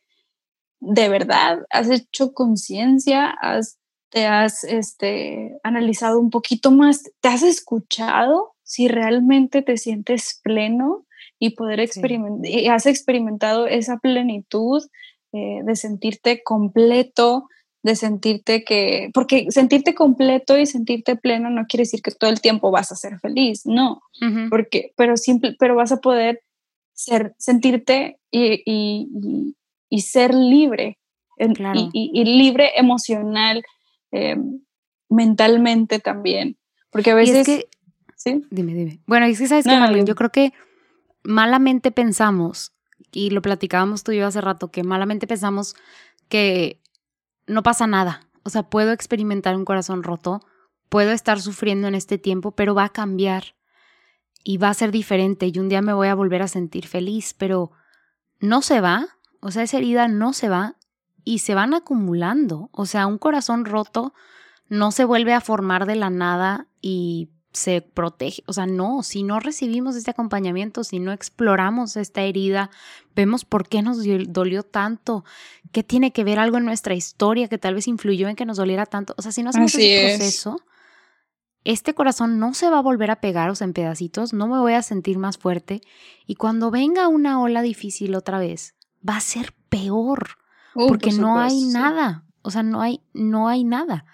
¿de 0.78 1.08
verdad 1.08 1.66
has 1.68 1.90
hecho 1.90 2.32
conciencia? 2.32 3.30
¿Has, 3.30 3.80
¿Te 4.10 4.26
has 4.26 4.62
este, 4.62 5.58
analizado 5.64 6.20
un 6.20 6.30
poquito 6.30 6.70
más? 6.70 7.02
¿Te 7.20 7.28
has 7.28 7.42
escuchado 7.42 8.54
si 8.62 8.86
realmente 8.86 9.60
te 9.62 9.76
sientes 9.76 10.40
pleno 10.44 11.04
y 11.40 11.56
poder 11.56 11.80
experimentar, 11.80 12.48
y 12.48 12.68
has 12.68 12.86
experimentado 12.86 13.66
esa 13.66 13.96
plenitud 13.96 14.82
eh, 15.32 15.60
de 15.64 15.74
sentirte 15.74 16.42
completo, 16.44 17.48
de 17.82 17.96
sentirte 17.96 18.62
que, 18.62 19.10
porque 19.14 19.46
sentirte 19.48 19.94
completo 19.94 20.58
y 20.58 20.66
sentirte 20.66 21.16
pleno 21.16 21.48
no 21.48 21.64
quiere 21.66 21.82
decir 21.82 22.02
que 22.02 22.10
todo 22.10 22.28
el 22.28 22.42
tiempo 22.42 22.70
vas 22.70 22.92
a 22.92 22.94
ser 22.94 23.18
feliz, 23.20 23.64
no, 23.64 24.02
porque, 24.50 24.92
pero 24.96 25.16
simple, 25.16 25.56
pero 25.58 25.74
vas 25.74 25.92
a 25.92 25.96
poder 25.96 26.42
ser, 26.92 27.34
sentirte 27.38 28.18
y, 28.30 28.62
y, 28.66 29.54
y, 29.88 30.00
ser 30.02 30.34
libre, 30.34 30.98
y, 31.94 32.24
libre 32.24 32.72
emocional, 32.76 33.62
eh, 34.12 34.36
mentalmente 35.08 36.00
también, 36.00 36.58
porque 36.90 37.12
a 37.12 37.14
veces... 37.14 37.46
que, 37.46 37.68
¿sí? 38.14 38.42
Dime, 38.50 38.74
dime. 38.74 39.00
Bueno, 39.06 39.24
es 39.24 39.38
que 39.38 39.48
sabes 39.48 39.64
que, 39.64 40.04
yo 40.04 40.14
creo 40.14 40.30
que 40.30 40.52
malamente 41.22 41.90
pensamos, 41.90 42.72
y 43.12 43.30
lo 43.30 43.42
platicábamos 43.42 44.04
tú 44.04 44.12
y 44.12 44.18
yo 44.18 44.26
hace 44.26 44.40
rato, 44.40 44.70
que 44.70 44.82
malamente 44.82 45.26
pensamos 45.26 45.74
que 46.28 46.80
no 47.46 47.62
pasa 47.62 47.86
nada. 47.86 48.28
O 48.42 48.50
sea, 48.50 48.64
puedo 48.64 48.92
experimentar 48.92 49.56
un 49.56 49.64
corazón 49.64 50.02
roto, 50.02 50.40
puedo 50.88 51.10
estar 51.10 51.40
sufriendo 51.40 51.88
en 51.88 51.94
este 51.94 52.18
tiempo, 52.18 52.52
pero 52.52 52.74
va 52.74 52.84
a 52.84 52.92
cambiar 52.92 53.54
y 54.42 54.58
va 54.58 54.68
a 54.68 54.74
ser 54.74 54.90
diferente 54.90 55.46
y 55.46 55.58
un 55.58 55.68
día 55.68 55.82
me 55.82 55.92
voy 55.92 56.08
a 56.08 56.14
volver 56.14 56.42
a 56.42 56.48
sentir 56.48 56.86
feliz, 56.86 57.34
pero 57.36 57.72
no 58.38 58.62
se 58.62 58.80
va, 58.80 59.08
o 59.40 59.50
sea, 59.50 59.62
esa 59.62 59.78
herida 59.78 60.08
no 60.08 60.32
se 60.32 60.48
va 60.48 60.76
y 61.24 61.40
se 61.40 61.54
van 61.54 61.74
acumulando. 61.74 62.70
O 62.72 62.86
sea, 62.86 63.06
un 63.06 63.18
corazón 63.18 63.64
roto 63.64 64.14
no 64.68 64.92
se 64.92 65.04
vuelve 65.04 65.34
a 65.34 65.40
formar 65.40 65.86
de 65.86 65.96
la 65.96 66.10
nada 66.10 66.68
y 66.80 67.30
se 67.52 67.82
protege, 67.82 68.42
o 68.46 68.52
sea, 68.52 68.66
no, 68.66 69.02
si 69.02 69.24
no 69.24 69.40
recibimos 69.40 69.96
este 69.96 70.12
acompañamiento, 70.12 70.84
si 70.84 71.00
no 71.00 71.12
exploramos 71.12 71.96
esta 71.96 72.22
herida, 72.22 72.70
vemos 73.16 73.44
por 73.44 73.68
qué 73.68 73.82
nos 73.82 73.98
dolió 74.28 74.62
tanto, 74.62 75.24
qué 75.72 75.82
tiene 75.82 76.12
que 76.12 76.22
ver 76.22 76.38
algo 76.38 76.58
en 76.58 76.64
nuestra 76.64 76.94
historia 76.94 77.48
que 77.48 77.58
tal 77.58 77.74
vez 77.74 77.88
influyó 77.88 78.28
en 78.28 78.36
que 78.36 78.46
nos 78.46 78.56
doliera 78.56 78.86
tanto, 78.86 79.14
o 79.16 79.22
sea, 79.22 79.32
si 79.32 79.42
no 79.42 79.50
hacemos 79.50 79.74
ese 79.74 80.16
proceso, 80.16 80.60
este 81.64 81.92
corazón 81.92 82.38
no 82.38 82.54
se 82.54 82.70
va 82.70 82.78
a 82.78 82.82
volver 82.82 83.10
a 83.10 83.20
pegar, 83.20 83.50
o 83.50 83.56
sea, 83.56 83.64
en 83.64 83.72
pedacitos, 83.72 84.32
no 84.32 84.46
me 84.46 84.58
voy 84.58 84.74
a 84.74 84.82
sentir 84.82 85.18
más 85.18 85.36
fuerte 85.36 85.80
y 86.26 86.36
cuando 86.36 86.70
venga 86.70 87.08
una 87.08 87.40
ola 87.42 87.62
difícil 87.62 88.14
otra 88.14 88.38
vez, 88.38 88.76
va 89.06 89.16
a 89.16 89.20
ser 89.20 89.54
peor, 89.68 90.38
uh, 90.76 90.86
porque 90.86 91.12
no 91.12 91.40
hay 91.40 91.64
nada, 91.64 92.24
o 92.42 92.52
sea, 92.52 92.62
no 92.62 92.80
hay, 92.80 93.00
no 93.12 93.48
hay 93.48 93.64
nada. 93.64 94.04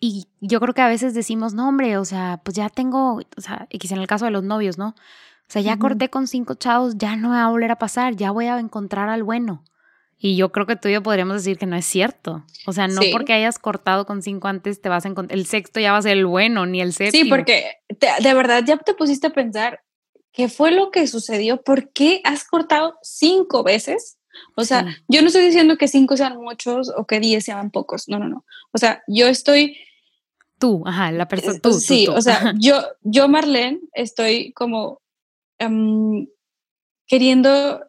Y 0.00 0.28
yo 0.40 0.60
creo 0.60 0.72
que 0.72 0.80
a 0.80 0.88
veces 0.88 1.12
decimos, 1.12 1.52
no, 1.52 1.68
hombre, 1.68 1.98
o 1.98 2.04
sea, 2.06 2.40
pues 2.42 2.56
ya 2.56 2.70
tengo, 2.70 3.20
o 3.36 3.40
sea, 3.40 3.66
X 3.70 3.92
en 3.92 3.98
el 3.98 4.06
caso 4.06 4.24
de 4.24 4.30
los 4.30 4.42
novios, 4.42 4.78
¿no? 4.78 4.88
O 4.88 5.52
sea, 5.52 5.60
ya 5.62 5.78
corté 5.78 6.08
con 6.08 6.26
cinco 6.26 6.54
chavos, 6.54 6.96
ya 6.96 7.16
no 7.16 7.30
va 7.30 7.44
a 7.44 7.50
volver 7.50 7.72
a 7.72 7.78
pasar, 7.78 8.14
ya 8.14 8.30
voy 8.30 8.46
a 8.46 8.58
encontrar 8.58 9.08
al 9.08 9.24
bueno. 9.24 9.64
Y 10.16 10.36
yo 10.36 10.52
creo 10.52 10.66
que 10.66 10.76
tú 10.76 10.88
y 10.88 10.92
yo 10.92 11.02
podríamos 11.02 11.36
decir 11.36 11.58
que 11.58 11.66
no 11.66 11.76
es 11.76 11.86
cierto. 11.86 12.44
O 12.66 12.72
sea, 12.72 12.88
no 12.88 13.00
porque 13.10 13.32
hayas 13.32 13.58
cortado 13.58 14.06
con 14.06 14.22
cinco 14.22 14.48
antes 14.48 14.80
te 14.80 14.88
vas 14.88 15.04
a 15.04 15.08
encontrar, 15.08 15.38
el 15.38 15.46
sexto 15.46 15.80
ya 15.80 15.92
va 15.92 15.98
a 15.98 16.02
ser 16.02 16.16
el 16.18 16.26
bueno, 16.26 16.66
ni 16.66 16.80
el 16.80 16.92
séptimo. 16.92 17.24
Sí, 17.24 17.28
porque 17.28 17.64
de 17.88 18.34
verdad 18.34 18.62
ya 18.64 18.76
te 18.76 18.94
pusiste 18.94 19.26
a 19.26 19.30
pensar 19.30 19.82
qué 20.32 20.48
fue 20.48 20.70
lo 20.70 20.90
que 20.90 21.06
sucedió, 21.06 21.62
por 21.62 21.90
qué 21.92 22.20
has 22.24 22.44
cortado 22.44 22.98
cinco 23.02 23.62
veces. 23.62 24.18
O 24.54 24.64
sea, 24.64 24.86
yo 25.08 25.20
no 25.20 25.26
estoy 25.26 25.44
diciendo 25.44 25.76
que 25.76 25.88
cinco 25.88 26.16
sean 26.16 26.36
muchos 26.36 26.92
o 26.96 27.06
que 27.06 27.18
diez 27.18 27.44
sean 27.44 27.70
pocos, 27.70 28.08
no, 28.08 28.18
no, 28.18 28.28
no. 28.28 28.44
O 28.72 28.78
sea, 28.78 29.02
yo 29.08 29.26
estoy 29.26 29.76
Tú, 30.60 30.82
ajá, 30.84 31.10
la 31.10 31.26
persona, 31.26 31.58
tú. 31.58 31.72
Sí, 31.72 32.06
o 32.06 32.20
sea, 32.20 32.52
yo, 32.58 32.82
yo, 33.00 33.28
Marlene, 33.28 33.80
estoy 33.94 34.52
como 34.52 35.00
em, 35.58 36.26
queriendo 37.06 37.80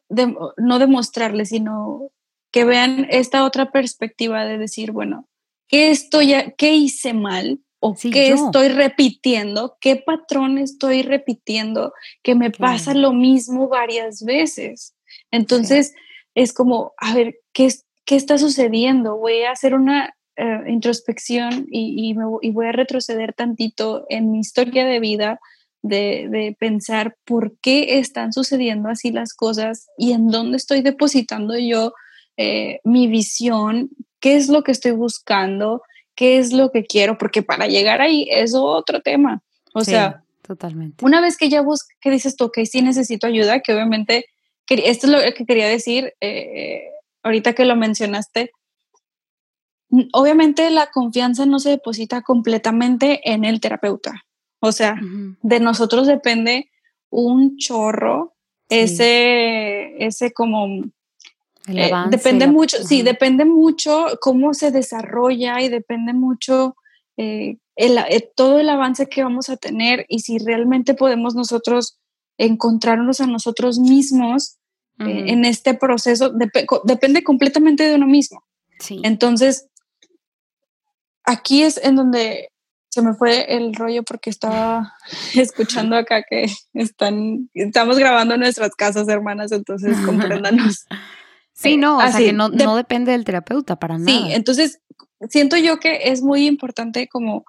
no 0.57 0.79
demostrarle, 0.79 1.45
sino 1.45 2.11
que 2.49 2.63
vean 2.63 3.07
esta 3.09 3.43
otra 3.43 3.73
perspectiva 3.73 4.45
de 4.45 4.57
decir, 4.57 4.93
bueno, 4.93 5.27
¿qué, 5.67 5.91
estoy, 5.91 6.33
qué 6.57 6.73
hice 6.75 7.13
mal? 7.13 7.59
¿O 7.81 7.93
qué 7.95 8.29
estoy 8.29 8.69
repitiendo? 8.69 9.75
¿Qué 9.81 9.97
patrón 9.97 10.57
estoy 10.57 11.01
repitiendo? 11.01 11.93
Que 12.23 12.35
me 12.35 12.51
pasa 12.51 12.93
lo 12.93 13.11
mismo 13.11 13.67
varias 13.67 14.23
veces. 14.23 14.93
Entonces, 15.29 15.93
es 16.35 16.53
como, 16.53 16.93
a 16.97 17.13
ver, 17.15 17.35
¿qué, 17.53 17.69
¿qué 18.05 18.15
está 18.15 18.37
sucediendo? 18.37 19.17
Voy 19.17 19.41
a 19.41 19.51
hacer 19.51 19.73
una 19.73 20.15
eh, 20.37 20.63
introspección 20.67 21.67
y, 21.69 22.13
voy 22.13 22.65
a 22.65 22.71
retroceder 22.71 23.33
tantito 23.33 24.05
en 24.09 24.31
mi 24.31 24.39
historia 24.39 24.85
de 24.85 24.99
vida, 24.99 25.39
de, 25.81 26.55
pensar 26.59 27.17
por 27.25 27.57
qué 27.59 27.99
están 27.99 28.31
sucediendo 28.31 28.89
así 28.89 29.11
las 29.11 29.33
cosas 29.33 29.87
y 29.97 30.13
en 30.13 30.29
dónde 30.29 30.57
estoy 30.57 30.81
depositando 30.81 31.57
yo 31.57 31.93
eh, 32.37 32.79
mi 32.83 33.07
visión, 33.07 33.89
qué 34.19 34.35
es 34.35 34.47
lo 34.47 34.63
que 34.63 34.71
estoy 34.71 34.91
buscando, 34.91 35.81
qué 36.15 36.37
es 36.37 36.53
lo 36.53 36.71
que 36.71 36.85
quiero, 36.85 37.17
porque 37.17 37.43
para 37.43 37.67
llegar 37.67 38.01
ahí 38.01 38.27
es 38.31 38.53
otro 38.55 39.01
tema. 39.01 39.43
O 39.73 39.81
sea, 39.83 40.23
totalmente. 40.41 41.03
Una 41.03 41.19
vez 41.19 41.37
que 41.37 41.49
ya 41.49 41.61
buscas, 41.61 41.97
que 41.99 42.09
dices 42.09 42.35
tú, 42.35 42.45
ok, 42.45 42.59
sí 42.63 42.81
necesito 42.81 43.27
ayuda, 43.27 43.59
que 43.59 43.73
obviamente, 43.73 44.25
esto 44.69 45.07
es 45.07 45.11
lo 45.11 45.33
que 45.33 45.45
quería 45.45 45.67
decir 45.67 46.13
eh, 46.21 46.83
ahorita 47.23 47.53
que 47.53 47.65
lo 47.65 47.75
mencionaste, 47.75 48.51
obviamente 50.13 50.69
la 50.69 50.87
confianza 50.87 51.45
no 51.45 51.59
se 51.59 51.71
deposita 51.71 52.21
completamente 52.21 53.21
en 53.31 53.45
el 53.45 53.59
terapeuta. 53.59 54.25
O 54.59 54.71
sea, 54.71 54.95
de 55.41 55.59
nosotros 55.59 56.07
depende 56.07 56.69
un 57.09 57.57
chorro, 57.57 58.35
ese, 58.69 60.03
ese 60.03 60.31
como... 60.31 60.83
Eh, 61.67 61.91
depende 62.09 62.47
mucho, 62.47 62.77
sí, 62.83 63.01
depende 63.01 63.45
mucho 63.45 64.05
cómo 64.19 64.53
se 64.53 64.71
desarrolla 64.71 65.61
y 65.61 65.69
depende 65.69 66.13
mucho 66.13 66.75
eh, 67.17 67.57
eh, 67.75 68.31
todo 68.35 68.59
el 68.59 68.69
avance 68.69 69.07
que 69.07 69.23
vamos 69.23 69.49
a 69.49 69.57
tener 69.57 70.05
y 70.09 70.19
si 70.19 70.39
realmente 70.39 70.95
podemos 70.95 71.35
nosotros 71.35 71.99
encontrarnos 72.37 73.21
a 73.21 73.27
nosotros 73.27 73.79
mismos 73.79 74.57
en 74.99 75.45
este 75.45 75.73
proceso, 75.73 76.31
depende 76.83 77.23
completamente 77.23 77.89
de 77.89 77.95
uno 77.95 78.05
mismo. 78.05 78.43
Sí. 78.79 78.99
Entonces, 79.03 79.70
aquí 81.25 81.63
es 81.63 81.77
en 81.83 81.95
donde 81.95 82.51
se 82.89 83.01
me 83.01 83.13
fue 83.13 83.55
el 83.55 83.73
rollo 83.73 84.03
porque 84.03 84.29
estaba 84.29 84.93
escuchando 85.35 85.95
acá 85.95 86.23
que 86.29 86.47
están, 86.73 87.49
estamos 87.53 87.97
grabando 87.97 88.35
en 88.35 88.41
nuestras 88.41 88.75
casas, 88.75 89.07
hermanas, 89.07 89.51
entonces 89.51 89.97
compréndanos. 90.05 90.85
Sí, 91.53 91.77
no, 91.77 91.97
o 91.97 92.07
sea 92.07 92.19
que 92.19 92.33
no, 92.33 92.49
no, 92.49 92.75
depende 92.75 93.11
del 93.11 93.23
terapeuta 93.23 93.77
para 93.77 93.97
nada. 93.97 94.11
Sí, 94.11 94.33
entonces 94.33 94.81
siento 95.29 95.57
yo 95.57 95.79
que 95.79 96.09
es 96.09 96.21
muy 96.21 96.47
importante 96.47 97.07
como, 97.07 97.45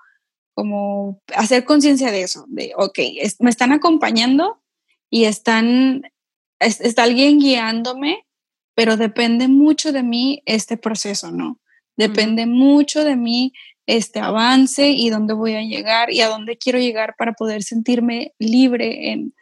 como 0.54 1.20
hacer 1.34 1.64
conciencia 1.64 2.10
de 2.10 2.22
eso, 2.22 2.44
de, 2.48 2.72
ok, 2.76 2.98
me 3.40 3.50
están 3.50 3.72
acompañando 3.72 4.62
y 5.08 5.24
están, 5.24 6.02
está 6.60 7.04
alguien 7.04 7.38
guiándome, 7.38 8.26
pero 8.74 8.96
depende 8.96 9.48
mucho 9.48 9.92
de 9.92 10.02
mí 10.02 10.42
este 10.46 10.76
proceso, 10.76 11.30
¿no? 11.30 11.58
Depende 11.96 12.46
mucho 12.46 13.04
de 13.04 13.16
mí 13.16 13.52
este 13.86 14.20
avance 14.20 14.88
y 14.88 15.10
dónde 15.10 15.34
voy 15.34 15.54
a 15.54 15.62
llegar 15.62 16.10
y 16.12 16.20
a 16.20 16.28
dónde 16.28 16.56
quiero 16.56 16.78
llegar 16.78 17.14
para 17.18 17.32
poder 17.32 17.62
sentirme 17.62 18.32
libre 18.38 19.12
en, 19.12 19.34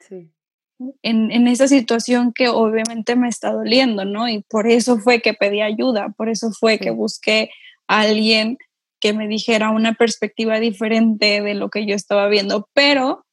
en, 1.02 1.30
en, 1.30 1.46
esa 1.46 1.68
situación 1.68 2.32
que 2.34 2.48
obviamente 2.48 3.16
me 3.16 3.28
está 3.28 3.52
doliendo, 3.52 4.04
¿no? 4.04 4.28
Y 4.28 4.42
por 4.42 4.66
eso 4.66 4.98
fue 4.98 5.20
que 5.20 5.34
pedí 5.34 5.60
ayuda, 5.60 6.08
por 6.16 6.28
eso 6.28 6.50
fue 6.52 6.78
que 6.78 6.90
busqué 6.90 7.50
a 7.86 8.00
alguien 8.00 8.58
que 8.98 9.12
me 9.12 9.28
dijera 9.28 9.70
una 9.70 9.94
perspectiva 9.94 10.60
diferente 10.60 11.40
de 11.42 11.54
lo 11.54 11.70
que 11.70 11.86
yo 11.86 11.94
estaba 11.94 12.28
viendo, 12.28 12.68
pero 12.74 13.24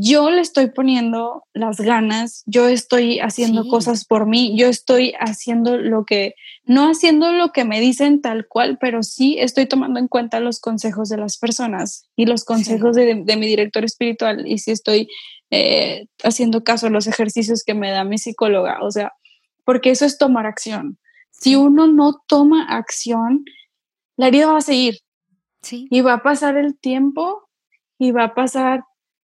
yo 0.00 0.30
le 0.30 0.40
estoy 0.40 0.70
poniendo 0.70 1.44
las 1.52 1.80
ganas, 1.80 2.42
yo 2.46 2.68
estoy 2.68 3.20
haciendo 3.20 3.66
cosas 3.68 4.04
por 4.04 4.26
mí, 4.26 4.56
yo 4.56 4.68
estoy 4.68 5.14
haciendo 5.18 5.76
lo 5.76 6.04
que, 6.04 6.34
no 6.64 6.88
haciendo 6.88 7.32
lo 7.32 7.50
que 7.52 7.64
me 7.64 7.80
dicen 7.80 8.20
tal 8.20 8.46
cual, 8.46 8.78
pero 8.80 9.02
sí 9.02 9.36
estoy 9.38 9.66
tomando 9.66 9.98
en 9.98 10.08
cuenta 10.08 10.40
los 10.40 10.60
consejos 10.60 11.08
de 11.08 11.18
las 11.18 11.36
personas 11.38 12.08
y 12.16 12.26
los 12.26 12.44
consejos 12.44 12.96
de, 12.96 13.14
mi 13.14 13.46
director 13.46 13.84
espiritual 13.84 14.46
y 14.46 14.58
si 14.58 14.70
estoy 14.70 15.08
eh, 15.50 16.06
haciendo 16.22 16.64
caso 16.64 16.86
a 16.86 16.90
los 16.90 17.06
ejercicios 17.06 17.62
que 17.64 17.74
me 17.74 17.90
da 17.90 18.04
mi 18.04 18.18
psicóloga, 18.18 18.78
o 18.82 18.90
sea, 18.90 19.12
porque 19.64 19.90
eso 19.90 20.04
es 20.04 20.18
tomar 20.18 20.46
acción. 20.46 20.98
Si 21.30 21.56
uno 21.56 21.86
no 21.86 22.22
toma 22.26 22.64
acción, 22.64 23.44
la 24.16 24.28
herida 24.28 24.52
va 24.52 24.58
a 24.58 24.62
seguir. 24.62 24.98
Sí. 25.60 25.86
Y 25.90 26.00
va 26.00 26.14
a 26.14 26.22
pasar 26.22 26.56
el 26.56 26.78
tiempo 26.78 27.48
y 27.98 28.10
va 28.10 28.24
a 28.24 28.34
pasar 28.34 28.84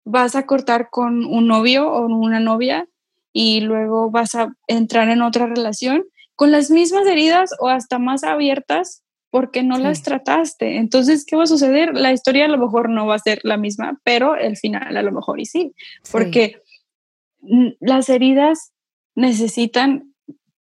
vas 0.06 0.36
a 0.36 0.46
cortar 0.46 0.90
con 0.90 1.26
un 1.26 1.48
novio 1.48 1.92
o 1.92 2.06
una 2.06 2.40
novia 2.40 2.88
y 3.34 3.62
luego 3.62 4.12
vas 4.12 4.36
a 4.36 4.54
entrar 4.68 5.10
en 5.10 5.22
otra 5.22 5.48
relación 5.48 6.04
con 6.36 6.52
las 6.52 6.72
mismas 6.72 7.06
heridas 7.08 7.52
o 7.60 7.68
hasta 7.68 8.00
más 8.00 8.24
abiertas 8.24 9.04
porque 9.30 9.64
no 9.64 9.78
las 9.78 10.04
trataste. 10.04 10.78
Entonces, 10.78 11.26
¿qué 11.26 11.38
va 11.38 11.44
a 11.44 11.48
suceder? 11.48 11.94
La 11.94 12.12
historia 12.12 12.46
a 12.46 12.50
lo 12.50 12.58
mejor 12.58 12.90
no 12.90 13.08
va 13.08 13.16
a 13.16 13.20
ser 13.20 13.40
la 13.44 13.58
misma, 13.58 14.00
pero 14.04 14.36
el 14.36 14.58
final 14.58 14.98
a 14.98 15.02
lo 15.02 15.12
mejor 15.12 15.40
y 15.40 15.46
sí, 15.46 15.74
porque 16.12 16.62
las 17.80 18.10
heridas 18.10 18.74
necesitan 19.16 20.14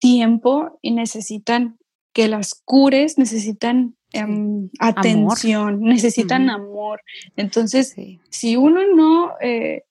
tiempo 0.00 0.78
y 0.82 0.90
necesitan 0.90 1.78
que 2.12 2.28
las 2.28 2.60
cures, 2.64 3.18
necesitan 3.18 3.97
Em, 4.12 4.70
atención, 4.78 5.80
necesitan 5.80 6.48
amor. 6.48 7.02
Entonces, 7.36 7.94
si 8.30 8.56
uno 8.56 8.80
no 8.94 9.32
eh, 9.42 9.82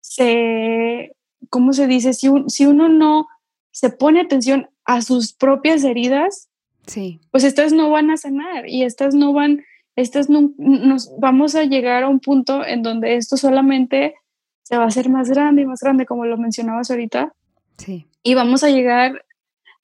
se, 0.00 1.14
¿cómo 1.50 1.72
se 1.72 1.86
dice? 1.86 2.14
Si, 2.14 2.28
si, 2.48 2.66
uno 2.66 2.88
no 2.88 3.28
se 3.70 3.90
pone 3.90 4.20
atención 4.20 4.68
a 4.84 5.02
sus 5.02 5.32
propias 5.32 5.84
heridas, 5.84 6.48
sí. 6.86 7.20
pues 7.30 7.44
estas 7.44 7.72
no 7.72 7.90
van 7.90 8.10
a 8.10 8.16
sanar 8.16 8.68
y 8.68 8.82
estas 8.82 9.14
no 9.14 9.32
van, 9.32 9.64
estas 9.94 10.28
no, 10.28 10.52
nos 10.58 11.16
vamos 11.20 11.54
a 11.54 11.62
llegar 11.62 12.02
a 12.02 12.08
un 12.08 12.18
punto 12.18 12.66
en 12.66 12.82
donde 12.82 13.14
esto 13.14 13.36
solamente 13.36 14.16
se 14.64 14.76
va 14.76 14.84
a 14.84 14.88
hacer 14.88 15.08
más 15.10 15.30
grande 15.30 15.62
y 15.62 15.66
más 15.66 15.80
grande, 15.80 16.06
como 16.06 16.24
lo 16.26 16.38
mencionabas 16.38 16.90
ahorita. 16.90 17.32
Sí. 17.78 18.06
Y 18.24 18.34
vamos 18.34 18.64
a 18.64 18.70
llegar 18.70 19.24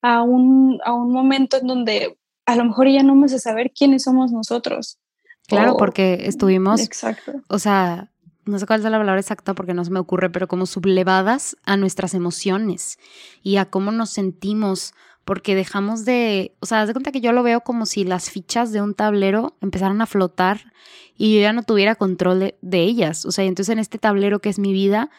a 0.02 0.22
un, 0.22 0.80
a 0.84 0.92
un 0.92 1.12
momento 1.12 1.58
en 1.58 1.66
donde 1.66 2.16
a 2.50 2.56
lo 2.56 2.64
mejor 2.64 2.88
ya 2.88 3.02
no 3.02 3.14
vamos 3.14 3.32
a 3.32 3.38
saber 3.38 3.72
quiénes 3.72 4.02
somos 4.02 4.32
nosotros. 4.32 4.98
Claro, 5.46 5.76
porque 5.76 6.26
estuvimos, 6.26 6.80
exacto. 6.80 7.32
o 7.48 7.58
sea, 7.58 8.10
no 8.44 8.58
sé 8.58 8.66
cuál 8.66 8.80
es 8.80 8.84
la 8.84 8.98
palabra 8.98 9.20
exacta 9.20 9.54
porque 9.54 9.74
no 9.74 9.84
se 9.84 9.90
me 9.90 9.98
ocurre, 9.98 10.30
pero 10.30 10.48
como 10.48 10.66
sublevadas 10.66 11.56
a 11.64 11.76
nuestras 11.76 12.14
emociones 12.14 12.98
y 13.42 13.56
a 13.56 13.66
cómo 13.66 13.90
nos 13.90 14.10
sentimos, 14.10 14.94
porque 15.24 15.54
dejamos 15.54 16.04
de, 16.04 16.54
o 16.60 16.66
sea, 16.66 16.82
haz 16.82 16.88
de 16.88 16.94
cuenta 16.94 17.12
que 17.12 17.20
yo 17.20 17.32
lo 17.32 17.42
veo 17.42 17.60
como 17.62 17.86
si 17.86 18.04
las 18.04 18.30
fichas 18.30 18.72
de 18.72 18.80
un 18.80 18.94
tablero 18.94 19.56
empezaran 19.60 20.00
a 20.00 20.06
flotar 20.06 20.72
y 21.16 21.34
yo 21.34 21.40
ya 21.40 21.52
no 21.52 21.62
tuviera 21.62 21.94
control 21.94 22.40
de, 22.40 22.58
de 22.62 22.82
ellas, 22.82 23.24
o 23.26 23.32
sea, 23.32 23.44
entonces 23.44 23.72
en 23.72 23.78
este 23.78 23.98
tablero 23.98 24.40
que 24.40 24.48
es 24.48 24.58
mi 24.58 24.72
vida, 24.72 25.10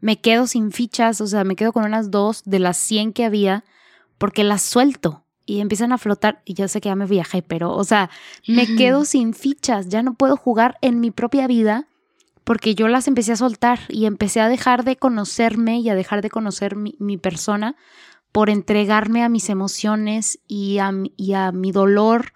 me 0.00 0.20
quedo 0.20 0.46
sin 0.46 0.70
fichas, 0.70 1.20
o 1.20 1.26
sea, 1.26 1.44
me 1.44 1.56
quedo 1.56 1.72
con 1.72 1.84
unas 1.84 2.10
dos 2.10 2.42
de 2.44 2.58
las 2.58 2.76
100 2.76 3.12
que 3.12 3.24
había 3.24 3.64
porque 4.18 4.44
las 4.44 4.62
suelto 4.62 5.24
y 5.48 5.62
empiezan 5.62 5.92
a 5.92 5.98
flotar 5.98 6.42
y 6.44 6.52
yo 6.52 6.68
sé 6.68 6.82
que 6.82 6.90
ya 6.90 6.94
me 6.94 7.06
viajé, 7.06 7.40
pero 7.40 7.74
o 7.74 7.82
sea, 7.82 8.10
me 8.46 8.66
quedo 8.76 9.06
sin 9.06 9.32
fichas, 9.32 9.88
ya 9.88 10.02
no 10.02 10.12
puedo 10.12 10.36
jugar 10.36 10.76
en 10.82 11.00
mi 11.00 11.10
propia 11.10 11.46
vida 11.46 11.88
porque 12.44 12.74
yo 12.74 12.86
las 12.86 13.08
empecé 13.08 13.32
a 13.32 13.36
soltar 13.36 13.80
y 13.88 14.04
empecé 14.04 14.42
a 14.42 14.50
dejar 14.50 14.84
de 14.84 14.96
conocerme 14.96 15.78
y 15.78 15.88
a 15.88 15.94
dejar 15.94 16.20
de 16.20 16.28
conocer 16.28 16.76
mi, 16.76 17.16
persona 17.16 17.76
por 18.30 18.50
entregarme 18.50 19.24
a 19.24 19.30
mis 19.30 19.48
emociones 19.48 20.38
y 20.46 20.80
a, 20.80 20.92
y 21.16 21.32
a 21.32 21.50
mi 21.50 21.72
dolor 21.72 22.34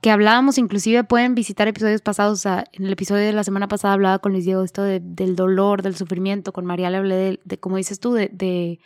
que 0.00 0.10
hablábamos, 0.10 0.58
inclusive 0.58 1.04
pueden 1.04 1.36
visitar 1.36 1.68
episodios 1.68 2.02
pasados, 2.02 2.40
o 2.40 2.42
sea, 2.42 2.64
en 2.72 2.86
el 2.86 2.92
episodio 2.92 3.24
de 3.24 3.32
la 3.32 3.44
semana 3.44 3.68
pasada 3.68 3.94
hablaba 3.94 4.18
con 4.18 4.32
Luis 4.32 4.44
Diego 4.44 4.64
esto 4.64 4.82
del 4.82 5.36
dolor, 5.36 5.82
del 5.82 5.94
sufrimiento, 5.94 6.52
con 6.52 6.66
María 6.66 6.90
le 6.90 6.96
hablé 6.96 7.40
de, 7.44 7.58
como 7.60 7.76
dices 7.76 8.00
tú, 8.00 8.14
de, 8.14 8.30
de, 8.32 8.80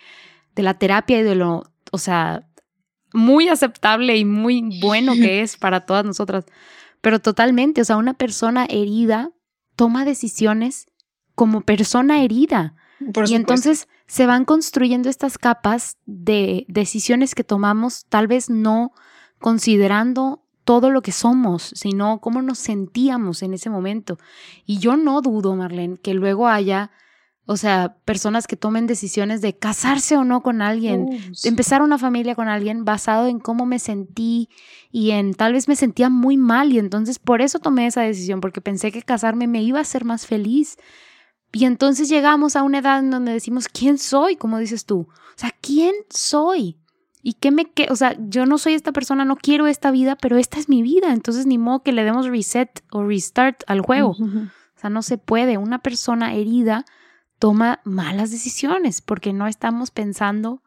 de, 0.54 0.62
la 0.62 0.74
terapia 0.74 1.20
y 1.20 1.22
de 1.22 1.36
lo, 1.36 1.70
o 1.90 1.96
sea, 1.96 2.46
muy 3.16 3.48
aceptable 3.48 4.16
y 4.16 4.24
muy 4.24 4.78
bueno 4.80 5.14
que 5.14 5.40
es 5.42 5.56
para 5.56 5.80
todas 5.80 6.04
nosotras. 6.04 6.44
Pero 7.00 7.18
totalmente, 7.18 7.80
o 7.80 7.84
sea, 7.84 7.96
una 7.96 8.14
persona 8.14 8.66
herida 8.66 9.30
toma 9.74 10.04
decisiones 10.04 10.86
como 11.34 11.60
persona 11.62 12.22
herida. 12.22 12.74
y 13.26 13.34
entonces 13.34 13.88
se 14.06 14.26
van 14.26 14.44
construyendo 14.44 15.10
estas 15.10 15.38
capas 15.38 15.98
de 16.06 16.64
decisiones 16.68 17.34
que 17.34 17.44
tomamos, 17.44 18.06
tal 18.08 18.26
vez 18.26 18.48
no 18.48 18.92
considerando 19.38 20.42
todo 20.64 20.90
lo 20.90 21.02
que 21.02 21.12
somos, 21.12 21.70
sino 21.74 22.20
cómo 22.20 22.42
nos 22.42 22.58
sentíamos 22.58 23.42
en 23.42 23.54
ese 23.54 23.70
momento. 23.70 24.18
Y 24.64 24.78
yo 24.78 24.96
no 24.96 25.20
dudo, 25.20 25.54
Marlene, 25.54 25.98
que 25.98 26.14
luego 26.14 26.48
haya 26.48 26.90
o 27.48 27.56
sea, 27.56 27.96
personas 28.04 28.48
que 28.48 28.56
tomen 28.56 28.88
decisiones 28.88 29.40
de 29.40 29.56
casarse 29.56 30.16
o 30.16 30.24
no 30.24 30.42
con 30.42 30.62
alguien, 30.62 31.32
empezar 31.44 31.80
una 31.80 31.96
familia 31.96 32.34
con 32.34 32.48
alguien 32.48 32.84
basado 32.84 33.28
en 33.28 33.38
cómo 33.38 33.66
me 33.66 33.78
sentí 33.78 34.48
y 34.90 35.12
en 35.12 35.32
tal 35.32 35.52
vez 35.52 35.68
me 35.68 35.76
sentía 35.76 36.10
muy 36.10 36.36
mal 36.36 36.72
y 36.72 36.80
entonces 36.80 37.20
por 37.20 37.40
eso 37.40 37.60
tomé 37.60 37.86
esa 37.86 38.02
decisión, 38.02 38.40
porque 38.40 38.60
pensé 38.60 38.90
que 38.90 39.02
casarme 39.02 39.46
me 39.46 39.62
iba 39.62 39.78
a 39.78 39.82
hacer 39.82 40.04
más 40.04 40.26
feliz. 40.26 40.76
Y 41.52 41.64
entonces 41.64 42.08
llegamos 42.08 42.56
a 42.56 42.64
una 42.64 42.80
edad 42.80 42.98
en 42.98 43.10
donde 43.10 43.32
decimos, 43.32 43.68
¿quién 43.68 43.96
soy? 43.96 44.36
Como 44.36 44.58
dices 44.58 44.84
tú. 44.84 45.08
O 45.08 45.38
sea, 45.38 45.54
¿quién 45.60 45.94
soy? 46.10 46.76
¿Y 47.22 47.34
qué 47.34 47.52
me 47.52 47.64
qué? 47.64 47.86
O 47.90 47.96
sea, 47.96 48.16
yo 48.18 48.44
no 48.44 48.58
soy 48.58 48.74
esta 48.74 48.92
persona, 48.92 49.24
no 49.24 49.36
quiero 49.36 49.66
esta 49.66 49.90
vida, 49.92 50.16
pero 50.16 50.36
esta 50.36 50.58
es 50.58 50.68
mi 50.68 50.82
vida. 50.82 51.12
Entonces 51.12 51.46
ni 51.46 51.58
modo 51.58 51.82
que 51.84 51.92
le 51.92 52.02
demos 52.02 52.26
reset 52.26 52.82
o 52.90 53.04
restart 53.04 53.62
al 53.68 53.80
juego. 53.80 54.10
O 54.10 54.80
sea, 54.80 54.90
no 54.90 55.02
se 55.02 55.16
puede. 55.16 55.58
Una 55.58 55.78
persona 55.78 56.34
herida 56.34 56.84
toma 57.38 57.80
malas 57.84 58.30
decisiones 58.30 59.00
porque 59.00 59.32
no 59.32 59.46
estamos 59.46 59.90
pensando 59.90 60.62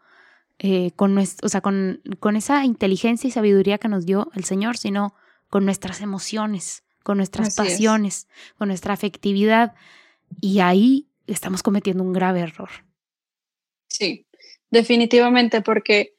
eh, 0.60 0.91
con, 0.95 1.15
nuestro, 1.15 1.45
o 1.45 1.49
sea, 1.49 1.62
con, 1.62 2.01
con 2.19 2.36
esa 2.36 2.65
inteligencia 2.65 3.27
y 3.27 3.32
sabiduría 3.32 3.77
que 3.77 3.88
nos 3.88 4.05
dio 4.05 4.29
el 4.36 4.43
Señor, 4.43 4.77
sino 4.77 5.13
con 5.49 5.65
nuestras 5.65 6.01
emociones, 6.01 6.84
con 7.03 7.17
nuestras 7.17 7.55
pasiones, 7.55 8.27
con 8.58 8.67
nuestra 8.67 8.93
afectividad. 8.93 9.73
Y 10.41 10.60
ahí 10.60 11.08
estamos 11.27 11.63
cometiendo 11.63 12.03
un 12.03 12.13
grave 12.13 12.41
error. 12.41 12.69
Sí, 13.88 14.27
definitivamente, 14.69 15.62
porque 15.62 16.15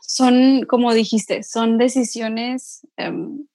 son, 0.00 0.64
como 0.66 0.92
dijiste, 0.92 1.42
son 1.42 1.78
decisiones 1.78 2.86
em, 2.96 3.46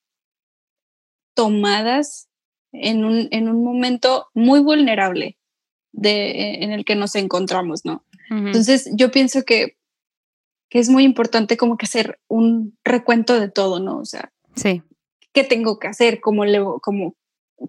tomadas 1.34 2.27
en 2.72 3.06
un, 3.06 3.28
en 3.32 3.50
un 3.50 3.64
momento 3.64 4.28
muy 4.34 4.60
vulnerable 4.60 5.38
de, 5.92 6.64
en 6.64 6.72
el 6.72 6.86
que 6.86 6.96
nos 6.96 7.16
encontramos, 7.16 7.86
¿no? 7.86 8.04
Entonces, 8.30 8.90
yo 8.94 9.10
pienso 9.10 9.44
que, 9.44 9.78
que, 10.70 10.80
es 10.80 10.90
muy 10.90 11.04
importante 11.06 11.56
como 11.56 11.78
que 11.78 11.86
hacer 11.86 12.20
un 12.28 12.78
recuento 12.84 13.40
de 13.40 13.50
todo, 13.50 13.80
¿no? 13.80 14.00
O 14.00 14.06
sea, 14.06 14.34
sí. 14.54 14.84
¿qué 15.32 15.46
tengo 15.46 15.80
que 15.80 15.88
hacer? 15.88 16.20
¿Cómo, 16.20 16.44
le, 16.44 16.62
cómo, 16.82 17.16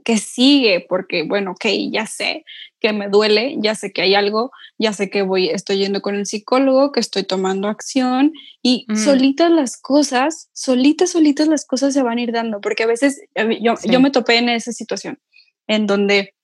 que 0.05 0.19
sigue, 0.19 0.85
porque 0.89 1.23
bueno, 1.23 1.53
ok, 1.53 1.67
ya 1.91 2.07
sé 2.07 2.45
que 2.81 2.93
me 2.93 3.09
duele, 3.09 3.57
ya 3.59 3.75
sé 3.75 3.93
que 3.93 4.03
hay 4.03 4.15
algo, 4.15 4.51
ya 4.79 4.93
sé 4.93 5.11
que 5.11 5.23
voy, 5.23 5.49
estoy 5.49 5.79
yendo 5.79 6.01
con 6.03 6.15
el 6.15 6.27
psicólogo, 6.27 6.93
que 6.93 7.01
estoy 7.01 7.25
tomando 7.25 7.69
acción 7.69 8.33
y 8.63 8.87
solitas 8.95 9.51
las 9.51 9.81
cosas, 9.81 10.51
solitas, 10.53 11.11
solitas 11.11 11.49
las 11.49 11.67
cosas 11.67 11.95
se 11.95 12.03
van 12.03 12.19
a 12.19 12.23
ir 12.23 12.33
dando, 12.33 12.61
porque 12.61 12.85
a 12.85 12.87
veces 12.87 13.21
yo, 13.61 13.75
yo 13.85 14.01
me 14.01 14.11
topé 14.11 14.37
en 14.37 14.49
esa 14.51 14.73
situación 14.73 15.19
en 15.67 15.87
donde 15.87 16.35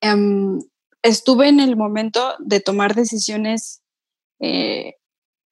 em, 0.00 0.58
estuve 1.02 1.48
en 1.48 1.60
el 1.60 1.76
momento 1.76 2.34
de 2.38 2.60
tomar 2.60 2.94
decisiones 2.94 3.82
eh, 4.40 4.94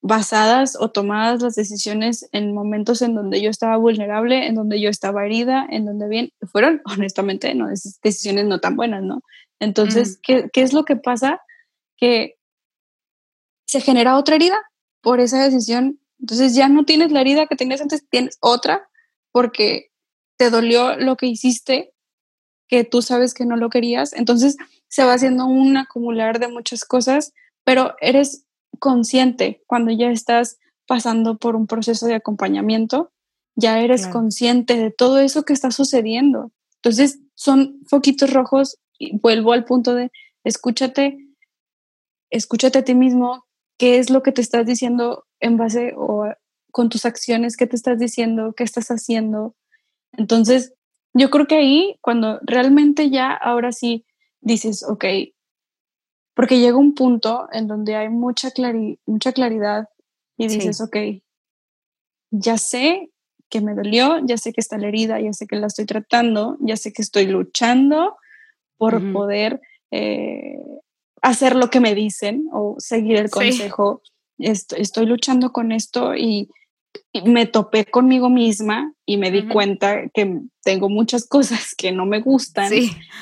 basadas 0.03 0.75
o 0.77 0.91
tomadas 0.91 1.41
las 1.41 1.55
decisiones 1.55 2.27
en 2.33 2.53
momentos 2.53 3.01
en 3.01 3.15
donde 3.15 3.41
yo 3.41 3.49
estaba 3.49 3.77
vulnerable, 3.77 4.47
en 4.47 4.53
donde 4.53 4.81
yo 4.81 4.89
estaba 4.89 5.25
herida, 5.25 5.65
en 5.69 5.85
donde 5.85 6.09
bien, 6.09 6.33
fueron 6.51 6.81
honestamente 6.85 7.55
no, 7.55 7.69
decisiones 7.69 8.45
no 8.45 8.59
tan 8.59 8.75
buenas, 8.75 9.01
¿no? 9.01 9.23
Entonces, 9.59 10.19
¿qué, 10.21 10.49
¿qué, 10.51 10.61
es 10.61 10.73
lo 10.73 10.83
que 10.83 10.97
pasa? 10.97 11.39
Que 11.95 12.35
se 13.65 13.79
genera 13.79 14.17
otra 14.17 14.35
herida 14.35 14.61
por 15.01 15.21
esa 15.21 15.41
decisión. 15.41 16.01
Entonces 16.19 16.53
ya 16.53 16.67
no 16.67 16.83
tienes 16.83 17.13
la 17.13 17.21
herida 17.21 17.47
que 17.47 17.55
tenías 17.55 17.79
antes, 17.79 18.05
tienes 18.09 18.37
otra 18.41 18.89
porque 19.31 19.87
te 20.37 20.49
dolió 20.49 20.97
lo 20.97 21.15
que 21.15 21.27
hiciste, 21.27 21.93
que 22.67 22.83
tú 22.83 23.01
sabes 23.01 23.33
que 23.33 23.45
no 23.45 23.55
lo 23.55 23.69
querías. 23.69 24.11
Entonces 24.11 24.57
se 24.89 25.05
va 25.05 25.13
haciendo 25.13 25.45
un 25.45 25.77
acumular 25.77 26.39
de 26.39 26.49
muchas 26.49 26.83
cosas, 26.83 27.31
pero 27.63 27.95
eres 28.01 28.45
consciente 28.83 29.63
cuando 29.65 29.91
ya 29.91 30.11
estás 30.11 30.59
pasando 30.87 31.37
por 31.37 31.55
un 31.55 31.67
proceso 31.67 32.05
de 32.05 32.15
acompañamiento, 32.15 33.13
ya 33.55 33.79
eres 33.79 34.07
consciente 34.07 34.75
de 34.75 34.91
todo 34.91 35.19
eso 35.19 35.43
que 35.43 35.53
está 35.53 35.71
sucediendo. 35.71 36.51
Entonces, 36.75 37.21
son 37.33 37.79
foquitos 37.87 38.33
rojos 38.33 38.77
vuelvo 39.21 39.53
al 39.53 39.63
punto 39.63 39.95
de 39.95 40.11
escúchate, 40.43 41.17
escúchate 42.29 42.79
a 42.79 42.83
ti 42.83 42.93
mismo, 42.93 43.45
qué 43.77 43.99
es 43.99 44.09
lo 44.09 44.21
que 44.21 44.33
te 44.33 44.41
estás 44.41 44.65
diciendo 44.65 45.23
en 45.39 45.55
base 45.55 45.93
o 45.95 46.25
con 46.73 46.89
tus 46.89 47.05
acciones, 47.05 47.55
qué 47.55 47.67
te 47.67 47.77
estás 47.77 47.99
diciendo, 47.99 48.51
qué 48.51 48.65
estás 48.65 48.89
haciendo. 48.89 49.55
Entonces, 50.11 50.73
yo 51.13 51.29
creo 51.29 51.47
que 51.47 51.55
ahí, 51.55 51.97
cuando 52.01 52.41
realmente 52.41 53.09
ya, 53.09 53.31
ahora 53.31 53.71
sí 53.71 54.05
dices, 54.41 54.83
ok, 54.83 55.05
porque 56.33 56.59
llega 56.59 56.77
un 56.77 56.93
punto 56.93 57.47
en 57.51 57.67
donde 57.67 57.95
hay 57.95 58.09
mucha, 58.09 58.49
mucha 59.05 59.33
claridad 59.33 59.89
y 60.37 60.47
dices, 60.47 60.81
ok, 60.81 60.97
ya 62.31 62.57
sé 62.57 63.11
que 63.49 63.61
me 63.61 63.75
dolió, 63.75 64.17
ya 64.25 64.37
sé 64.37 64.51
que 64.51 64.61
está 64.61 64.77
la 64.77 64.87
herida, 64.87 65.19
ya 65.21 65.31
sé 65.31 65.45
que 65.45 65.57
la 65.57 65.67
estoy 65.67 65.85
tratando, 65.85 66.57
ya 66.59 66.75
sé 66.75 66.91
que 66.91 67.03
estoy 67.03 67.27
luchando 67.27 68.17
por 68.77 69.13
poder 69.13 69.61
eh, 69.91 70.57
hacer 71.21 71.55
lo 71.55 71.69
que 71.69 71.79
me 71.79 71.93
dicen 71.93 72.47
o 72.51 72.75
seguir 72.79 73.17
el 73.17 73.29
consejo. 73.29 74.01
Estoy, 74.39 75.05
luchando 75.05 75.51
con 75.51 75.71
esto 75.71 76.15
y, 76.15 76.49
me 77.25 77.47
topé 77.47 77.85
conmigo 77.85 78.29
misma 78.29 78.93
y 79.05 79.17
me 79.17 79.31
di 79.31 79.47
cuenta 79.47 80.09
que 80.13 80.41
tengo 80.63 80.89
muchas 80.89 81.27
cosas 81.27 81.73
que 81.75 81.91
no 81.91 82.05
me 82.05 82.21
gustan, 82.21 82.71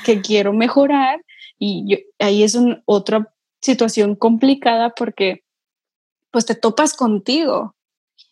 que 0.05 0.21
quiero 0.21 0.51
mejorar 0.51 1.21
y 1.63 2.07
ahí 2.17 2.41
es 2.41 2.57
otra 2.85 3.31
situación 3.61 4.15
complicada 4.15 4.89
porque 4.97 5.43
pues 6.31 6.47
te 6.47 6.55
topas 6.55 6.95
contigo 6.95 7.75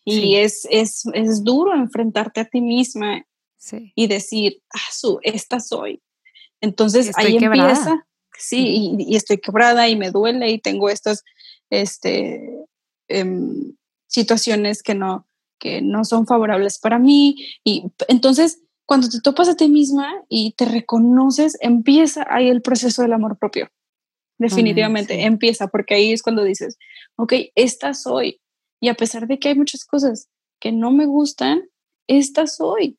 y 0.04 0.34
es, 0.34 0.66
es, 0.68 1.04
es, 1.14 1.44
duro 1.44 1.72
enfrentarte 1.76 2.40
a 2.40 2.44
ti 2.46 2.60
misma 2.60 3.24
y 3.94 4.08
decir, 4.08 4.60
ah, 4.70 4.90
su, 4.90 5.20
esta 5.22 5.60
soy. 5.60 6.02
Entonces 6.60 7.12
ahí 7.14 7.36
empieza, 7.36 8.04
sí, 8.36 8.96
y, 8.98 9.14
estoy 9.14 9.38
quebrada 9.38 9.88
y 9.88 9.94
me 9.94 10.10
duele 10.10 10.50
y 10.50 10.58
tengo 10.58 10.88
estas 10.90 11.22
este, 11.68 12.64
em, 13.06 13.76
situaciones 14.08 14.82
que 14.82 14.96
no, 14.96 15.28
que 15.60 15.82
no 15.82 16.04
son 16.04 16.26
favorables 16.26 16.80
para 16.80 16.98
mí. 16.98 17.36
Y 17.62 17.84
entonces 18.08 18.60
cuando 18.90 19.08
te 19.08 19.20
topas 19.20 19.48
a 19.48 19.54
ti 19.54 19.68
misma 19.68 20.12
y 20.28 20.52
te 20.56 20.64
reconoces, 20.64 21.56
empieza 21.60 22.26
ahí 22.28 22.48
el 22.48 22.60
proceso 22.60 23.02
del 23.02 23.12
amor 23.12 23.38
propio. 23.38 23.68
Definitivamente, 24.36 25.26
empieza, 25.26 25.68
porque 25.68 25.94
ahí 25.94 26.10
es 26.10 26.24
cuando 26.24 26.42
dices, 26.42 26.76
ok, 27.14 27.34
esta 27.54 27.94
soy. 27.94 28.40
Y 28.80 28.88
a 28.88 28.94
pesar 28.94 29.28
de 29.28 29.38
que 29.38 29.50
hay 29.50 29.54
muchas 29.54 29.84
cosas 29.84 30.28
que 30.58 30.72
no 30.72 30.90
me 30.90 31.06
gustan, 31.06 31.62
esta 32.08 32.48
soy. 32.48 32.98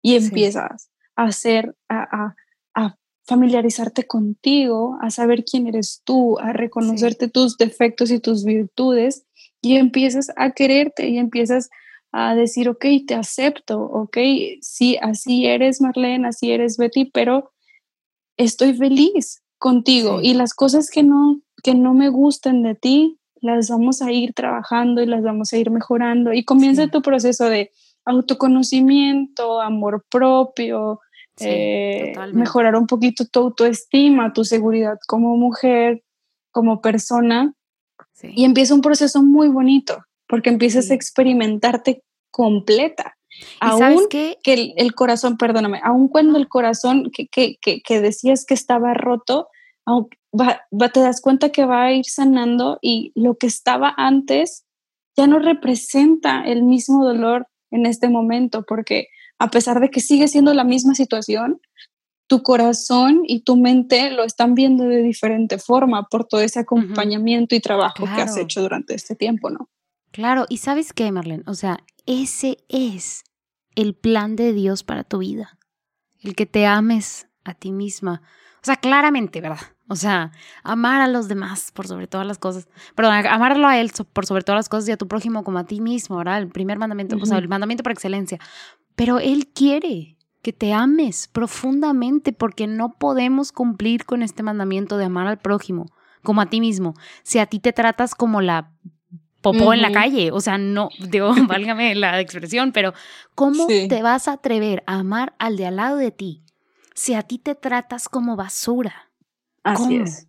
Y 0.00 0.14
empiezas 0.14 0.88
a 1.16 1.24
hacer, 1.24 1.76
a, 1.90 2.34
a, 2.74 2.96
familiarizarte 3.26 4.06
contigo, 4.06 4.96
a 5.02 5.10
saber 5.10 5.44
quién 5.44 5.66
eres 5.66 6.00
tú, 6.06 6.38
a 6.38 6.54
reconocerte 6.54 7.28
tus 7.28 7.58
defectos 7.58 8.10
y 8.10 8.20
tus 8.20 8.46
virtudes, 8.46 9.26
y 9.60 9.76
empiezas 9.76 10.32
a 10.36 10.52
quererte 10.52 11.10
y 11.10 11.18
empiezas 11.18 11.68
a 11.68 11.74
decir, 12.34 12.68
ok, 12.68 12.84
te 13.06 13.14
acepto, 13.14 13.80
ok, 13.80 14.16
sí, 14.60 14.96
así 15.00 15.46
eres 15.46 15.80
Marlene, 15.80 16.28
así 16.28 16.50
eres 16.50 16.76
Betty, 16.76 17.10
pero 17.12 17.52
estoy 18.36 18.74
feliz 18.74 19.42
contigo 19.58 20.20
y 20.22 20.34
las 20.34 20.54
cosas 20.54 20.90
que 20.90 21.02
no, 21.02 21.40
que 21.62 21.74
no 21.74 21.94
me 21.94 22.08
gustan 22.08 22.62
de 22.62 22.74
ti, 22.74 23.18
las 23.40 23.68
vamos 23.68 24.02
a 24.02 24.12
ir 24.12 24.32
trabajando 24.32 25.02
y 25.02 25.06
las 25.06 25.22
vamos 25.22 25.52
a 25.52 25.58
ir 25.58 25.70
mejorando 25.70 26.32
y 26.32 26.44
comienza 26.44 26.88
tu 26.88 27.02
proceso 27.02 27.48
de 27.48 27.70
autoconocimiento, 28.04 29.60
amor 29.60 30.04
propio, 30.10 31.00
eh, 31.40 32.14
mejorar 32.32 32.76
un 32.76 32.86
poquito 32.86 33.26
tu 33.26 33.40
autoestima, 33.40 34.32
tu 34.32 34.44
seguridad 34.44 34.98
como 35.06 35.36
mujer, 35.36 36.02
como 36.50 36.80
persona. 36.80 37.52
Y 38.22 38.44
empieza 38.44 38.74
un 38.74 38.80
proceso 38.80 39.22
muy 39.22 39.48
bonito 39.48 40.05
porque 40.28 40.50
empiezas 40.50 40.90
a 40.90 40.94
experimentarte 40.94 42.02
completa. 42.30 43.16
Aún 43.60 44.08
que 44.08 44.38
el, 44.44 44.94
corazón, 44.94 45.36
perdóname, 45.36 45.80
aún 45.82 46.08
cuando 46.08 46.38
el 46.38 46.48
corazón 46.48 47.10
que, 47.10 47.28
que, 47.28 47.58
que, 47.60 48.00
decías 48.00 48.44
que 48.46 48.54
estaba 48.54 48.94
roto, 48.94 49.48
va, 49.86 50.88
te 50.90 51.00
das 51.00 51.20
cuenta 51.20 51.50
que 51.50 51.64
va 51.64 51.84
a 51.84 51.92
ir 51.92 52.06
sanando 52.06 52.78
y 52.80 53.12
lo 53.14 53.36
que 53.36 53.46
estaba 53.46 53.94
antes 53.96 54.64
ya 55.16 55.26
no 55.26 55.38
representa 55.38 56.42
el 56.42 56.62
mismo 56.62 57.04
dolor 57.04 57.46
en 57.70 57.86
este 57.86 58.08
momento, 58.08 58.64
porque 58.66 59.08
a 59.38 59.50
pesar 59.50 59.80
de 59.80 59.90
que 59.90 60.00
sigue 60.00 60.28
siendo 60.28 60.54
la 60.54 60.64
misma 60.64 60.94
situación, 60.94 61.60
tu 62.28 62.42
corazón 62.42 63.22
y 63.24 63.40
tu 63.40 63.56
mente 63.56 64.10
lo 64.10 64.24
están 64.24 64.54
viendo 64.54 64.84
de 64.84 65.02
diferente 65.02 65.58
forma 65.58 66.08
por 66.08 66.26
todo 66.26 66.40
ese 66.40 66.60
acompañamiento 66.60 67.54
y 67.54 67.60
trabajo 67.60 68.04
que 68.04 68.22
has 68.22 68.36
hecho 68.36 68.62
durante 68.62 68.94
este 68.94 69.14
tiempo, 69.14 69.50
¿no? 69.50 69.68
Claro, 70.16 70.46
y 70.48 70.56
sabes 70.56 70.94
qué, 70.94 71.12
Marlene, 71.12 71.42
o 71.46 71.52
sea, 71.52 71.84
ese 72.06 72.56
es 72.70 73.22
el 73.74 73.94
plan 73.94 74.34
de 74.34 74.54
Dios 74.54 74.82
para 74.82 75.04
tu 75.04 75.18
vida, 75.18 75.58
el 76.22 76.34
que 76.34 76.46
te 76.46 76.64
ames 76.64 77.28
a 77.44 77.52
ti 77.52 77.70
misma. 77.70 78.22
O 78.62 78.64
sea, 78.64 78.76
claramente, 78.76 79.42
¿verdad? 79.42 79.60
O 79.88 79.94
sea, 79.94 80.32
amar 80.62 81.02
a 81.02 81.06
los 81.06 81.28
demás 81.28 81.70
por 81.70 81.86
sobre 81.86 82.06
todas 82.06 82.26
las 82.26 82.38
cosas. 82.38 82.66
Perdón, 82.94 83.12
amarlo 83.26 83.68
a 83.68 83.78
Él 83.78 83.92
por 84.14 84.24
sobre 84.24 84.42
todas 84.42 84.58
las 84.58 84.70
cosas 84.70 84.88
y 84.88 84.92
a 84.92 84.96
tu 84.96 85.06
prójimo 85.06 85.44
como 85.44 85.58
a 85.58 85.64
ti 85.64 85.82
mismo, 85.82 86.16
¿verdad? 86.16 86.38
El 86.38 86.48
primer 86.48 86.78
mandamiento, 86.78 87.16
o 87.20 87.26
sea, 87.26 87.36
el 87.36 87.48
mandamiento 87.48 87.82
por 87.82 87.92
excelencia. 87.92 88.40
Pero 88.94 89.18
Él 89.18 89.48
quiere 89.48 90.16
que 90.40 90.54
te 90.54 90.72
ames 90.72 91.28
profundamente 91.28 92.32
porque 92.32 92.66
no 92.66 92.94
podemos 92.94 93.52
cumplir 93.52 94.06
con 94.06 94.22
este 94.22 94.42
mandamiento 94.42 94.96
de 94.96 95.04
amar 95.04 95.26
al 95.26 95.40
prójimo 95.40 95.84
como 96.22 96.40
a 96.40 96.46
ti 96.46 96.62
mismo. 96.62 96.94
Si 97.22 97.38
a 97.38 97.44
ti 97.44 97.60
te 97.60 97.74
tratas 97.74 98.14
como 98.14 98.40
la 98.40 98.72
popó 99.52 99.72
en 99.72 99.82
la 99.82 99.92
calle. 99.92 100.30
O 100.32 100.40
sea, 100.40 100.58
no, 100.58 100.90
digo, 100.98 101.32
válgame 101.48 101.94
la 101.94 102.20
expresión, 102.20 102.72
pero 102.72 102.92
¿cómo 103.34 103.66
te 103.66 104.02
vas 104.02 104.28
a 104.28 104.32
atrever 104.32 104.82
a 104.86 104.96
amar 104.96 105.34
al 105.38 105.56
de 105.56 105.66
al 105.66 105.76
lado 105.76 105.96
de 105.96 106.10
ti 106.10 106.42
si 106.94 107.14
a 107.14 107.22
ti 107.22 107.38
te 107.38 107.54
tratas 107.54 108.08
como 108.08 108.36
basura? 108.36 109.10
Así 109.62 109.96
es. 109.96 110.28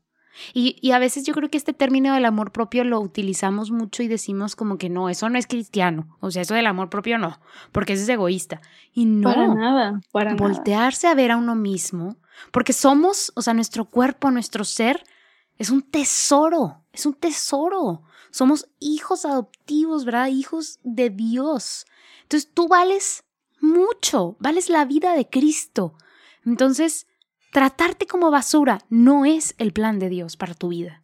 Y, 0.53 0.77
y, 0.81 0.91
a 0.91 0.99
veces 0.99 1.23
yo 1.23 1.33
creo 1.33 1.49
que 1.49 1.57
este 1.57 1.73
término 1.73 2.13
del 2.13 2.25
amor 2.25 2.51
propio 2.51 2.83
lo 2.83 2.99
utilizamos 2.99 3.71
mucho 3.71 4.03
y 4.03 4.07
decimos 4.07 4.55
como 4.55 4.77
que 4.77 4.87
no, 4.87 5.09
eso 5.09 5.29
no 5.29 5.39
es 5.39 5.47
cristiano. 5.47 6.15
O 6.19 6.29
sea, 6.29 6.43
eso 6.43 6.53
del 6.53 6.67
amor 6.67 6.91
propio 6.91 7.17
no, 7.17 7.39
porque 7.71 7.93
eso 7.93 8.03
es 8.03 8.09
egoísta. 8.09 8.61
Y 8.93 9.05
no. 9.05 9.33
Para 9.33 9.47
nada, 9.47 9.99
para 10.11 10.35
Voltearse 10.35 11.07
a 11.07 11.15
ver 11.15 11.31
a 11.31 11.37
uno 11.37 11.55
mismo, 11.55 12.17
porque 12.51 12.71
somos, 12.71 13.31
o 13.35 13.41
sea, 13.41 13.55
nuestro 13.55 13.85
cuerpo, 13.85 14.29
nuestro 14.29 14.63
ser, 14.63 15.03
es 15.57 15.71
un 15.71 15.81
tesoro, 15.81 16.83
es 16.93 17.07
un 17.07 17.15
tesoro. 17.15 18.03
Somos 18.37 18.69
hijos 18.79 19.25
adoptivos, 19.25 20.05
¿verdad? 20.05 20.27
Hijos 20.27 20.79
de 20.83 21.09
Dios. 21.09 21.87
Entonces 22.21 22.51
tú 22.53 22.67
vales 22.67 23.23
mucho, 23.59 24.35
vales 24.39 24.69
la 24.69 24.85
vida 24.85 25.15
de 25.15 25.27
Cristo. 25.27 25.95
Entonces, 26.45 27.07
tratarte 27.51 28.05
como 28.05 28.29
basura 28.29 28.85
no 28.89 29.25
es 29.25 29.55
el 29.57 29.73
plan 29.73 29.97
de 29.97 30.09
Dios 30.09 30.37
para 30.37 30.53
tu 30.53 30.67
vida. 30.67 31.03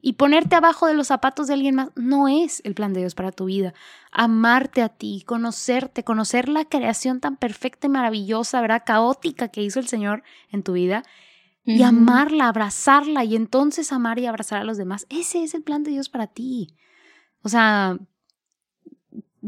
Y 0.00 0.14
ponerte 0.14 0.56
abajo 0.56 0.88
de 0.88 0.94
los 0.94 1.06
zapatos 1.06 1.46
de 1.46 1.54
alguien 1.54 1.76
más 1.76 1.90
no 1.94 2.26
es 2.26 2.60
el 2.64 2.74
plan 2.74 2.92
de 2.92 2.98
Dios 3.02 3.14
para 3.14 3.30
tu 3.30 3.44
vida. 3.44 3.74
Amarte 4.10 4.82
a 4.82 4.88
ti, 4.88 5.22
conocerte, 5.24 6.02
conocer 6.02 6.48
la 6.48 6.64
creación 6.64 7.20
tan 7.20 7.36
perfecta 7.36 7.86
y 7.86 7.90
maravillosa, 7.90 8.60
¿verdad? 8.60 8.82
Caótica 8.84 9.46
que 9.46 9.62
hizo 9.62 9.78
el 9.78 9.86
Señor 9.86 10.24
en 10.50 10.64
tu 10.64 10.72
vida 10.72 11.04
y 11.64 11.82
amarla, 11.82 12.48
abrazarla 12.48 13.24
y 13.24 13.36
entonces 13.36 13.92
amar 13.92 14.18
y 14.18 14.26
abrazar 14.26 14.60
a 14.60 14.64
los 14.64 14.76
demás. 14.76 15.06
Ese 15.10 15.44
es 15.44 15.54
el 15.54 15.62
plan 15.62 15.84
de 15.84 15.92
Dios 15.92 16.08
para 16.08 16.26
ti. 16.26 16.74
O 17.42 17.48
sea, 17.48 17.98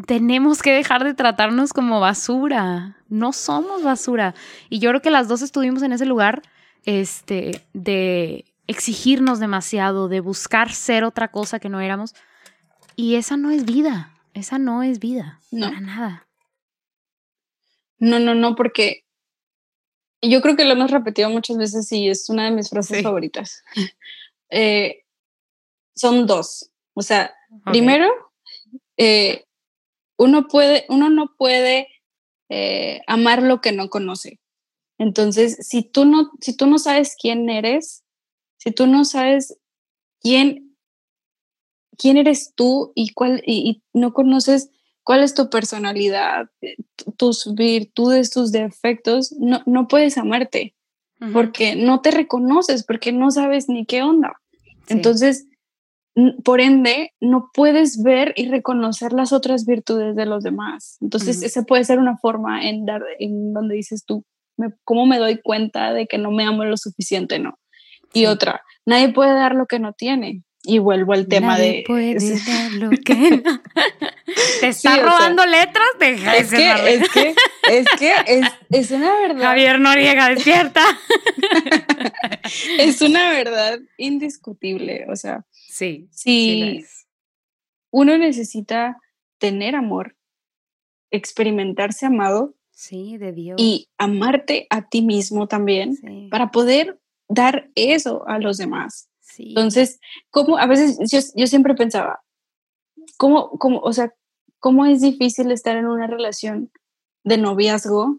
tenemos 0.06 0.62
que 0.62 0.72
dejar 0.72 1.04
de 1.04 1.14
tratarnos 1.14 1.72
como 1.72 2.00
basura. 2.00 2.98
No 3.08 3.32
somos 3.32 3.82
basura. 3.82 4.34
Y 4.68 4.78
yo 4.78 4.90
creo 4.90 5.02
que 5.02 5.10
las 5.10 5.28
dos 5.28 5.42
estuvimos 5.42 5.82
en 5.82 5.92
ese 5.92 6.06
lugar 6.06 6.42
este, 6.84 7.62
de 7.72 8.44
exigirnos 8.66 9.40
demasiado, 9.40 10.08
de 10.08 10.20
buscar 10.20 10.72
ser 10.72 11.04
otra 11.04 11.28
cosa 11.28 11.58
que 11.58 11.68
no 11.68 11.80
éramos. 11.80 12.14
Y 12.96 13.16
esa 13.16 13.36
no 13.36 13.50
es 13.50 13.64
vida. 13.64 14.12
Esa 14.34 14.58
no 14.58 14.82
es 14.82 14.98
vida. 14.98 15.40
No. 15.50 15.66
Para 15.66 15.80
nada. 15.80 16.26
No, 17.98 18.18
no, 18.18 18.34
no, 18.34 18.54
porque 18.56 19.03
yo 20.30 20.40
creo 20.40 20.56
que 20.56 20.64
lo 20.64 20.72
hemos 20.72 20.90
repetido 20.90 21.30
muchas 21.30 21.56
veces 21.56 21.90
y 21.92 22.08
es 22.08 22.28
una 22.28 22.44
de 22.44 22.50
mis 22.50 22.70
frases 22.70 23.02
favoritas. 23.02 23.62
Eh, 24.50 25.04
son 25.96 26.28
dos. 26.28 26.70
O 26.92 27.02
sea, 27.02 27.34
primero, 27.64 28.06
eh, 28.96 29.46
uno, 30.16 30.46
puede, 30.46 30.84
uno 30.88 31.10
no 31.10 31.34
puede 31.36 31.88
eh, 32.50 33.00
amar 33.08 33.42
lo 33.42 33.60
que 33.60 33.72
no 33.72 33.88
conoce. 33.90 34.38
Entonces, 34.98 35.56
si 35.66 35.82
tú 35.82 36.04
no, 36.04 36.30
si 36.40 36.56
tú 36.56 36.66
no 36.66 36.78
sabes 36.78 37.16
quién 37.20 37.50
eres, 37.50 38.04
si 38.58 38.70
tú 38.70 38.86
no 38.86 39.04
sabes 39.04 39.58
quién, 40.20 40.76
quién 41.98 42.16
eres 42.16 42.52
tú 42.54 42.92
y, 42.94 43.12
cuál, 43.12 43.42
y 43.44 43.82
no 43.92 44.12
conoces 44.12 44.70
cuál 45.04 45.22
es 45.22 45.34
tu 45.34 45.48
personalidad, 45.50 46.48
eh, 46.60 46.76
tus 47.16 47.54
virtudes, 47.54 48.30
tus 48.30 48.50
defectos, 48.50 49.32
no, 49.38 49.62
no 49.66 49.86
puedes 49.86 50.18
amarte. 50.18 50.74
porque 51.32 51.74
no 51.74 52.02
te 52.02 52.10
reconoces, 52.10 52.84
porque 52.84 53.10
no 53.10 53.30
sabes 53.30 53.70
ni 53.70 53.86
qué 53.86 54.02
onda. 54.02 54.34
Entonces, 54.88 55.46
por 56.44 56.60
ende, 56.60 57.12
no 57.18 57.50
puedes 57.54 58.02
ver 58.02 58.34
y 58.36 58.48
reconocer 58.48 59.12
las 59.12 59.32
otras 59.32 59.64
virtudes 59.64 60.16
de 60.16 60.26
los 60.26 60.42
demás. 60.42 60.98
Entonces, 61.00 61.42
esa 61.42 61.62
puede 61.62 61.84
ser 61.84 61.98
una 61.98 62.18
forma 62.18 62.68
en, 62.68 62.84
dar, 62.84 63.02
en 63.18 63.54
donde 63.54 63.74
dices 63.74 64.04
tú, 64.04 64.24
¿cómo 64.84 65.06
me 65.06 65.18
doy 65.18 65.40
cuenta 65.40 65.94
de 65.94 66.06
que 66.06 66.18
no 66.18 66.30
me 66.30 66.44
amo 66.44 66.64
lo 66.64 66.76
suficiente? 66.76 67.38
No. 67.38 67.58
Y 68.12 68.26
otra, 68.26 68.62
nadie 68.86 69.12
puede 69.12 69.32
dar 69.32 69.54
lo 69.54 69.66
que 69.66 69.80
no 69.80 69.92
tiene. 69.92 70.42
Y 70.66 70.78
vuelvo 70.78 71.12
al 71.12 71.26
tema 71.28 71.58
de. 71.58 71.84
Puede 71.86 72.14
dar 72.46 72.72
lo 72.72 72.90
que 72.90 73.42
Te 74.60 74.68
está 74.68 74.96
robando 74.96 75.44
letras, 75.44 75.86
deja 76.00 76.36
es 76.36 76.50
que, 76.50 76.94
es 76.94 77.08
que, 77.10 77.34
es 77.70 77.86
que 77.98 78.12
es, 78.26 78.46
es 78.70 78.90
una 78.90 79.14
verdad. 79.20 79.42
Javier 79.42 79.78
Noriega, 79.78 80.28
despierta. 80.30 80.82
es 82.78 83.00
una 83.02 83.30
verdad 83.30 83.78
indiscutible. 83.98 85.06
O 85.10 85.16
sea, 85.16 85.44
sí. 85.52 86.08
Si 86.10 86.84
uno 87.90 88.16
necesita 88.16 88.98
tener 89.38 89.76
amor, 89.76 90.16
experimentarse 91.10 92.06
amado. 92.06 92.54
Sí, 92.70 93.18
de 93.18 93.32
Dios. 93.32 93.56
Y 93.60 93.88
amarte 93.98 94.66
a 94.70 94.88
ti 94.88 95.02
mismo 95.02 95.46
también 95.46 96.28
para 96.30 96.50
poder 96.50 96.98
dar 97.28 97.70
eso 97.74 98.26
a 98.26 98.38
los 98.38 98.56
demás. 98.56 99.10
Entonces, 99.38 100.00
como 100.30 100.58
a 100.58 100.66
veces 100.66 100.98
yo, 101.10 101.18
yo, 101.34 101.46
siempre 101.46 101.74
pensaba, 101.74 102.22
¿cómo, 103.16 103.50
cómo, 103.58 103.80
o 103.80 103.92
sea, 103.92 104.14
cómo 104.58 104.86
es 104.86 105.00
difícil 105.00 105.50
estar 105.50 105.76
en 105.76 105.86
una 105.86 106.06
relación 106.06 106.70
de 107.24 107.38
noviazgo 107.38 108.18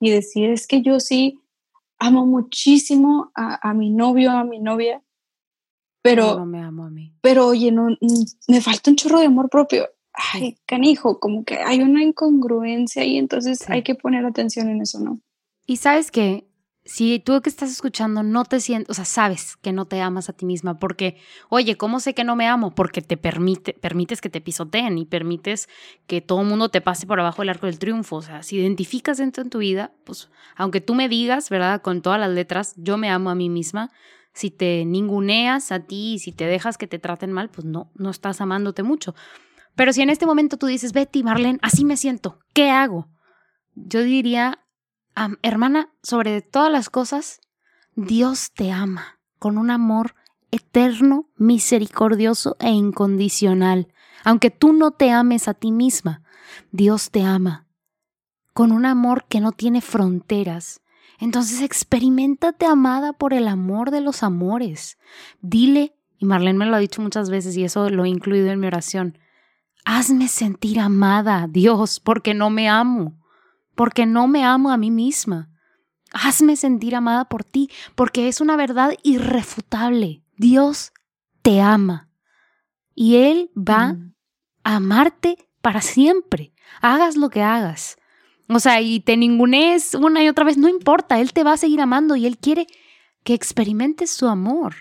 y 0.00 0.10
decir, 0.10 0.50
es 0.50 0.66
que 0.66 0.82
yo 0.82 1.00
sí 1.00 1.40
amo 1.98 2.26
muchísimo 2.26 3.32
a, 3.34 3.68
a 3.68 3.74
mi 3.74 3.90
novio, 3.90 4.30
a 4.30 4.44
mi 4.44 4.60
novia, 4.60 5.02
pero, 6.02 6.38
no 6.38 6.46
me 6.46 6.62
amo 6.62 6.84
a 6.84 6.90
mí. 6.90 7.12
pero 7.20 7.48
oye, 7.48 7.70
no, 7.72 7.88
me 8.46 8.60
falta 8.60 8.90
un 8.90 8.96
chorro 8.96 9.20
de 9.20 9.26
amor 9.26 9.50
propio. 9.50 9.88
Ay, 10.12 10.56
canijo, 10.66 11.20
como 11.20 11.44
que 11.44 11.58
hay 11.58 11.80
una 11.80 12.02
incongruencia 12.02 13.04
y 13.04 13.18
entonces 13.18 13.68
hay 13.68 13.82
que 13.82 13.94
poner 13.94 14.24
atención 14.24 14.68
en 14.68 14.80
eso, 14.80 14.98
¿no? 15.00 15.20
Y 15.66 15.76
sabes 15.76 16.10
que 16.10 16.47
si 16.88 17.18
tú 17.18 17.42
que 17.42 17.50
estás 17.50 17.70
escuchando 17.70 18.22
no 18.22 18.46
te 18.46 18.60
sientes, 18.60 18.88
o 18.88 18.94
sea, 18.94 19.04
sabes 19.04 19.56
que 19.56 19.72
no 19.72 19.84
te 19.84 20.00
amas 20.00 20.30
a 20.30 20.32
ti 20.32 20.46
misma, 20.46 20.78
porque, 20.78 21.18
oye, 21.50 21.76
¿cómo 21.76 22.00
sé 22.00 22.14
que 22.14 22.24
no 22.24 22.34
me 22.34 22.46
amo? 22.46 22.74
Porque 22.74 23.02
te 23.02 23.18
permite, 23.18 23.74
permites 23.74 24.22
que 24.22 24.30
te 24.30 24.40
pisoteen 24.40 24.96
y 24.96 25.04
permites 25.04 25.68
que 26.06 26.22
todo 26.22 26.40
el 26.40 26.46
mundo 26.46 26.70
te 26.70 26.80
pase 26.80 27.06
por 27.06 27.20
abajo 27.20 27.42
del 27.42 27.50
arco 27.50 27.66
del 27.66 27.78
triunfo. 27.78 28.16
O 28.16 28.22
sea, 28.22 28.42
si 28.42 28.56
identificas 28.56 29.18
dentro 29.18 29.42
en 29.42 29.50
tu 29.50 29.58
vida, 29.58 29.92
pues, 30.04 30.30
aunque 30.56 30.80
tú 30.80 30.94
me 30.94 31.10
digas, 31.10 31.50
¿verdad? 31.50 31.82
Con 31.82 32.00
todas 32.00 32.18
las 32.18 32.30
letras, 32.30 32.72
yo 32.78 32.96
me 32.96 33.10
amo 33.10 33.28
a 33.28 33.34
mí 33.34 33.50
misma. 33.50 33.90
Si 34.32 34.50
te 34.50 34.86
ninguneas 34.86 35.72
a 35.72 35.80
ti 35.80 36.14
y 36.14 36.18
si 36.20 36.32
te 36.32 36.46
dejas 36.46 36.78
que 36.78 36.86
te 36.86 36.98
traten 36.98 37.32
mal, 37.32 37.50
pues 37.50 37.66
no, 37.66 37.92
no 37.96 38.08
estás 38.08 38.40
amándote 38.40 38.82
mucho. 38.82 39.14
Pero 39.76 39.92
si 39.92 40.00
en 40.00 40.08
este 40.08 40.24
momento 40.24 40.56
tú 40.56 40.64
dices, 40.64 40.94
Betty, 40.94 41.22
Marlene, 41.22 41.58
así 41.60 41.84
me 41.84 41.98
siento, 41.98 42.38
¿qué 42.54 42.70
hago? 42.70 43.10
Yo 43.74 44.02
diría, 44.02 44.64
hermana, 45.42 45.90
sobre 46.02 46.42
todas 46.42 46.70
las 46.70 46.90
cosas, 46.90 47.40
Dios 47.94 48.52
te 48.52 48.70
ama 48.70 49.18
con 49.38 49.58
un 49.58 49.70
amor 49.70 50.14
eterno, 50.50 51.28
misericordioso 51.36 52.56
e 52.60 52.70
incondicional. 52.70 53.88
Aunque 54.24 54.50
tú 54.50 54.72
no 54.72 54.90
te 54.90 55.10
ames 55.10 55.48
a 55.48 55.54
ti 55.54 55.72
misma, 55.72 56.22
Dios 56.70 57.10
te 57.10 57.22
ama 57.22 57.66
con 58.52 58.72
un 58.72 58.86
amor 58.86 59.26
que 59.28 59.40
no 59.40 59.52
tiene 59.52 59.80
fronteras. 59.80 60.80
Entonces 61.20 61.60
experimentate 61.60 62.66
amada 62.66 63.12
por 63.12 63.32
el 63.32 63.48
amor 63.48 63.90
de 63.90 64.00
los 64.00 64.22
amores. 64.22 64.98
Dile, 65.40 65.94
y 66.18 66.24
Marlene 66.24 66.58
me 66.58 66.66
lo 66.66 66.76
ha 66.76 66.80
dicho 66.80 67.02
muchas 67.02 67.30
veces 67.30 67.56
y 67.56 67.64
eso 67.64 67.88
lo 67.90 68.04
he 68.04 68.08
incluido 68.08 68.48
en 68.48 68.60
mi 68.60 68.66
oración, 68.66 69.18
hazme 69.84 70.28
sentir 70.28 70.80
amada, 70.80 71.46
Dios, 71.48 72.00
porque 72.00 72.34
no 72.34 72.50
me 72.50 72.68
amo 72.68 73.17
porque 73.78 74.06
no 74.06 74.26
me 74.26 74.42
amo 74.42 74.72
a 74.72 74.76
mí 74.76 74.90
misma. 74.90 75.50
Hazme 76.12 76.56
sentir 76.56 76.96
amada 76.96 77.26
por 77.26 77.44
ti, 77.44 77.70
porque 77.94 78.26
es 78.26 78.40
una 78.40 78.56
verdad 78.56 78.94
irrefutable. 79.04 80.24
Dios 80.36 80.90
te 81.42 81.60
ama 81.60 82.10
y 82.92 83.18
Él 83.18 83.52
va 83.56 83.92
mm. 83.92 84.14
a 84.64 84.76
amarte 84.76 85.48
para 85.62 85.80
siempre, 85.80 86.52
hagas 86.80 87.16
lo 87.16 87.30
que 87.30 87.42
hagas. 87.42 87.98
O 88.48 88.58
sea, 88.58 88.80
y 88.80 88.98
te 88.98 89.16
ningunees 89.16 89.94
una 89.94 90.24
y 90.24 90.28
otra 90.28 90.44
vez, 90.44 90.58
no 90.58 90.68
importa, 90.68 91.20
Él 91.20 91.32
te 91.32 91.44
va 91.44 91.52
a 91.52 91.56
seguir 91.56 91.80
amando 91.80 92.16
y 92.16 92.26
Él 92.26 92.36
quiere 92.36 92.66
que 93.22 93.34
experimentes 93.34 94.10
su 94.10 94.26
amor. 94.26 94.74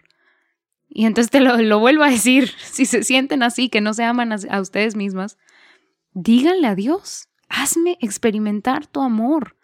Y 0.90 1.06
entonces 1.06 1.30
te 1.30 1.40
lo, 1.40 1.80
vuelvo 1.80 2.02
a 2.02 2.10
decir, 2.10 2.52
si 2.64 2.88
se 2.88 3.04
sienten 3.04 3.44
así, 3.44 3.70
que 3.70 3.80
no 3.80 3.94
se 3.94 4.06
aman 4.06 4.32
a 4.32 4.60
ustedes 4.60 4.96
mismas, 4.96 5.38
díganle 6.14 6.66
a 6.66 6.74
Dios, 6.74 7.30
hazme 7.50 7.98
experimentar 8.02 8.88
tu 8.88 9.02
amor. 9.02 9.56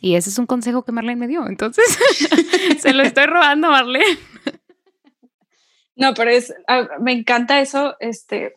Y 0.00 0.14
ese 0.14 0.30
es 0.30 0.38
un 0.38 0.46
consejo 0.46 0.84
que 0.84 0.92
Marlene 0.92 1.20
me 1.20 1.28
dio. 1.28 1.46
Entonces, 1.46 1.84
se 2.80 2.92
lo 2.92 3.02
estoy 3.02 3.26
robando, 3.26 3.68
Marlene. 3.68 4.18
No, 5.96 6.14
pero 6.14 6.30
es, 6.30 6.54
me 7.00 7.12
encanta 7.12 7.60
eso. 7.60 7.96
Este, 7.98 8.54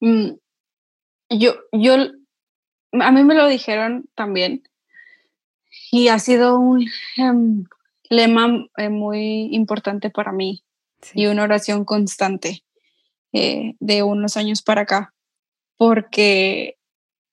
mm, 0.00 0.32
yo, 1.30 1.54
yo, 1.72 1.94
a 2.92 3.10
mí 3.12 3.24
me 3.24 3.34
lo 3.34 3.46
dijeron 3.46 4.08
también. 4.14 4.62
Y 5.90 6.08
ha 6.08 6.18
sido 6.18 6.58
un 6.58 6.86
em, 7.16 7.64
lema 8.10 8.66
eh, 8.76 8.90
muy 8.90 9.48
importante 9.54 10.10
para 10.10 10.32
mí 10.32 10.62
y 11.14 11.26
una 11.26 11.44
oración 11.44 11.84
constante 11.84 12.62
eh, 13.32 13.74
de 13.80 14.02
unos 14.02 14.36
años 14.36 14.62
para 14.62 14.82
acá. 14.82 15.14
Porque 15.76 16.76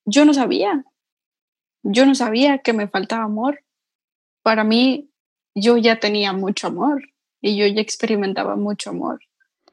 yo 0.08 0.24
no 0.26 0.34
sabía, 0.34 0.86
yo 1.84 2.06
no 2.06 2.16
sabía 2.16 2.60
que 2.60 2.74
me 2.74 2.88
faltaba 2.88 3.26
amor. 3.26 3.64
Para 4.42 4.64
mí, 4.64 5.12
yo 5.54 5.78
ya 5.78 6.00
tenía 6.00 6.34
mucho 6.34 6.68
amor 6.68 7.04
y 7.42 7.58
yo 7.58 7.68
ya 7.68 7.82
experimentaba 7.82 8.56
mucho 8.56 8.90
amor. 8.90 9.20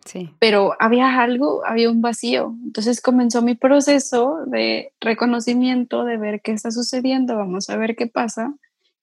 Sí. 0.04 0.34
Pero 0.38 0.74
había 0.80 1.22
algo, 1.22 1.64
había 1.64 1.88
un 1.88 2.02
vacío. 2.02 2.56
Entonces 2.64 3.00
comenzó 3.00 3.42
mi 3.42 3.54
proceso 3.54 4.44
de 4.46 4.92
reconocimiento, 5.00 6.04
de 6.04 6.18
ver 6.18 6.42
qué 6.42 6.52
está 6.52 6.72
sucediendo, 6.72 7.36
vamos 7.36 7.70
a 7.70 7.76
ver 7.76 7.94
qué 7.96 8.06
pasa. 8.08 8.54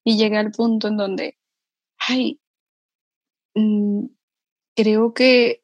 Y 0.04 0.18
llegué 0.18 0.38
al 0.38 0.52
punto 0.52 0.90
en 0.90 0.98
donde, 0.98 1.38
ay, 1.98 2.42
mm, 3.56 4.06
creo 4.76 5.14
que 5.14 5.64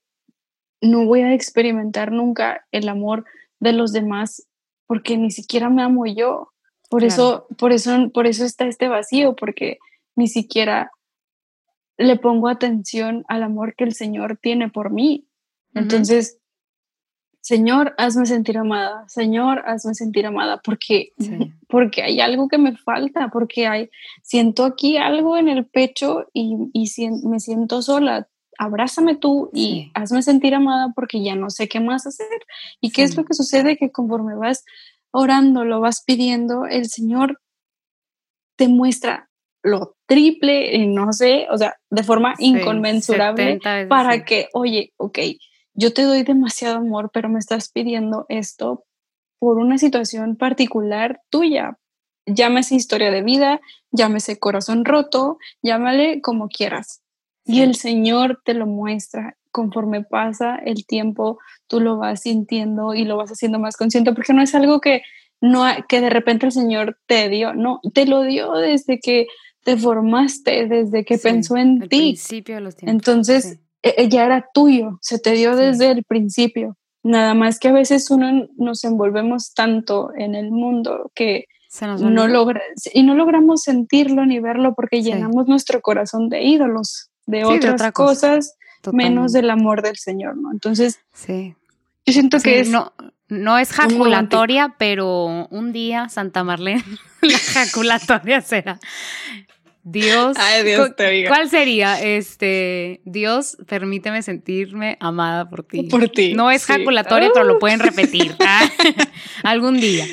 no 0.81 1.05
voy 1.05 1.21
a 1.21 1.33
experimentar 1.33 2.11
nunca 2.11 2.65
el 2.71 2.87
amor 2.87 3.25
de 3.59 3.73
los 3.73 3.91
demás 3.91 4.47
porque 4.87 5.17
ni 5.17 5.31
siquiera 5.31 5.69
me 5.69 5.83
amo 5.83 6.05
yo. 6.05 6.53
Por 6.89 7.03
eso, 7.03 7.47
por 7.57 7.73
eso, 7.73 8.09
por 8.13 8.27
eso 8.27 8.45
está 8.45 8.65
este 8.65 8.87
vacío, 8.87 9.35
porque 9.35 9.77
ni 10.15 10.27
siquiera 10.27 10.91
le 11.97 12.15
pongo 12.15 12.47
atención 12.47 13.25
al 13.27 13.43
amor 13.43 13.75
que 13.75 13.83
el 13.83 13.93
Señor 13.93 14.37
tiene 14.41 14.69
por 14.69 14.91
mí. 14.91 15.27
Entonces, 15.73 16.39
Señor, 17.41 17.93
hazme 17.97 18.25
sentir 18.25 18.57
amada, 18.57 19.07
Señor, 19.07 19.63
hazme 19.65 19.93
sentir 19.93 20.25
amada, 20.25 20.61
porque, 20.63 21.13
porque 21.67 22.03
hay 22.03 22.19
algo 22.19 22.47
que 22.47 22.57
me 22.57 22.75
falta, 22.75 23.29
porque 23.29 23.67
hay, 23.67 23.89
siento 24.23 24.65
aquí 24.65 24.97
algo 24.97 25.37
en 25.37 25.47
el 25.49 25.65
pecho 25.65 26.27
y, 26.33 26.57
y 26.73 26.89
me 27.27 27.39
siento 27.39 27.81
sola 27.81 28.27
abrázame 28.57 29.15
tú 29.15 29.49
y 29.53 29.91
hazme 29.93 30.21
sentir 30.21 30.55
amada 30.55 30.91
porque 30.95 31.23
ya 31.23 31.35
no 31.35 31.49
sé 31.49 31.67
qué 31.67 31.79
más 31.79 32.07
hacer. 32.07 32.27
¿Y 32.81 32.91
qué 32.91 33.03
es 33.03 33.15
lo 33.15 33.25
que 33.25 33.33
sucede? 33.33 33.77
Que 33.77 33.91
conforme 33.91 34.35
vas 34.35 34.65
orando, 35.11 35.65
lo 35.65 35.79
vas 35.79 36.03
pidiendo, 36.05 36.65
el 36.65 36.87
Señor 36.87 37.39
te 38.57 38.67
muestra 38.67 39.29
lo 39.63 39.95
triple, 40.07 40.75
y 40.75 40.87
no 40.87 41.11
sé, 41.11 41.47
o 41.51 41.57
sea, 41.57 41.75
de 41.89 42.03
forma 42.03 42.35
inconmensurable 42.39 43.59
para 43.89 44.23
que, 44.23 44.47
oye, 44.53 44.93
ok, 44.97 45.19
yo 45.73 45.93
te 45.93 46.03
doy 46.03 46.23
demasiado 46.23 46.77
amor, 46.77 47.11
pero 47.13 47.27
me 47.27 47.39
estás 47.39 47.69
pidiendo 47.69 48.25
esto 48.29 48.85
por 49.39 49.57
una 49.57 49.77
situación 49.77 50.37
particular 50.37 51.21
tuya. 51.29 51.77
Llámese 52.25 52.75
historia 52.75 53.11
de 53.11 53.23
vida, 53.23 53.59
llámese 53.91 54.39
corazón 54.39 54.85
roto, 54.85 55.37
llámale 55.61 56.21
como 56.21 56.47
quieras 56.47 57.01
y 57.47 57.61
el 57.61 57.75
Señor 57.75 58.41
te 58.43 58.53
lo 58.53 58.65
muestra. 58.65 59.37
Conforme 59.51 60.03
pasa 60.03 60.57
el 60.57 60.85
tiempo, 60.85 61.39
tú 61.67 61.79
lo 61.79 61.97
vas 61.97 62.21
sintiendo 62.21 62.93
y 62.93 63.05
lo 63.05 63.17
vas 63.17 63.31
haciendo 63.31 63.57
más 63.57 63.77
consciente, 63.77 64.13
porque 64.13 64.33
no 64.33 64.41
es 64.41 64.53
algo 64.53 64.81
que, 64.81 65.01
no, 65.41 65.65
que 65.87 66.01
de 66.01 66.09
repente 66.09 66.45
el 66.45 66.51
Señor 66.51 66.97
te 67.07 67.29
dio, 67.29 67.53
no, 67.53 67.79
te 67.93 68.05
lo 68.05 68.21
dio 68.23 68.53
desde 68.53 68.99
que 68.99 69.27
te 69.63 69.77
formaste, 69.77 70.67
desde 70.67 71.03
que 71.03 71.17
pensó 71.17 71.57
en 71.57 71.81
ti. 71.81 71.87
Principio 71.87 72.55
de 72.55 72.61
los 72.61 72.75
tiempos. 72.75 72.93
Entonces, 72.93 73.59
e, 73.81 73.95
e, 73.97 74.09
ya 74.09 74.25
era 74.25 74.47
tuyo, 74.53 74.99
se 75.01 75.19
te 75.19 75.31
dio 75.31 75.55
desde 75.55 75.91
el 75.91 76.03
principio. 76.03 76.77
Nada 77.03 77.33
más 77.33 77.59
que 77.59 77.69
a 77.69 77.73
veces 77.73 78.11
uno 78.11 78.47
nos 78.57 78.83
envolvemos 78.83 79.53
tanto 79.53 80.11
en 80.15 80.35
el 80.35 80.51
mundo 80.51 81.11
que 81.15 81.45
no 81.99 82.27
logra, 82.27 82.61
y 82.93 83.03
no 83.03 83.15
logramos 83.15 83.61
sentirlo 83.61 84.25
ni 84.25 84.39
verlo 84.39 84.73
porque 84.73 85.03
llenamos 85.03 85.47
nuestro 85.47 85.81
corazón 85.81 86.29
de 86.29 86.43
ídolos, 86.43 87.09
de 87.27 87.45
otras 87.45 87.91
cosas, 87.91 88.57
menos 88.91 89.33
del 89.33 89.49
amor 89.49 89.83
del 89.83 89.97
Señor, 89.97 90.37
¿no? 90.37 90.51
Entonces, 90.51 90.99
sí. 91.13 91.55
yo 92.05 92.13
siento 92.13 92.39
que 92.39 92.61
es... 92.61 92.69
No, 92.69 92.93
no 93.29 93.57
es 93.59 93.73
jaculatoria, 93.73 94.75
pero 94.77 95.47
un 95.49 95.73
día 95.73 96.07
Santa 96.07 96.43
Marlene, 96.45 96.83
la 97.21 97.37
jaculatoria 97.37 98.41
será 98.41 98.79
Dios, 99.89 100.35
¿cuál 101.29 101.49
sería? 101.49 102.01
Este, 102.01 102.99
Dios, 103.05 103.57
permíteme 103.67 104.21
sentirme 104.21 104.97
amada 104.99 105.49
por 105.49 105.63
ti. 105.63 105.83
Por 105.83 106.09
ti. 106.09 106.33
No 106.33 106.51
es 106.51 106.65
jaculatorio, 106.65 107.31
pero 107.33 107.45
lo 107.45 107.57
pueden 107.57 107.79
repetir 107.79 108.35
¿ah? 108.41 108.69
algún 109.43 109.79
día. 109.79 110.05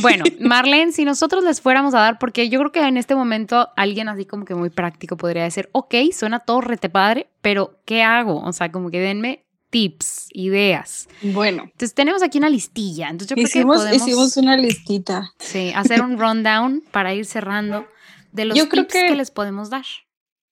Bueno, 0.00 0.24
Marlene, 0.40 0.92
si 0.92 1.04
nosotros 1.04 1.44
les 1.44 1.60
fuéramos 1.60 1.92
a 1.94 1.98
dar, 1.98 2.18
porque 2.18 2.48
yo 2.48 2.58
creo 2.60 2.72
que 2.72 2.80
en 2.80 2.96
este 2.96 3.14
momento 3.14 3.68
alguien 3.76 4.08
así 4.08 4.24
como 4.24 4.46
que 4.46 4.54
muy 4.54 4.70
práctico 4.70 5.18
podría 5.18 5.42
decir, 5.42 5.68
ok, 5.72 5.94
suena 6.12 6.40
todo 6.40 6.62
rete 6.62 6.88
padre, 6.88 7.28
pero 7.42 7.80
¿qué 7.84 8.02
hago? 8.02 8.40
O 8.40 8.52
sea, 8.54 8.72
como 8.72 8.90
que 8.90 9.00
denme 9.00 9.44
tips, 9.68 10.28
ideas. 10.32 11.08
Bueno. 11.20 11.64
Entonces 11.64 11.94
tenemos 11.94 12.22
aquí 12.22 12.38
una 12.38 12.48
listilla. 12.48 13.08
Entonces 13.08 13.28
yo 13.28 13.34
creo 13.34 13.46
hicimos, 13.46 13.76
que 13.76 13.88
podemos, 13.88 14.08
hicimos 14.08 14.36
una 14.38 14.56
listita. 14.56 15.32
Sí, 15.38 15.70
hacer 15.74 16.00
un 16.00 16.18
rundown 16.18 16.82
para 16.90 17.12
ir 17.14 17.26
cerrando 17.26 17.86
de 18.32 18.46
los 18.46 18.58
tips 18.68 18.92
que, 18.92 19.14
les 19.14 19.30
podemos 19.30 19.70
dar. 19.70 19.84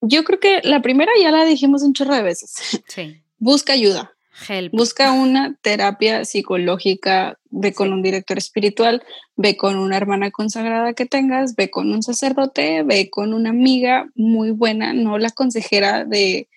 Yo 0.01 0.25
creo 0.25 0.41
que 0.41 0.61
la 0.63 0.81
primera 0.81 1.13
ya 1.21 1.31
la 1.31 1.45
dijimos 1.45 1.83
un 1.83 1.93
chorro 1.93 2.15
de 2.15 2.23
veces. 2.23 2.83
Sí. 2.89 3.23
Busca 3.39 3.73
ayuda. 3.73 4.15
Busca 4.73 5.13
una 5.13 5.55
terapia 5.61 6.25
psicológica, 6.25 7.39
ve 7.51 7.75
con 7.75 7.93
un 7.93 8.03
director 8.03 8.39
espiritual, 8.39 9.03
ve 9.37 9.57
con 9.57 9.77
una 9.77 9.97
hermana 9.97 10.31
consagrada 10.31 10.95
que 10.95 11.05
tengas, 11.05 11.57
ve 11.57 11.71
con 11.71 11.93
un 11.93 12.03
sacerdote, 12.03 12.83
ve 12.83 13.11
con 13.11 13.35
una 13.35 13.51
amiga 13.51 14.07
muy 14.15 14.51
buena, 14.51 14.95
no 14.95 15.19
la 15.19 15.31
consejera 15.31 16.05
de 16.05 16.49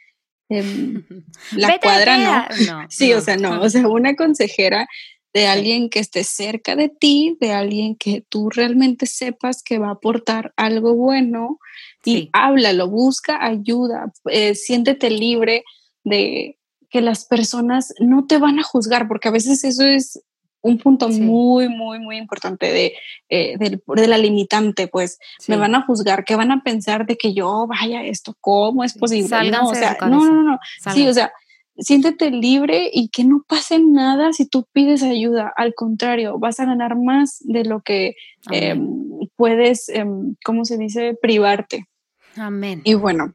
la 1.51 1.79
cuadra, 1.79 2.47
no. 2.67 2.85
Sí, 2.89 3.13
o 3.13 3.21
sea, 3.21 3.37
no, 3.37 3.61
o 3.61 3.69
sea, 3.69 3.87
una 3.87 4.15
consejera 4.15 4.87
de 5.33 5.47
alguien 5.47 5.89
que 5.89 5.99
esté 5.99 6.23
cerca 6.23 6.75
de 6.75 6.89
ti, 6.89 7.37
de 7.41 7.51
alguien 7.51 7.95
que 7.95 8.21
tú 8.21 8.49
realmente 8.49 9.07
sepas 9.07 9.63
que 9.63 9.79
va 9.79 9.87
a 9.87 9.93
aportar 9.93 10.53
algo 10.57 10.93
bueno 10.95 11.59
y 12.05 12.29
háblalo, 12.33 12.87
busca 12.87 13.43
ayuda, 13.43 14.11
eh, 14.29 14.53
siéntete 14.53 15.09
libre 15.09 15.63
de 16.03 16.59
que 16.89 17.01
las 17.01 17.25
personas 17.25 17.93
no 17.99 18.27
te 18.27 18.37
van 18.37 18.59
a 18.59 18.63
juzgar, 18.63 19.07
porque 19.07 19.29
a 19.29 19.31
veces 19.31 19.63
eso 19.63 19.83
es 19.83 20.21
un 20.61 20.77
punto 20.77 21.09
muy, 21.09 21.67
muy, 21.67 21.99
muy 21.99 22.17
importante 22.17 22.71
de, 22.71 22.93
eh, 23.29 23.57
de, 23.57 24.07
la 24.07 24.17
limitante, 24.17 24.87
pues 24.87 25.19
me 25.47 25.57
van 25.57 25.75
a 25.75 25.81
juzgar, 25.85 26.23
¿qué 26.23 26.35
van 26.35 26.51
a 26.51 26.63
pensar 26.63 27.05
de 27.05 27.17
que 27.17 27.33
yo 27.33 27.67
vaya 27.67 28.03
esto? 28.03 28.35
¿Cómo 28.39 28.83
es 28.83 28.93
posible? 28.93 29.51
No, 29.51 29.67
o 29.67 29.75
sea, 29.75 29.97
no, 30.01 30.23
no, 30.23 30.41
no, 30.41 30.59
sí, 30.93 31.05
o 31.07 31.13
sea, 31.13 31.33
siéntete 31.77 32.31
libre 32.31 32.89
y 32.93 33.09
que 33.09 33.23
no 33.23 33.43
pase 33.47 33.79
nada 33.79 34.33
si 34.33 34.45
tú 34.45 34.67
pides 34.71 35.03
ayuda. 35.03 35.51
Al 35.55 35.73
contrario, 35.73 36.39
vas 36.39 36.59
a 36.59 36.65
ganar 36.65 36.95
más 36.95 37.39
de 37.41 37.65
lo 37.65 37.81
que 37.81 38.15
em, 38.51 38.99
puedes, 39.35 39.89
em, 39.89 40.35
¿cómo 40.43 40.65
se 40.65 40.77
dice? 40.77 41.17
Privarte. 41.19 41.87
Amén. 42.35 42.81
Y 42.83 42.93
bueno, 42.95 43.33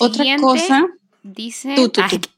otra 0.00 0.24
cosa. 0.40 0.86
Dice, 1.22 1.74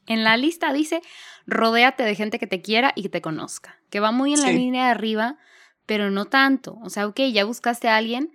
en 0.07 0.23
la 0.23 0.35
lista 0.35 0.73
dice, 0.73 1.01
rodéate 1.45 2.03
de 2.03 2.15
gente 2.15 2.39
que 2.39 2.47
te 2.47 2.61
quiera 2.61 2.91
y 2.95 3.03
que 3.03 3.09
te 3.09 3.21
conozca, 3.21 3.79
que 3.89 4.01
va 4.01 4.11
muy 4.11 4.33
en 4.33 4.41
la 4.41 4.51
línea 4.51 4.85
de 4.85 4.91
arriba, 4.91 5.37
pero 5.85 6.11
no 6.11 6.25
tanto. 6.25 6.77
O 6.83 6.89
sea, 6.89 7.07
ok, 7.07 7.19
ya 7.31 7.45
buscaste 7.45 7.87
a 7.87 7.95
alguien, 7.95 8.31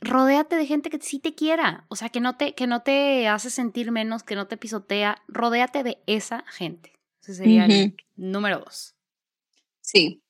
rodéate 0.00 0.56
de 0.56 0.66
gente 0.66 0.90
que 0.90 0.98
sí 1.00 1.18
te 1.18 1.34
quiera, 1.34 1.86
o 1.88 1.96
sea, 1.96 2.08
que 2.08 2.20
no 2.20 2.36
te, 2.36 2.54
que 2.54 2.66
no 2.66 2.82
te 2.82 3.28
hace 3.28 3.50
sentir 3.50 3.90
menos, 3.90 4.22
que 4.22 4.34
no 4.34 4.46
te 4.46 4.56
pisotea, 4.56 5.22
rodéate 5.28 5.82
de 5.82 5.98
esa 6.06 6.44
gente. 6.48 6.92
Ese 7.22 7.34
sería 7.34 7.64
el 7.64 7.96
número 8.14 8.60
dos. 8.60 8.94
Sí. 9.80 10.22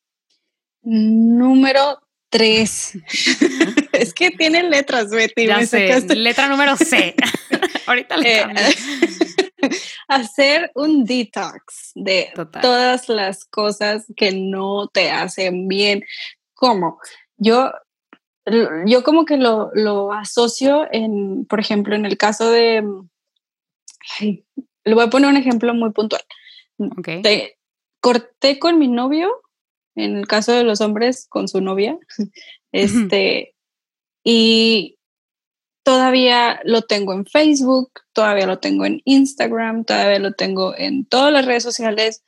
Número 0.83 2.01
tres. 2.31 2.99
es 3.93 4.15
que 4.15 4.31
tiene 4.31 4.63
letras, 4.63 5.11
Betty. 5.11 5.47
Ya 5.47 5.67
sé, 5.67 6.01
letra 6.15 6.49
número 6.49 6.77
C. 6.77 7.15
Ahorita 7.87 8.17
le 8.17 8.41
eh, 8.41 8.47
Hacer 10.09 10.71
un 10.75 11.05
detox 11.05 11.93
de 11.95 12.33
todas 12.63 13.09
las 13.09 13.45
cosas 13.45 14.07
que 14.17 14.33
no 14.33 14.89
te 14.89 15.11
hacen 15.11 15.67
bien. 15.67 16.05
¿Cómo? 16.55 16.99
Yo 17.37 17.73
yo 18.87 19.03
como 19.03 19.25
que 19.25 19.37
lo, 19.37 19.71
lo, 19.75 20.13
asocio 20.13 20.87
en, 20.93 21.47
por 21.47 21.59
ejemplo, 21.59 21.95
en 21.95 22.07
el 22.07 22.17
caso 22.17 22.51
de, 22.51 22.85
le 24.21 24.95
voy 24.95 25.05
a 25.05 25.11
poner 25.11 25.31
un 25.31 25.37
ejemplo 25.37 25.75
muy 25.75 25.91
puntual. 25.91 26.23
corté 28.01 28.59
con 28.59 28.79
mi 28.79 28.89
novio, 28.89 29.31
en 29.97 30.17
el 30.17 30.27
caso 30.29 30.53
de 30.53 30.63
los 30.63 30.81
hombres, 30.81 31.27
con 31.29 31.49
su 31.49 31.61
novia, 31.61 31.99
este, 32.73 33.55
y 34.23 34.99
todavía 35.83 36.61
lo 36.65 36.83
tengo 36.83 37.13
en 37.13 37.27
Facebook, 37.27 37.91
todavía 38.13 38.47
lo 38.47 38.59
tengo 38.59 38.85
en 38.87 39.03
Instagram, 39.05 39.85
todavía 39.85 40.19
lo 40.21 40.33
tengo 40.33 40.77
en 40.77 41.05
todas 41.05 41.33
las 41.33 41.47
redes 41.47 41.63
sociales. 41.63 42.23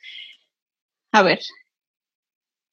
A 1.11 1.23
ver, 1.23 1.39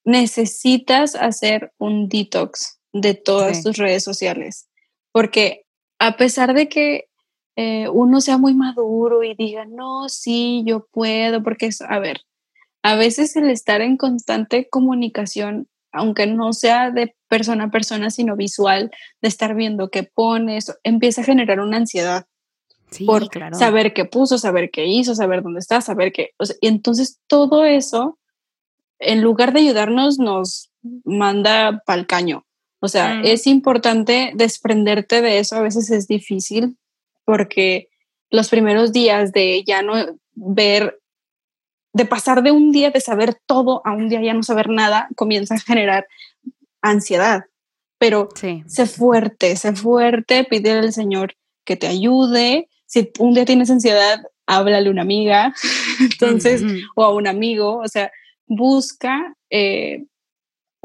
necesitas 0.05 1.15
hacer 1.15 1.73
un 1.79 2.09
detox 2.09 2.79
de 2.93 3.15
todas 3.15 3.63
tus 3.63 3.77
redes 3.77 4.05
sociales. 4.05 4.69
Porque 5.13 5.67
a 5.99 6.17
pesar 6.17 6.55
de 6.55 6.69
que 6.69 7.09
eh, 7.57 7.89
uno 7.89 8.21
sea 8.21 8.37
muy 8.37 8.55
maduro 8.55 9.23
y 9.23 9.35
diga, 9.35 9.65
no, 9.65 10.09
sí, 10.09 10.63
yo 10.67 10.87
puedo, 10.91 11.43
porque 11.43 11.67
es, 11.67 11.81
a 11.81 11.99
ver, 11.99 12.21
a 12.83 12.97
veces 12.97 13.35
el 13.35 13.51
estar 13.51 13.81
en 13.81 13.97
constante 13.97 14.69
comunicación, 14.69 15.67
aunque 15.91 16.27
no 16.27 16.53
sea 16.53 16.91
de 16.91 17.17
persona 17.29 17.65
a 17.65 17.71
persona, 17.71 18.11
sino 18.11 18.37
visual, 18.37 18.93
de 19.23 19.29
estar 19.29 19.55
viendo 19.55 19.89
qué 19.89 20.03
pones, 20.05 20.73
empieza 20.85 21.23
a 21.23 21.25
generar 21.25 21.61
una 21.61 21.79
ansiedad. 21.79 22.27
por 23.05 23.29
saber 23.55 23.93
qué 23.93 24.05
puso, 24.05 24.39
saber 24.39 24.71
qué 24.71 24.87
hizo, 24.87 25.17
saber 25.17 25.43
dónde 25.43 25.59
está, 25.59 25.81
saber 25.81 26.13
qué. 26.13 26.31
y 26.61 26.69
entonces 26.69 27.19
todo 27.27 27.65
eso, 27.65 28.19
en 29.01 29.21
lugar 29.23 29.53
de 29.53 29.61
ayudarnos, 29.61 30.21
nos 30.21 30.71
manda 31.05 31.83
pa'l 31.87 32.07
caño. 32.07 32.46
O 32.81 32.89
sea, 32.89 33.21
es 33.23 33.47
importante 33.47 34.33
desprenderte 34.35 35.23
de 35.23 35.39
eso, 35.39 35.57
a 35.57 35.63
veces 35.63 35.91
es 35.91 36.07
difícil 36.07 36.77
porque 37.25 37.89
los 38.31 38.49
primeros 38.49 38.93
días 38.93 39.33
de 39.33 39.65
ya 39.67 39.83
no 39.83 39.95
ver, 40.35 41.01
de 41.93 42.05
pasar 42.05 42.43
de 42.43 42.51
un 42.51 42.73
día 42.73 42.91
de 42.91 43.01
saber 43.01 43.37
todo 43.47 43.83
a 43.85 43.93
un 43.93 44.09
día 44.09 44.23
ya 44.23 44.35
no 44.35 44.43
saber 44.43 44.69
nada, 44.69 45.09
comienza 45.17 45.55
a 45.55 45.59
generar 45.59 46.07
ansiedad. 46.83 47.45
Pero 47.99 48.29
sé 48.67 48.87
fuerte, 48.87 49.57
sé 49.57 49.75
fuerte, 49.75 50.45
pide 50.45 50.73
al 50.73 50.93
Señor 50.93 51.35
que 51.65 51.77
te 51.77 51.87
ayude. 51.87 52.69
Si 52.85 53.11
un 53.19 53.33
día 53.33 53.47
tienes 53.47 53.71
ansiedad, 53.71 54.23
háblale 54.47 54.89
a 54.89 54.91
una 54.91 55.03
amiga, 55.03 55.55
entonces, 56.01 56.63
o 56.95 57.05
a 57.05 57.15
un 57.15 57.27
amigo, 57.27 57.79
o 57.79 57.89
sea, 57.89 58.13
busca 58.47 59.35
eh, 59.51 60.05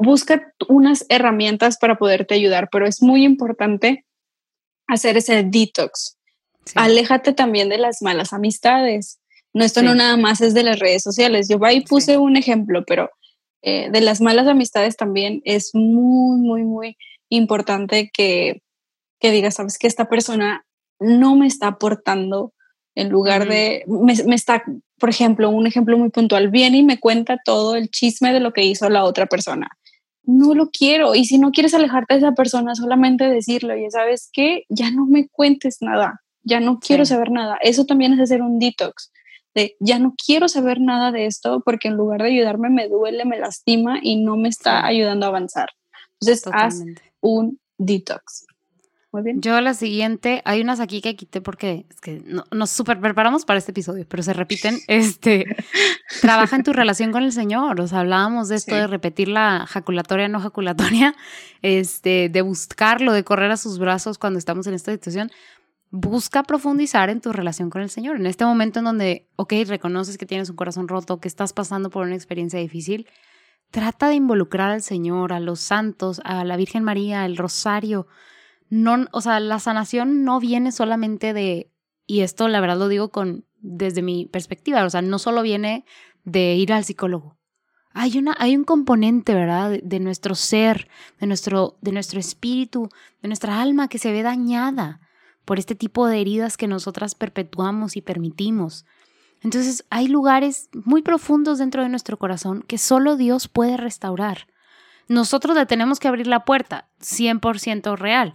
busca 0.02 0.52
unas 0.68 1.06
herramientas 1.08 1.78
para 1.78 1.96
poderte 1.96 2.34
ayudar, 2.34 2.68
pero 2.70 2.86
es 2.86 3.02
muy 3.02 3.24
importante 3.24 4.04
hacer 4.86 5.16
ese 5.16 5.42
detox. 5.42 6.18
Aléjate 6.74 7.32
también 7.32 7.68
de 7.68 7.78
las 7.78 8.02
malas 8.02 8.32
amistades. 8.32 9.20
No, 9.52 9.64
esto 9.64 9.82
no 9.82 9.94
nada 9.94 10.16
más 10.16 10.40
es 10.40 10.54
de 10.54 10.62
las 10.62 10.78
redes 10.78 11.02
sociales. 11.02 11.48
Yo 11.48 11.62
ahí 11.64 11.82
puse 11.82 12.16
un 12.18 12.36
ejemplo, 12.36 12.84
pero 12.86 13.10
eh, 13.62 13.90
de 13.90 14.00
las 14.00 14.20
malas 14.20 14.46
amistades 14.46 14.96
también 14.96 15.42
es 15.44 15.74
muy, 15.74 16.38
muy, 16.38 16.62
muy 16.64 16.96
importante 17.28 18.10
que, 18.12 18.62
que 19.20 19.30
digas, 19.30 19.54
sabes 19.54 19.78
que 19.78 19.86
esta 19.86 20.08
persona 20.08 20.64
no 21.00 21.36
me 21.36 21.46
está 21.46 21.68
aportando 21.68 22.52
en 22.94 23.08
lugar 23.08 23.48
de, 23.48 23.84
me, 23.86 24.14
me, 24.24 24.34
está, 24.34 24.64
por 24.98 25.08
ejemplo, 25.08 25.48
un 25.48 25.66
ejemplo 25.66 25.96
muy 25.96 26.10
puntual, 26.10 26.50
viene 26.50 26.78
y 26.78 26.82
me 26.82 27.00
cuenta 27.00 27.38
todo 27.42 27.74
el 27.74 27.88
chisme 27.88 28.32
de 28.32 28.40
lo 28.40 28.52
que 28.52 28.64
hizo 28.64 28.90
la 28.90 29.04
otra 29.04 29.26
persona 29.26 29.70
no 30.24 30.54
lo 30.54 30.70
quiero. 30.70 31.14
Y 31.14 31.24
si 31.24 31.38
no 31.38 31.50
quieres 31.50 31.74
alejarte 31.74 32.14
de 32.14 32.18
esa 32.18 32.32
persona, 32.32 32.74
solamente 32.74 33.28
decirlo, 33.28 33.76
y 33.76 33.90
sabes 33.90 34.30
qué, 34.32 34.64
ya 34.68 34.90
no 34.90 35.06
me 35.06 35.28
cuentes 35.28 35.78
nada, 35.80 36.20
ya 36.42 36.60
no 36.60 36.78
quiero 36.78 37.04
saber 37.04 37.30
nada. 37.30 37.58
Eso 37.62 37.84
también 37.84 38.12
es 38.12 38.20
hacer 38.20 38.42
un 38.42 38.58
detox, 38.58 39.12
de 39.54 39.76
ya 39.80 39.98
no 39.98 40.14
quiero 40.24 40.48
saber 40.48 40.80
nada 40.80 41.12
de 41.12 41.26
esto 41.26 41.62
porque 41.64 41.88
en 41.88 41.94
lugar 41.94 42.22
de 42.22 42.28
ayudarme 42.28 42.70
me 42.70 42.88
duele, 42.88 43.24
me 43.24 43.38
lastima 43.38 43.98
y 44.02 44.22
no 44.22 44.36
me 44.36 44.48
está 44.48 44.86
ayudando 44.86 45.26
a 45.26 45.30
avanzar. 45.30 45.70
Entonces, 46.20 46.48
haz 46.52 46.82
un 47.20 47.58
detox. 47.78 48.46
Muy 49.12 49.22
bien. 49.22 49.42
Yo 49.42 49.60
la 49.60 49.74
siguiente, 49.74 50.40
hay 50.46 50.62
unas 50.62 50.80
aquí 50.80 51.02
que 51.02 51.16
quité 51.16 51.42
porque 51.42 51.84
es 51.90 52.00
que 52.00 52.22
no, 52.24 52.44
nos 52.50 52.70
super 52.70 52.98
preparamos 52.98 53.44
para 53.44 53.58
este 53.58 53.72
episodio, 53.72 54.06
pero 54.08 54.22
se 54.22 54.32
repiten. 54.32 54.78
Este, 54.88 55.44
trabaja 56.22 56.56
en 56.56 56.64
tu 56.64 56.72
relación 56.72 57.12
con 57.12 57.22
el 57.22 57.32
Señor. 57.32 57.78
O 57.80 57.86
sea, 57.86 58.00
hablábamos 58.00 58.48
de 58.48 58.56
esto 58.56 58.74
de 58.74 58.86
repetir 58.86 59.28
la 59.28 59.66
jaculatoria, 59.66 60.28
no 60.28 60.40
jaculatoria, 60.40 61.14
este, 61.60 62.30
de 62.30 62.42
buscarlo, 62.42 63.12
de 63.12 63.22
correr 63.22 63.50
a 63.50 63.58
sus 63.58 63.78
brazos 63.78 64.16
cuando 64.16 64.38
estamos 64.38 64.66
en 64.66 64.74
esta 64.74 64.92
situación. 64.92 65.30
Busca 65.90 66.42
profundizar 66.42 67.10
en 67.10 67.20
tu 67.20 67.32
relación 67.32 67.68
con 67.68 67.82
el 67.82 67.90
Señor. 67.90 68.16
En 68.16 68.24
este 68.24 68.46
momento 68.46 68.78
en 68.78 68.86
donde, 68.86 69.28
ok, 69.36 69.52
reconoces 69.66 70.16
que 70.16 70.24
tienes 70.24 70.48
un 70.48 70.56
corazón 70.56 70.88
roto, 70.88 71.20
que 71.20 71.28
estás 71.28 71.52
pasando 71.52 71.90
por 71.90 72.06
una 72.06 72.14
experiencia 72.14 72.58
difícil, 72.58 73.06
trata 73.70 74.08
de 74.08 74.14
involucrar 74.14 74.70
al 74.70 74.82
Señor, 74.82 75.34
a 75.34 75.40
los 75.40 75.60
santos, 75.60 76.22
a 76.24 76.44
la 76.44 76.56
Virgen 76.56 76.82
María, 76.82 77.26
el 77.26 77.36
rosario. 77.36 78.06
No, 78.74 79.06
o 79.12 79.20
sea, 79.20 79.38
la 79.38 79.58
sanación 79.58 80.24
no 80.24 80.40
viene 80.40 80.72
solamente 80.72 81.34
de, 81.34 81.70
y 82.06 82.20
esto 82.20 82.48
la 82.48 82.58
verdad 82.58 82.78
lo 82.78 82.88
digo 82.88 83.10
con, 83.10 83.44
desde 83.60 84.00
mi 84.00 84.24
perspectiva, 84.24 84.82
o 84.86 84.88
sea, 84.88 85.02
no 85.02 85.18
solo 85.18 85.42
viene 85.42 85.84
de 86.24 86.54
ir 86.54 86.72
al 86.72 86.82
psicólogo. 86.82 87.36
Hay, 87.92 88.16
una, 88.16 88.34
hay 88.38 88.56
un 88.56 88.64
componente, 88.64 89.34
¿verdad? 89.34 89.78
De, 89.82 90.00
nuestro 90.00 90.34
ser, 90.34 90.88
de 91.20 91.26
nuestro, 91.26 91.76
de 91.82 91.92
nuestro 91.92 92.18
espíritu, 92.18 92.88
de 93.20 93.28
nuestra 93.28 93.60
alma 93.60 93.88
que 93.88 93.98
se 93.98 94.10
ve 94.10 94.22
dañada 94.22 95.02
por 95.44 95.58
este 95.58 95.74
tipo 95.74 96.06
de 96.06 96.22
heridas 96.22 96.56
que 96.56 96.66
nosotras 96.66 97.14
perpetuamos 97.14 97.98
y 97.98 98.00
permitimos. 98.00 98.86
Entonces 99.42 99.84
hay 99.90 100.08
lugares 100.08 100.70
muy 100.72 101.02
profundos 101.02 101.58
dentro 101.58 101.82
de 101.82 101.90
nuestro 101.90 102.18
corazón 102.18 102.62
que 102.66 102.78
solo 102.78 103.18
Dios 103.18 103.48
puede 103.48 103.76
restaurar. 103.76 104.46
Nosotros 105.08 105.54
le 105.54 105.66
tenemos 105.66 106.00
que 106.00 106.08
abrir 106.08 106.26
la 106.26 106.46
puerta, 106.46 106.88
100% 107.02 107.98
real, 107.98 108.34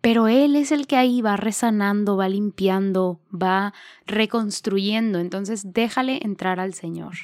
pero 0.00 0.28
Él 0.28 0.56
es 0.56 0.72
el 0.72 0.86
que 0.86 0.96
ahí 0.96 1.20
va 1.20 1.36
resanando, 1.36 2.16
va 2.16 2.28
limpiando, 2.28 3.20
va 3.30 3.74
reconstruyendo. 4.06 5.18
Entonces 5.18 5.72
déjale 5.72 6.20
entrar 6.22 6.58
al 6.58 6.74
Señor. 6.74 7.14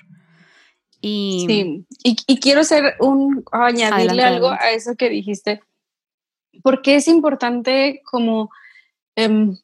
Y, 1.01 1.45
sí, 1.47 1.87
y, 2.27 2.41
quiero 2.41 2.61
hacer 2.61 2.95
un, 3.01 3.45
añadirle 3.53 4.23
algo 4.23 4.49
a 4.49 4.71
eso 4.71 4.97
que 4.97 5.09
dijiste, 5.09 5.61
porque 6.63 6.97
es 6.97 7.07
importante 7.07 8.01
como 8.05 8.51
em, 9.15 9.57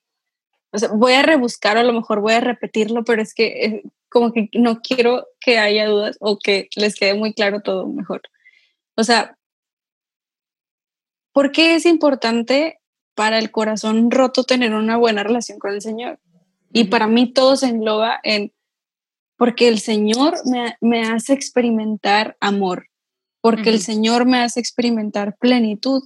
voy 0.94 1.14
a 1.14 1.22
rebuscar, 1.22 1.78
a 1.78 1.82
lo 1.82 1.92
mejor 1.92 2.20
voy 2.20 2.34
a 2.34 2.40
repetirlo, 2.40 3.02
pero 3.04 3.22
es 3.22 3.34
que 3.34 3.64
eh, 3.64 3.82
como 4.08 4.32
que 4.32 4.50
no 4.52 4.80
quiero 4.80 5.26
que 5.40 5.58
haya 5.58 5.86
dudas 5.86 6.16
o 6.20 6.38
que 6.38 6.68
les 6.76 6.94
quede 6.94 7.14
muy 7.14 7.32
claro 7.32 7.60
todo 7.60 7.88
mejor. 7.88 8.20
O 8.94 9.04
sea, 9.04 9.36
¿por 11.32 11.50
qué 11.50 11.74
es 11.74 11.86
importante 11.86 12.78
para 13.14 13.38
el 13.38 13.50
corazón 13.50 14.10
roto 14.10 14.44
tener 14.44 14.74
una 14.74 14.96
buena 14.96 15.22
relación 15.22 15.58
con 15.58 15.72
el 15.72 15.82
Señor? 15.82 16.18
Y 16.72 16.84
para 16.84 17.06
mí 17.06 17.32
todo 17.32 17.56
se 17.56 17.66
engloba 17.66 18.18
en, 18.22 18.52
porque 19.36 19.68
el 19.68 19.78
Señor 19.78 20.36
me, 20.46 20.76
me 20.80 21.02
hace 21.02 21.32
experimentar 21.34 22.36
amor, 22.40 22.86
porque 23.40 23.70
el 23.70 23.80
Señor 23.80 24.24
me 24.24 24.38
hace 24.38 24.60
experimentar 24.60 25.36
plenitud, 25.36 26.02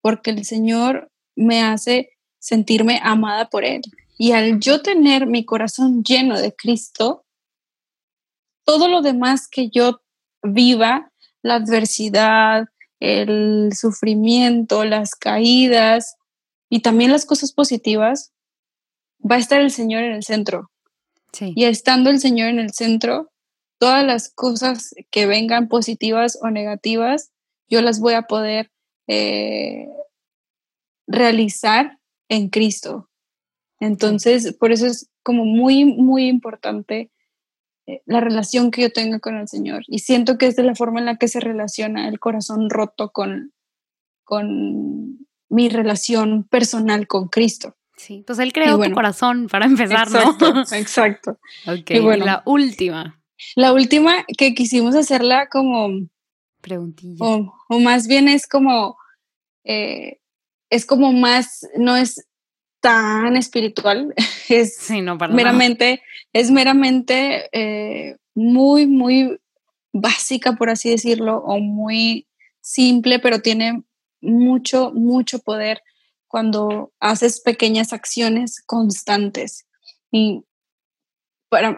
porque 0.00 0.30
el 0.30 0.44
Señor 0.44 1.10
me 1.34 1.62
hace 1.62 2.10
sentirme 2.38 3.00
amada 3.02 3.48
por 3.48 3.64
Él. 3.64 3.82
Y 4.16 4.32
al 4.32 4.60
yo 4.60 4.82
tener 4.82 5.26
mi 5.26 5.44
corazón 5.44 6.02
lleno 6.02 6.40
de 6.40 6.54
Cristo, 6.54 7.24
todo 8.64 8.88
lo 8.88 9.00
demás 9.00 9.48
que 9.48 9.70
yo 9.70 10.00
viva, 10.42 11.10
la 11.42 11.54
adversidad, 11.54 12.66
el 13.00 13.70
sufrimiento, 13.74 14.84
las 14.84 15.14
caídas 15.14 16.17
y 16.68 16.80
también 16.80 17.12
las 17.12 17.24
cosas 17.24 17.52
positivas, 17.52 18.32
va 19.20 19.36
a 19.36 19.38
estar 19.38 19.60
el 19.60 19.70
Señor 19.70 20.02
en 20.02 20.12
el 20.12 20.22
centro. 20.22 20.70
Y 21.40 21.64
estando 21.64 22.10
el 22.10 22.20
Señor 22.20 22.48
en 22.48 22.58
el 22.58 22.72
centro, 22.72 23.30
todas 23.78 24.04
las 24.04 24.32
cosas 24.32 24.94
que 25.10 25.26
vengan 25.26 25.68
positivas 25.68 26.38
o 26.42 26.50
negativas, 26.50 27.30
yo 27.68 27.82
las 27.82 28.00
voy 28.00 28.14
a 28.14 28.22
poder 28.22 28.70
eh, 29.06 29.86
realizar 31.06 31.98
en 32.28 32.48
Cristo. 32.48 33.08
Entonces, 33.78 34.54
por 34.54 34.72
eso 34.72 34.86
es 34.86 35.10
como 35.22 35.44
muy, 35.44 35.84
muy 35.84 36.26
importante 36.28 37.12
eh, 37.86 38.02
la 38.06 38.20
relación 38.20 38.70
que 38.70 38.82
yo 38.82 38.92
tenga 38.92 39.20
con 39.20 39.36
el 39.36 39.48
Señor. 39.48 39.82
Y 39.86 40.00
siento 40.00 40.38
que 40.38 40.46
es 40.46 40.56
de 40.56 40.64
la 40.64 40.74
forma 40.74 41.00
en 41.00 41.06
la 41.06 41.16
que 41.16 41.28
se 41.28 41.40
relaciona 41.40 42.08
el 42.08 42.18
corazón 42.18 42.70
roto 42.70 43.10
con, 43.10 43.52
con 44.24 45.27
mi 45.48 45.68
relación 45.68 46.44
personal 46.44 47.06
con 47.06 47.28
Cristo. 47.28 47.76
Sí, 47.96 48.22
pues 48.26 48.38
Él 48.38 48.52
creó 48.52 48.78
tu 48.78 48.92
corazón 48.92 49.48
para 49.48 49.66
empezar, 49.66 50.08
¿no? 50.10 50.36
Exacto. 50.72 51.38
ok, 51.66 51.90
y 51.90 51.98
bueno, 51.98 52.24
la 52.24 52.42
última. 52.46 53.20
La 53.56 53.72
última 53.72 54.24
que 54.36 54.54
quisimos 54.54 54.94
hacerla 54.94 55.48
como... 55.48 55.88
Preguntilla. 56.60 57.16
O, 57.18 57.78
más 57.80 58.06
bien 58.06 58.28
es 58.28 58.46
como... 58.46 58.96
Eh, 59.64 60.20
es 60.70 60.86
como 60.86 61.12
más, 61.12 61.66
no 61.76 61.96
es 61.96 62.26
tan 62.80 63.36
espiritual, 63.36 64.14
es 64.48 64.90
meramente, 65.30 66.02
es 66.32 66.50
meramente 66.50 67.48
eh, 67.52 68.16
muy, 68.34 68.86
muy 68.86 69.38
básica, 69.92 70.52
por 70.52 70.70
así 70.70 70.90
decirlo, 70.90 71.38
o 71.38 71.58
muy 71.58 72.28
simple, 72.60 73.18
pero 73.18 73.40
tiene 73.40 73.82
mucho, 74.20 74.92
mucho 74.92 75.38
poder 75.40 75.82
cuando 76.26 76.92
haces 77.00 77.40
pequeñas 77.40 77.92
acciones 77.92 78.62
constantes. 78.66 79.66
Y, 80.10 80.44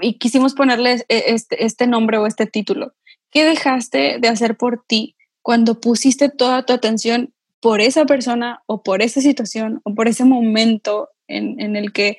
y 0.01 0.19
quisimos 0.19 0.55
ponerle 0.55 1.05
este, 1.09 1.65
este 1.65 1.87
nombre 1.87 2.19
o 2.19 2.27
este 2.27 2.47
título. 2.47 2.95
¿Qué 3.31 3.45
dejaste 3.45 4.19
de 4.19 4.29
hacer 4.29 4.57
por 4.57 4.85
ti 4.87 5.17
cuando 5.43 5.81
pusiste 5.81 6.29
toda 6.29 6.67
tu 6.67 6.73
atención 6.73 7.33
por 7.61 7.81
esa 7.81 8.07
persona 8.07 8.63
o 8.67 8.83
por 8.83 9.03
esa 9.03 9.21
situación 9.21 9.81
o 9.85 9.95
por 9.95 10.09
ese 10.09 10.25
momento 10.25 11.09
en, 11.29 11.77
el 11.77 11.93
que 11.93 12.19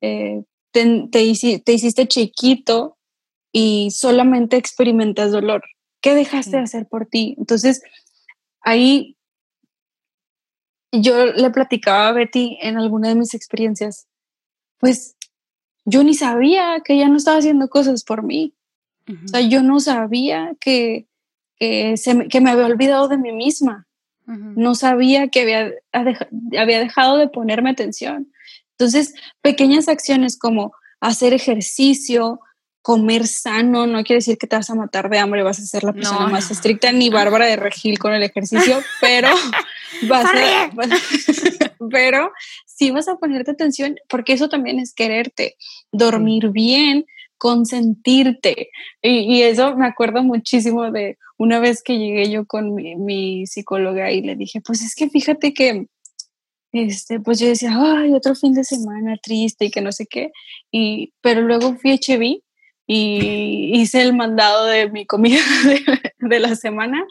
eh, 0.00 0.42
te, 0.72 1.22
hiciste 1.22 2.08
chiquito 2.08 2.96
y 3.52 3.90
solamente 3.92 4.56
experimentas 4.56 5.30
dolor. 5.30 5.62
¿Qué 6.00 6.14
dejaste 6.14 6.56
de 6.56 6.62
hacer 6.62 6.86
por 6.86 7.06
ti? 7.06 7.34
Entonces, 7.38 7.82
ahí 8.62 9.16
yo 10.92 11.26
le 11.26 11.50
platicaba 11.50 12.08
a 12.08 12.12
Betty 12.12 12.58
en 12.60 12.78
alguna 12.78 13.08
de 13.08 13.14
mis 13.14 13.34
experiencias, 13.34 14.06
pues 14.78 15.16
yo 15.84 16.02
ni 16.04 16.14
sabía 16.14 16.80
que 16.84 16.94
ella 16.94 17.08
no 17.08 17.16
estaba 17.16 17.38
haciendo 17.38 17.68
cosas 17.68 18.04
por 18.04 18.22
mí. 18.22 18.54
O 19.24 19.28
sea, 19.28 19.40
yo 19.40 19.62
no 19.62 19.80
sabía 19.80 20.54
que, 20.60 21.06
que, 21.56 21.94
que 22.28 22.40
me 22.42 22.50
había 22.50 22.66
olvidado 22.66 23.08
de 23.08 23.16
mí 23.16 23.32
misma. 23.32 23.86
No 24.26 24.74
sabía 24.74 25.28
que 25.28 25.40
había, 25.40 25.72
había 26.58 26.80
dejado 26.80 27.16
de 27.16 27.28
ponerme 27.28 27.70
atención. 27.70 28.30
Entonces, 28.72 29.14
pequeñas 29.40 29.88
acciones 29.88 30.38
como 30.38 30.72
hacer 31.00 31.32
ejercicio, 31.32 32.40
comer 32.82 33.26
sano, 33.26 33.86
no 33.86 34.02
quiere 34.04 34.18
decir 34.18 34.38
que 34.38 34.46
te 34.46 34.56
vas 34.56 34.70
a 34.70 34.74
matar 34.74 35.08
de 35.10 35.18
hambre, 35.18 35.42
vas 35.42 35.58
a 35.58 35.66
ser 35.66 35.84
la 35.84 35.92
persona 35.92 36.26
más 36.28 36.50
estricta 36.50 36.92
ni 36.92 37.08
bárbara 37.10 37.46
de 37.46 37.56
regil 37.56 37.98
con 37.98 38.12
el 38.12 38.22
ejercicio, 38.22 38.82
pero 39.00 39.28
vas 40.08 40.24
a, 40.24 40.70
pero 41.90 42.32
sí 42.66 42.90
vas 42.90 43.08
a 43.08 43.16
ponerte 43.16 43.50
atención 43.50 43.96
porque 44.08 44.32
eso 44.32 44.48
también 44.48 44.78
es 44.78 44.94
quererte, 44.94 45.56
dormir 45.92 46.50
bien, 46.50 47.06
consentirte. 47.38 48.70
Y, 49.00 49.42
eso 49.42 49.76
me 49.76 49.86
acuerdo 49.86 50.22
muchísimo 50.22 50.90
de 50.90 51.16
una 51.38 51.60
vez 51.60 51.82
que 51.82 51.98
llegué 51.98 52.30
yo 52.30 52.44
con 52.44 52.74
mi, 52.74 53.46
psicóloga 53.46 54.10
y 54.12 54.22
le 54.22 54.36
dije, 54.36 54.60
pues 54.60 54.82
es 54.82 54.94
que 54.94 55.08
fíjate 55.08 55.54
que, 55.54 55.86
este, 56.72 57.20
pues 57.20 57.38
yo 57.38 57.46
decía, 57.46 57.72
ay, 57.74 58.12
otro 58.12 58.34
fin 58.34 58.52
de 58.52 58.64
semana 58.64 59.16
triste 59.22 59.66
y 59.66 59.70
que 59.70 59.80
no 59.80 59.92
sé 59.92 60.06
qué. 60.06 60.30
Y, 60.70 61.14
pero 61.22 61.40
luego 61.42 61.76
fui 61.76 61.92
a 61.92 61.94
HB 61.94 62.42
y 62.86 63.80
hice 63.80 64.02
el 64.02 64.14
mandado 64.14 64.66
de 64.66 64.90
mi 64.90 65.06
comida 65.06 65.40
de 66.18 66.40
la 66.40 66.56
semana 66.56 67.06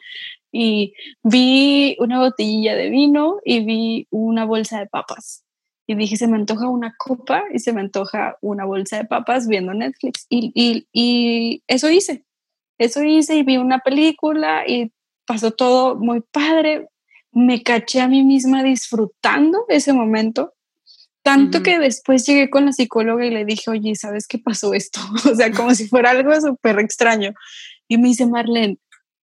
y 0.59 0.95
vi 1.21 1.95
una 1.99 2.17
botellilla 2.17 2.75
de 2.75 2.89
vino 2.89 3.37
y 3.45 3.63
vi 3.63 4.07
una 4.09 4.43
bolsa 4.43 4.79
de 4.79 4.87
papas 4.87 5.43
y 5.85 5.95
dije, 5.95 6.17
se 6.17 6.27
me 6.27 6.35
antoja 6.35 6.67
una 6.67 6.95
copa 6.97 7.43
y 7.53 7.59
se 7.59 7.73
me 7.73 7.81
antoja 7.81 8.37
una 8.41 8.65
bolsa 8.65 8.97
de 8.97 9.05
papas 9.05 9.47
viendo 9.47 9.73
Netflix. 9.73 10.25
Y, 10.29 10.51
y, 10.55 10.87
y, 10.91 11.63
eso 11.67 11.89
hice, 11.89 12.25
eso 12.79 13.03
hice 13.03 13.35
y 13.35 13.43
vi 13.43 13.57
una 13.57 13.79
película 13.79 14.67
y 14.67 14.91
pasó 15.25 15.51
todo 15.51 15.95
muy 15.95 16.21
padre. 16.21 16.89
Me 17.31 17.61
caché 17.61 18.01
a 18.01 18.07
mí 18.07 18.23
misma 18.23 18.63
disfrutando 18.63 19.63
ese 19.69 19.93
momento, 19.93 20.53
tanto 21.21 21.61
que 21.61 21.77
después 21.77 22.25
llegué 22.25 22.49
con 22.49 22.65
la 22.65 22.73
psicóloga 22.73 23.25
y 23.25 23.29
le 23.29 23.45
dije, 23.45 23.69
oye, 23.69 23.95
¿sabes 23.95 24.27
qué 24.27 24.39
pasó 24.39 24.73
esto? 24.73 24.99
o 25.31 25.35
sea, 25.35 25.51
como 25.51 25.75
si 25.75 25.87
fuera 25.87 26.09
algo 26.09 26.33
súper 26.41 26.79
extraño. 26.79 27.33
Y 27.87 27.97
me 27.97 28.09
dice, 28.09 28.25
Marlene, 28.25 28.77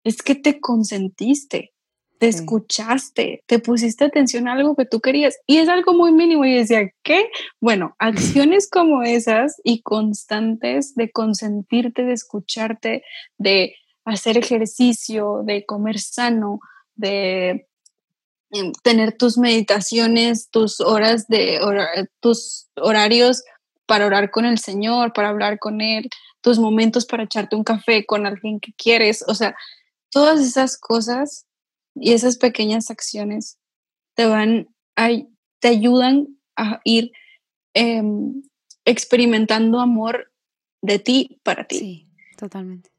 es 0.07 0.21
que 0.21 0.35
te 0.35 0.59
consentiste. 0.59 1.73
te 2.19 2.27
escuchaste, 2.27 3.43
te 3.45 3.59
pusiste 3.59 4.03
atención 4.03 4.47
a 4.47 4.53
algo 4.53 4.75
que 4.75 4.85
tú 4.85 5.01
querías 5.01 5.37
y 5.45 5.57
es 5.57 5.69
algo 5.69 5.93
muy 5.93 6.11
mínimo 6.11 6.45
y 6.45 6.55
decía, 6.55 6.91
¿qué? 7.03 7.29
Bueno, 7.61 7.95
acciones 7.99 8.67
como 8.67 9.03
esas 9.03 9.61
y 9.63 9.83
constantes 9.83 10.95
de 10.95 11.11
consentirte, 11.11 12.05
de 12.05 12.13
escucharte, 12.13 13.03
de 13.37 13.75
hacer 14.03 14.35
ejercicio, 14.35 15.41
de 15.43 15.63
comer 15.65 15.99
sano, 15.99 16.59
de 16.95 17.67
em, 18.49 18.71
tener 18.81 19.15
tus 19.15 19.37
meditaciones, 19.37 20.49
tus 20.49 20.79
horas 20.79 21.27
de 21.27 21.59
tus 22.19 22.67
horarios 22.77 23.43
para 23.85 24.07
orar 24.07 24.31
con 24.31 24.45
el 24.45 24.57
Señor, 24.57 25.13
para 25.13 25.29
hablar 25.29 25.59
con 25.59 25.81
Él, 25.81 26.09
tus 26.41 26.57
momentos 26.57 27.05
para 27.05 27.23
echarte 27.23 27.55
un 27.55 27.63
café 27.63 28.05
con 28.05 28.25
alguien 28.25 28.59
que 28.59 28.73
quieres, 28.73 29.23
o 29.27 29.35
sea, 29.35 29.55
todas 30.11 30.41
esas 30.41 30.77
cosas 30.77 31.47
y 31.95 32.13
esas 32.13 32.37
pequeñas 32.37 32.89
acciones 32.89 33.59
te 34.15 34.25
van 34.25 34.67
a, 34.95 35.09
te 35.59 35.67
ayudan 35.67 36.39
a 36.55 36.81
ir 36.83 37.11
em, 37.73 38.43
experimentando 38.85 39.79
amor 39.79 40.31
de 40.81 40.99
ti 40.99 41.39
para 41.43 41.65
ti. 41.65 41.77
Sí, 41.77 42.07
totalmente. 42.37 42.91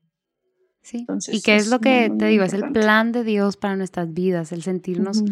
Sí. 0.83 1.07
y 1.33 1.43
qué 1.43 1.57
es, 1.57 1.69
lo 1.69 1.81
que 1.81 2.11
te 2.19 2.27
digo, 2.27 2.45
es 2.45 2.55
el 2.55 2.73
plan 2.73 3.13
de 3.13 3.23
Dios 3.23 3.59
para 3.59 3.77
nuestras 3.77 4.15
vidas, 4.15 4.53
el 4.53 4.63
sentirnos 4.63 5.23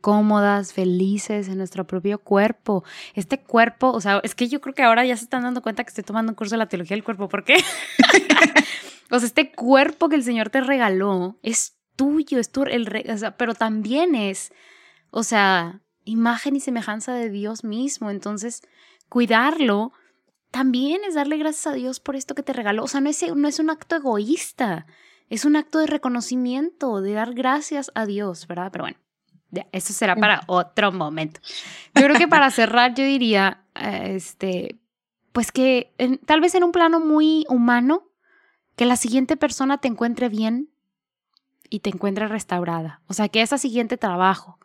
cómodas, 0.00 0.72
felices 0.72 1.48
en 1.48 1.58
nuestro 1.58 1.86
propio 1.86 2.18
cuerpo. 2.18 2.84
Este 3.14 3.40
cuerpo, 3.40 3.90
o 3.90 4.00
sea, 4.00 4.20
es 4.22 4.34
que 4.34 4.48
yo 4.48 4.60
creo 4.60 4.74
que 4.74 4.82
ahora 4.82 5.04
ya 5.04 5.16
se 5.16 5.24
están 5.24 5.42
dando 5.42 5.62
cuenta 5.62 5.84
que 5.84 5.88
estoy 5.88 6.04
tomando 6.04 6.32
un 6.32 6.36
curso 6.36 6.54
de 6.54 6.58
la 6.58 6.68
teología 6.68 6.96
del 6.96 7.04
cuerpo. 7.04 7.28
¿Por 7.28 7.44
qué? 7.44 7.56
o 9.10 9.18
sea, 9.18 9.26
este 9.26 9.52
cuerpo 9.52 10.08
que 10.08 10.16
el 10.16 10.24
Señor 10.24 10.50
te 10.50 10.60
regaló 10.60 11.38
es 11.42 11.76
tuyo, 11.96 12.38
es 12.38 12.50
tu, 12.50 12.62
el, 12.62 12.88
pero 13.36 13.54
también 13.54 14.14
es, 14.14 14.52
o 15.10 15.22
sea, 15.22 15.80
imagen 16.04 16.56
y 16.56 16.60
semejanza 16.60 17.12
de 17.12 17.28
Dios 17.28 17.64
mismo. 17.64 18.10
Entonces, 18.10 18.62
cuidarlo 19.08 19.92
también 20.50 21.02
es 21.04 21.14
darle 21.14 21.36
gracias 21.36 21.66
a 21.66 21.72
Dios 21.72 22.00
por 22.00 22.16
esto 22.16 22.34
que 22.34 22.42
te 22.42 22.52
regaló. 22.52 22.84
O 22.84 22.88
sea, 22.88 23.00
no 23.00 23.10
es, 23.10 23.34
no 23.34 23.48
es 23.48 23.58
un 23.58 23.70
acto 23.70 23.96
egoísta, 23.96 24.86
es 25.28 25.44
un 25.44 25.56
acto 25.56 25.78
de 25.78 25.86
reconocimiento, 25.86 27.00
de 27.00 27.12
dar 27.12 27.34
gracias 27.34 27.90
a 27.94 28.06
Dios, 28.06 28.46
¿verdad? 28.46 28.70
Pero 28.72 28.84
bueno, 28.84 28.98
eso 29.72 29.92
será 29.92 30.16
para 30.16 30.42
otro 30.46 30.92
momento. 30.92 31.40
Yo 31.94 32.02
creo 32.02 32.16
que 32.16 32.28
para 32.28 32.50
cerrar, 32.50 32.94
yo 32.94 33.04
diría, 33.04 33.62
eh, 33.74 34.12
este, 34.14 34.76
pues 35.32 35.52
que 35.52 35.92
tal 36.26 36.40
vez 36.40 36.54
en 36.54 36.64
un 36.64 36.72
plano 36.72 37.00
muy 37.00 37.44
humano, 37.48 38.04
que 38.76 38.86
la 38.86 38.96
siguiente 38.96 39.36
persona 39.36 39.78
te 39.78 39.88
encuentre 39.88 40.28
bien, 40.28 40.70
y 41.70 41.80
te 41.80 41.90
encuentres 41.90 42.30
restaurada. 42.30 43.02
O 43.06 43.14
sea, 43.14 43.28
que 43.28 43.42
esa 43.42 43.58
siguiente 43.58 43.96
trabajo, 43.96 44.58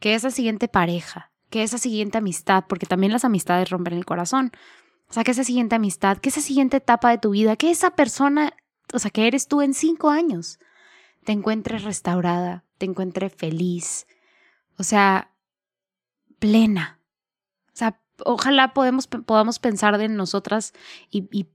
que 0.00 0.14
esa 0.14 0.30
siguiente 0.30 0.68
pareja, 0.68 1.30
que 1.50 1.62
esa 1.62 1.78
siguiente 1.78 2.18
amistad, 2.18 2.64
porque 2.68 2.86
también 2.86 3.12
las 3.12 3.24
amistades 3.24 3.70
rompen 3.70 3.94
el 3.94 4.04
corazón. 4.04 4.52
O 5.08 5.12
sea, 5.12 5.24
que 5.24 5.32
esa 5.32 5.44
siguiente 5.44 5.74
amistad, 5.74 6.18
que 6.18 6.28
esa 6.28 6.40
siguiente 6.40 6.78
etapa 6.78 7.10
de 7.10 7.18
tu 7.18 7.30
vida, 7.30 7.56
que 7.56 7.70
esa 7.70 7.90
persona, 7.90 8.54
o 8.92 8.98
sea, 8.98 9.10
que 9.10 9.26
eres 9.26 9.48
tú 9.48 9.62
en 9.62 9.74
cinco 9.74 10.10
años, 10.10 10.58
te 11.24 11.32
encuentres 11.32 11.84
restaurada, 11.84 12.64
te 12.78 12.86
encuentres 12.86 13.32
feliz, 13.34 14.06
o 14.78 14.82
sea, 14.82 15.30
plena. 16.38 17.00
O 17.68 17.76
sea, 17.76 18.00
ojalá 18.24 18.72
podamos 18.74 19.58
pensar 19.58 19.98
de 19.98 20.08
nosotras 20.08 20.72
y, 21.10 21.28
y 21.32 21.48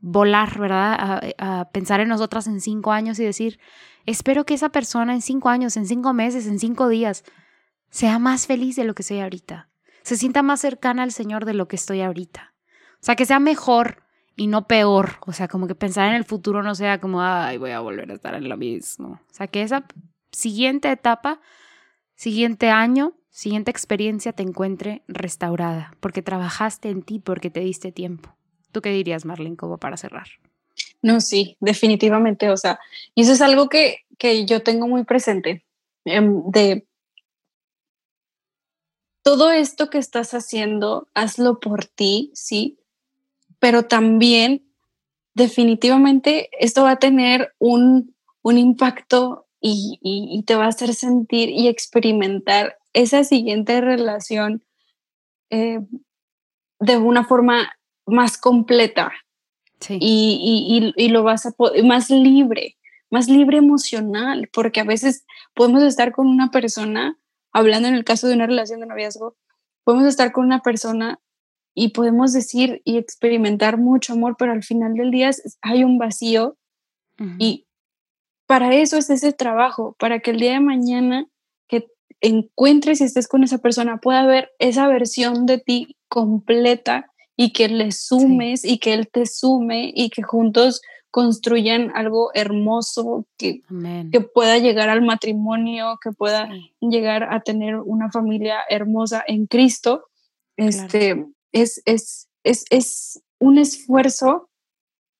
volar, 0.00 0.58
¿verdad? 0.58 1.32
A, 1.38 1.70
pensar 1.70 2.00
en 2.00 2.08
nosotras 2.08 2.46
en 2.46 2.60
cinco 2.60 2.92
años 2.92 3.18
y 3.18 3.24
decir, 3.24 3.58
espero 4.06 4.44
que 4.44 4.54
esa 4.54 4.70
persona 4.70 5.14
en 5.14 5.22
cinco 5.22 5.48
años, 5.48 5.76
en 5.76 5.86
cinco 5.86 6.12
meses, 6.12 6.46
en 6.46 6.58
cinco 6.58 6.88
días, 6.88 7.24
sea 7.90 8.18
más 8.18 8.46
feliz 8.46 8.76
de 8.76 8.84
lo 8.84 8.94
que 8.94 9.02
soy 9.02 9.20
ahorita, 9.20 9.68
se 10.02 10.16
sienta 10.16 10.42
más 10.42 10.60
cercana 10.60 11.02
al 11.02 11.12
Señor 11.12 11.44
de 11.44 11.54
lo 11.54 11.68
que 11.68 11.76
estoy 11.76 12.00
ahorita. 12.00 12.54
O 12.94 13.04
sea, 13.04 13.16
que 13.16 13.26
sea 13.26 13.40
mejor 13.40 14.02
y 14.36 14.46
no 14.46 14.66
peor. 14.66 15.18
O 15.26 15.32
sea, 15.32 15.48
como 15.48 15.66
que 15.66 15.74
pensar 15.74 16.08
en 16.08 16.14
el 16.14 16.24
futuro 16.24 16.62
no 16.62 16.74
sea 16.74 17.00
como, 17.00 17.22
ay, 17.22 17.58
voy 17.58 17.70
a 17.70 17.80
volver 17.80 18.10
a 18.10 18.14
estar 18.14 18.34
en 18.34 18.48
lo 18.48 18.56
mismo. 18.56 19.20
O 19.30 19.32
sea, 19.34 19.46
que 19.46 19.62
esa 19.62 19.84
siguiente 20.32 20.90
etapa, 20.90 21.40
siguiente 22.20 22.68
año, 22.68 23.14
siguiente 23.30 23.70
experiencia 23.70 24.34
te 24.34 24.42
encuentre 24.42 25.02
restaurada, 25.08 25.94
porque 26.00 26.20
trabajaste 26.20 26.90
en 26.90 27.00
ti, 27.00 27.18
porque 27.18 27.48
te 27.48 27.60
diste 27.60 27.92
tiempo. 27.92 28.36
¿Tú 28.72 28.82
qué 28.82 28.90
dirías, 28.90 29.24
Marlene, 29.24 29.56
como 29.56 29.78
para 29.78 29.96
cerrar? 29.96 30.26
No, 31.00 31.22
sí, 31.22 31.56
definitivamente. 31.60 32.50
O 32.50 32.58
sea, 32.58 32.78
y 33.14 33.22
eso 33.22 33.32
es 33.32 33.40
algo 33.40 33.70
que, 33.70 34.00
que 34.18 34.44
yo 34.44 34.62
tengo 34.62 34.86
muy 34.86 35.04
presente. 35.04 35.64
Em, 36.04 36.42
de 36.50 36.86
todo 39.22 39.50
esto 39.50 39.88
que 39.88 39.96
estás 39.96 40.34
haciendo, 40.34 41.08
hazlo 41.14 41.58
por 41.58 41.86
ti, 41.86 42.32
sí, 42.34 42.78
pero 43.58 43.86
también 43.86 44.70
definitivamente 45.32 46.50
esto 46.58 46.82
va 46.82 46.90
a 46.90 46.98
tener 46.98 47.54
un, 47.58 48.14
un 48.42 48.58
impacto 48.58 49.46
y, 49.60 49.98
y, 50.02 50.42
te 50.44 50.54
va 50.54 50.64
a 50.64 50.68
hacer 50.68 50.94
sentir 50.94 51.50
y 51.50 51.68
experimentar 51.68 52.78
esa 52.94 53.24
siguiente 53.24 53.80
relación 53.80 54.64
eh, 55.50 55.80
de 56.80 56.96
una 56.96 57.24
forma 57.24 57.72
más 58.06 58.38
completa. 58.38 59.12
Y, 59.88 60.92
y, 60.94 61.08
lo 61.08 61.22
vas 61.22 61.46
a 61.46 61.52
poder, 61.52 61.82
más 61.84 62.10
libre, 62.10 62.76
más 63.10 63.28
libre 63.28 63.56
emocional, 63.56 64.50
porque 64.52 64.80
a 64.80 64.84
veces 64.84 65.24
podemos 65.54 65.82
estar 65.82 66.12
con 66.12 66.26
una 66.26 66.50
persona, 66.50 67.18
hablando 67.52 67.88
en 67.88 67.94
el 67.94 68.04
caso 68.04 68.28
de 68.28 68.34
una 68.34 68.46
relación 68.46 68.80
de 68.80 68.86
noviazgo, 68.86 69.36
podemos 69.84 70.06
estar 70.06 70.32
con 70.32 70.44
una 70.44 70.60
persona 70.60 71.18
y 71.74 71.90
podemos 71.90 72.34
decir 72.34 72.82
y 72.84 72.98
experimentar 72.98 73.78
mucho 73.78 74.12
amor, 74.12 74.36
pero 74.38 74.52
al 74.52 74.62
final 74.62 74.94
del 74.94 75.10
día 75.10 75.30
hay 75.62 75.82
un 75.82 75.96
vacío 75.96 76.58
y 77.38 77.66
para 78.50 78.74
eso 78.74 78.96
es 78.96 79.08
ese 79.10 79.32
trabajo, 79.32 79.94
para 79.96 80.18
que 80.18 80.32
el 80.32 80.40
día 80.40 80.54
de 80.54 80.60
mañana 80.60 81.28
que 81.68 81.86
encuentres 82.20 83.00
y 83.00 83.04
estés 83.04 83.28
con 83.28 83.44
esa 83.44 83.58
persona 83.58 83.98
pueda 83.98 84.26
ver 84.26 84.50
esa 84.58 84.88
versión 84.88 85.46
de 85.46 85.58
ti 85.58 85.96
completa 86.08 87.12
y 87.36 87.52
que 87.52 87.68
le 87.68 87.92
sumes 87.92 88.64
y 88.64 88.78
que 88.78 88.92
él 88.92 89.08
te 89.08 89.26
sume 89.26 89.92
y 89.94 90.10
que 90.10 90.24
juntos 90.24 90.82
construyan 91.12 91.92
algo 91.94 92.32
hermoso 92.34 93.24
que, 93.38 93.62
que 94.10 94.20
pueda 94.20 94.58
llegar 94.58 94.88
al 94.88 95.02
matrimonio, 95.02 96.00
que 96.02 96.10
pueda 96.10 96.48
llegar 96.80 97.32
a 97.32 97.42
tener 97.42 97.76
una 97.76 98.10
familia 98.10 98.56
hermosa 98.68 99.22
en 99.28 99.46
Cristo. 99.46 100.08
Este, 100.56 101.24
es, 101.52 101.82
es, 101.84 102.28
es, 102.42 102.64
es, 102.70 103.22
un 103.38 103.58
esfuerzo 103.58 104.49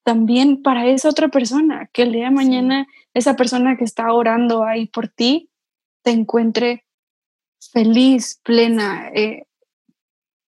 también 0.03 0.61
para 0.61 0.87
esa 0.87 1.09
otra 1.09 1.27
persona, 1.29 1.89
que 1.93 2.03
el 2.03 2.11
día 2.11 2.25
de 2.25 2.31
mañana 2.31 2.87
esa 3.13 3.35
persona 3.35 3.77
que 3.77 3.83
está 3.83 4.13
orando 4.13 4.63
ahí 4.63 4.87
por 4.87 5.07
ti 5.07 5.49
te 6.03 6.11
encuentre 6.11 6.85
feliz, 7.71 8.39
plena, 8.43 9.09
eh, 9.13 9.45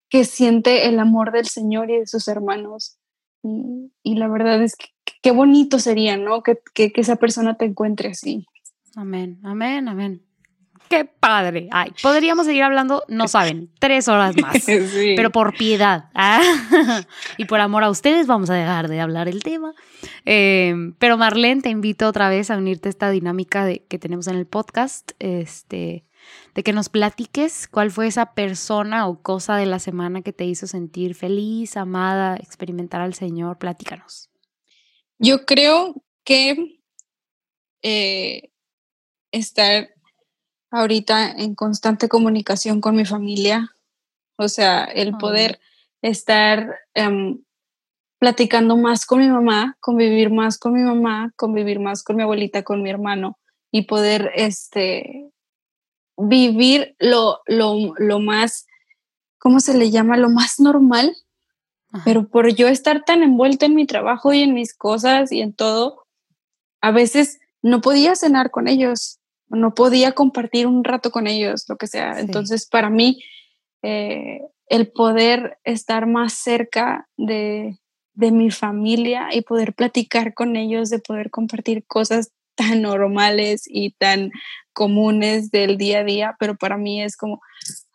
que 0.09 0.25
siente 0.25 0.87
el 0.87 0.99
amor 0.99 1.31
del 1.31 1.47
Señor 1.47 1.89
y 1.89 1.99
de 1.99 2.07
sus 2.07 2.27
hermanos. 2.27 2.97
Y, 3.41 4.15
la 4.15 4.27
verdad 4.27 4.61
es 4.61 4.75
que 4.75 4.87
qué 5.21 5.31
bonito 5.31 5.79
sería, 5.79 6.17
¿no? 6.17 6.43
Que, 6.43 6.59
que, 6.73 6.91
esa 6.95 7.15
persona 7.15 7.55
te 7.55 7.65
encuentre 7.65 8.09
así. 8.09 8.45
Amén, 8.95 9.39
amén, 9.43 9.87
amén. 9.87 10.28
Qué 10.89 11.05
padre. 11.05 11.67
Ay, 11.71 11.91
podríamos 12.01 12.47
seguir 12.47 12.63
hablando, 12.63 13.03
no 13.07 13.27
saben, 13.27 13.69
tres 13.79 14.07
horas 14.07 14.35
más. 14.41 14.65
Pero 14.65 15.29
por 15.29 15.55
piedad 15.55 16.09
¿ah? 16.15 16.41
y 17.37 17.45
por 17.45 17.59
amor 17.59 17.83
a 17.83 17.91
ustedes 17.91 18.25
vamos 18.25 18.49
a 18.49 18.55
dejar 18.55 18.87
de 18.87 18.99
hablar 18.99 19.27
el 19.27 19.43
tema. 19.43 19.75
Eh, 20.25 20.73
pero 20.97 21.15
Marlene, 21.17 21.61
te 21.61 21.69
invito 21.69 22.07
otra 22.07 22.27
vez 22.29 22.49
a 22.49 22.57
unirte 22.57 22.89
a 22.89 22.91
esta 22.91 23.11
dinámica 23.11 23.65
de, 23.65 23.85
que 23.85 23.99
tenemos 23.99 24.27
en 24.27 24.35
el 24.35 24.47
podcast. 24.47 25.11
Este, 25.19 26.05
de 26.55 26.63
que 26.63 26.73
nos 26.73 26.89
platiques 26.89 27.67
cuál 27.67 27.91
fue 27.91 28.07
esa 28.07 28.33
persona 28.33 29.07
o 29.07 29.21
cosa 29.21 29.55
de 29.57 29.67
la 29.67 29.79
semana 29.79 30.21
que 30.23 30.33
te 30.33 30.45
hizo 30.45 30.65
sentir 30.65 31.13
feliz, 31.15 31.77
amada, 31.77 32.35
experimentar 32.37 33.01
al 33.01 33.13
Señor. 33.13 33.59
Platícanos. 33.59 34.29
Yo 35.19 35.45
creo 35.45 36.03
que 36.23 36.81
eh, 37.83 38.51
estar 39.31 39.89
ahorita 40.71 41.31
en 41.31 41.55
constante 41.55 42.09
comunicación 42.09 42.81
con 42.81 42.95
mi 42.95 43.05
familia, 43.05 43.75
o 44.37 44.47
sea, 44.47 44.85
el 44.85 45.17
poder 45.17 45.59
estar 46.01 46.75
em, 46.93 47.43
platicando 48.19 48.77
más 48.77 49.05
con 49.05 49.19
mi 49.19 49.27
mamá, 49.27 49.77
convivir 49.79 50.31
más 50.31 50.57
con 50.57 50.73
mi 50.73 50.81
mamá, 50.81 51.33
convivir 51.35 51.79
más 51.79 52.03
con 52.03 52.15
mi 52.15 52.23
abuelita, 52.23 52.63
con 52.63 52.81
mi 52.83 52.89
hermano 52.89 53.37
y 53.71 53.83
poder 53.83 54.31
este, 54.35 55.31
vivir 56.17 56.95
lo, 56.99 57.41
lo, 57.47 57.93
lo 57.97 58.19
más, 58.19 58.67
¿cómo 59.39 59.59
se 59.59 59.77
le 59.77 59.91
llama? 59.91 60.17
Lo 60.17 60.29
más 60.29 60.59
normal, 60.59 61.15
pero 62.05 62.27
por 62.27 62.53
yo 62.53 62.67
estar 62.67 63.03
tan 63.03 63.23
envuelta 63.23 63.65
en 63.65 63.75
mi 63.75 63.85
trabajo 63.87 64.31
y 64.33 64.41
en 64.41 64.53
mis 64.53 64.75
cosas 64.75 65.31
y 65.31 65.41
en 65.41 65.53
todo, 65.53 66.05
a 66.81 66.91
veces 66.91 67.39
no 67.61 67.81
podía 67.81 68.15
cenar 68.15 68.51
con 68.51 68.67
ellos 68.67 69.18
no 69.49 69.73
podía 69.73 70.13
compartir 70.13 70.67
un 70.67 70.83
rato 70.83 71.11
con 71.11 71.27
ellos, 71.27 71.65
lo 71.67 71.77
que 71.77 71.87
sea. 71.87 72.19
Entonces, 72.19 72.67
para 72.67 72.89
mí, 72.89 73.21
eh, 73.81 74.41
el 74.67 74.91
poder 74.91 75.57
estar 75.63 76.05
más 76.05 76.33
cerca 76.33 77.07
de, 77.17 77.79
de 78.13 78.31
mi 78.31 78.51
familia 78.51 79.29
y 79.31 79.41
poder 79.41 79.73
platicar 79.73 80.33
con 80.33 80.55
ellos, 80.55 80.89
de 80.89 80.99
poder 80.99 81.31
compartir 81.31 81.85
cosas 81.87 82.31
tan 82.55 82.81
normales 82.81 83.63
y 83.67 83.91
tan 83.91 84.31
comunes 84.73 85.49
del 85.49 85.77
día 85.77 85.99
a 85.99 86.03
día, 86.03 86.35
pero 86.39 86.55
para 86.55 86.77
mí 86.77 87.01
es 87.01 87.15
como, 87.17 87.41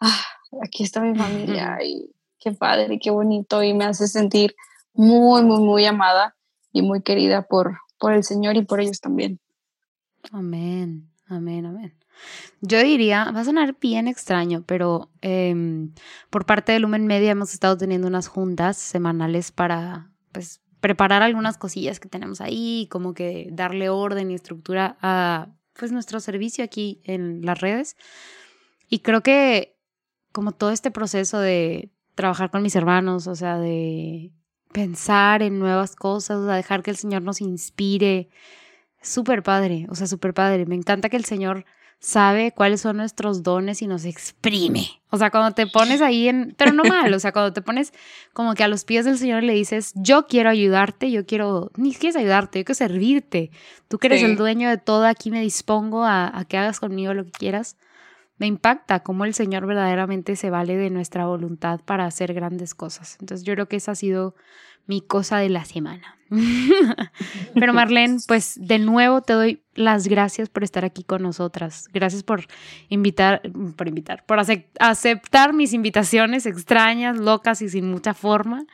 ah, 0.01 0.25
aquí 0.63 0.83
está 0.83 1.01
mi 1.01 1.17
familia 1.17 1.79
y 1.85 2.11
qué 2.39 2.53
padre 2.53 2.95
y 2.95 2.99
qué 2.99 3.11
bonito 3.11 3.63
y 3.63 3.75
me 3.75 3.85
hace 3.85 4.09
sentir 4.09 4.55
muy, 4.95 5.43
muy, 5.43 5.61
muy 5.61 5.85
amada 5.85 6.35
y 6.73 6.83
muy 6.83 7.03
querida 7.03 7.43
por, 7.43 7.79
por 7.99 8.13
el 8.13 8.25
Señor 8.25 8.57
y 8.57 8.65
por 8.65 8.81
ellos 8.81 9.01
también. 9.01 9.39
Amén, 10.33 11.11
amén, 11.27 11.67
amén. 11.67 11.95
Yo 12.61 12.83
diría, 12.83 13.31
va 13.33 13.41
a 13.41 13.45
sonar 13.45 13.77
bien 13.81 14.09
extraño, 14.09 14.63
pero 14.67 15.11
em, 15.21 15.93
por 16.31 16.47
parte 16.47 16.73
de 16.73 16.79
Lumen 16.79 17.07
Media 17.07 17.33
hemos 17.33 17.53
estado 17.53 17.77
teniendo 17.77 18.07
unas 18.07 18.29
juntas 18.29 18.77
semanales 18.77 19.53
para 19.53 20.11
pues, 20.33 20.61
preparar 20.81 21.23
algunas 21.23 21.59
cosillas 21.59 22.01
que 22.01 22.09
tenemos 22.09 22.41
ahí, 22.41 22.89
como 22.91 23.15
que 23.15 23.49
darle 23.53 23.89
orden 23.89 24.31
y 24.31 24.35
estructura 24.35 24.97
a 25.01 25.49
pues, 25.79 25.93
nuestro 25.93 26.21
servicio 26.21 26.65
aquí 26.65 27.01
en 27.05 27.45
las 27.45 27.61
redes. 27.61 27.97
Y 28.89 29.01
creo 29.01 29.23
que 29.23 29.77
como 30.33 30.53
todo 30.53 30.71
este 30.71 30.91
proceso 30.91 31.39
de 31.39 31.93
trabajar 32.15 32.51
con 32.51 32.63
mis 32.63 32.77
hermanos, 32.77 33.27
o 33.27 33.35
sea, 33.35 33.59
de 33.59 34.33
pensar 34.73 35.43
en 35.43 35.59
nuevas 35.59 35.95
cosas, 35.95 36.39
o 36.39 36.47
sea, 36.47 36.57
dejar 36.57 36.83
que 36.83 36.91
el 36.91 36.97
Señor 36.97 37.23
nos 37.23 37.41
inspire, 37.41 38.29
súper 39.05 39.43
padre, 39.43 39.87
o 39.91 39.95
sea, 39.95 40.07
súper 40.07 40.35
padre. 40.35 40.67
Me 40.67 40.75
encanta 40.75 41.09
que 41.09 41.17
el 41.17 41.25
Señor 41.25 41.65
sabe 42.01 42.53
cuáles 42.53 42.83
son 42.83 42.97
nuestros 42.99 43.43
dones 43.43 43.81
y 43.81 43.87
nos 43.87 44.05
exprime. 44.05 45.01
O 45.11 45.17
sea, 45.17 45.31
cuando 45.31 45.55
te 45.55 45.67
pones 45.67 46.03
ahí 46.03 46.29
en, 46.29 46.55
pero 46.59 46.73
no 46.73 46.85
mal, 46.85 47.13
o 47.15 47.19
sea, 47.19 47.33
cuando 47.33 47.53
te 47.53 47.63
pones 47.63 47.93
como 48.33 48.55
que 48.55 48.65
a 48.65 48.69
los 48.69 48.85
pies 48.85 49.05
del 49.05 49.17
Señor 49.17 49.43
le 49.43 49.55
dices, 49.55 49.93
yo 49.95 50.27
quiero 50.27 50.51
ayudarte, 50.51 51.11
yo 51.11 51.25
quiero, 51.25 51.71
ni 51.77 51.95
quieres 51.95 52.17
ayudarte, 52.17 52.59
yo 52.59 52.65
quiero 52.65 52.77
servirte. 52.77 53.51
Tú 53.89 53.99
que 53.99 54.09
eres 54.09 54.23
el 54.23 54.37
dueño 54.37 54.69
de 54.69 54.77
todo, 54.77 55.07
aquí 55.07 55.31
me 55.31 55.41
dispongo 55.41 56.05
a, 56.05 56.37
a 56.37 56.45
que 56.45 56.59
hagas 56.59 56.81
conmigo 56.81 57.15
lo 57.15 57.25
que 57.25 57.33
quieras. 57.33 57.77
Me 58.37 58.47
impacta 58.47 59.01
cómo 59.01 59.25
el 59.25 59.35
Señor 59.35 59.67
verdaderamente 59.67 60.37
se 60.37 60.51
vale 60.51 60.77
de 60.77 60.91
nuestra 60.91 61.27
voluntad 61.27 61.81
para 61.85 62.07
hacer 62.07 62.35
grandes 62.35 62.75
cosas. 62.75 63.17
Entonces 63.21 63.47
yo 63.47 63.55
creo 63.55 63.69
que 63.69 63.77
esa 63.77 63.93
ha 63.93 63.97
sido 63.97 64.35
mi 64.87 65.01
cosa 65.01 65.39
de 65.39 65.49
la 65.49 65.65
semana. 65.65 66.19
Pero 67.55 67.73
Marlene, 67.73 68.19
pues 68.27 68.59
de 68.61 68.79
nuevo 68.79 69.23
te 69.23 69.33
doy 69.35 69.63
las 69.75 70.09
gracias 70.09 70.49
por 70.49 70.65
estar 70.65 70.85
aquí 70.85 71.05
con 71.05 71.23
nosotras. 71.23 71.89
Gracias 71.93 72.23
por 72.23 72.47
invitar, 72.89 73.43
por 73.77 73.89
invitar, 73.89 74.25
por 74.27 74.39
aceptar 74.81 75.53
mis 75.53 75.73
invitaciones 75.73 76.47
extrañas, 76.47 77.19
locas 77.19 77.63
y 77.63 77.69
sin 77.69 77.91
mucha 77.91 78.15
forma 78.15 78.67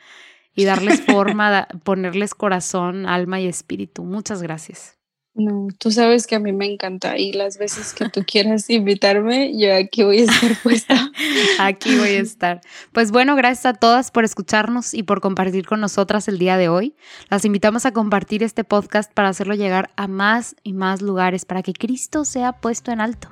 y 0.55 0.65
darles 0.65 1.01
forma, 1.05 1.67
ponerles 1.83 2.33
corazón, 2.35 3.05
alma 3.05 3.39
y 3.39 3.47
espíritu. 3.47 4.03
Muchas 4.03 4.41
gracias. 4.41 5.00
No, 5.33 5.69
tú 5.79 5.91
sabes 5.91 6.27
que 6.27 6.35
a 6.35 6.39
mí 6.39 6.51
me 6.51 6.65
encanta 6.65 7.17
y 7.17 7.31
las 7.31 7.57
veces 7.57 7.93
que 7.93 8.09
tú 8.09 8.23
quieras 8.27 8.69
invitarme, 8.69 9.57
yo 9.57 9.73
aquí 9.73 10.03
voy 10.03 10.19
a 10.19 10.23
estar 10.23 10.57
puesta. 10.61 11.09
aquí 11.59 11.97
voy 11.97 12.09
a 12.09 12.19
estar. 12.19 12.59
Pues 12.91 13.11
bueno, 13.11 13.37
gracias 13.37 13.65
a 13.65 13.73
todas 13.73 14.11
por 14.11 14.25
escucharnos 14.25 14.93
y 14.93 15.03
por 15.03 15.21
compartir 15.21 15.65
con 15.65 15.79
nosotras 15.79 16.27
el 16.27 16.37
día 16.37 16.57
de 16.57 16.67
hoy. 16.67 16.95
Las 17.29 17.45
invitamos 17.45 17.85
a 17.85 17.93
compartir 17.93 18.43
este 18.43 18.65
podcast 18.65 19.11
para 19.13 19.29
hacerlo 19.29 19.55
llegar 19.55 19.89
a 19.95 20.07
más 20.07 20.57
y 20.63 20.73
más 20.73 21.01
lugares, 21.01 21.45
para 21.45 21.63
que 21.63 21.71
Cristo 21.71 22.25
sea 22.25 22.51
puesto 22.51 22.91
en 22.91 22.99
alto. 22.99 23.29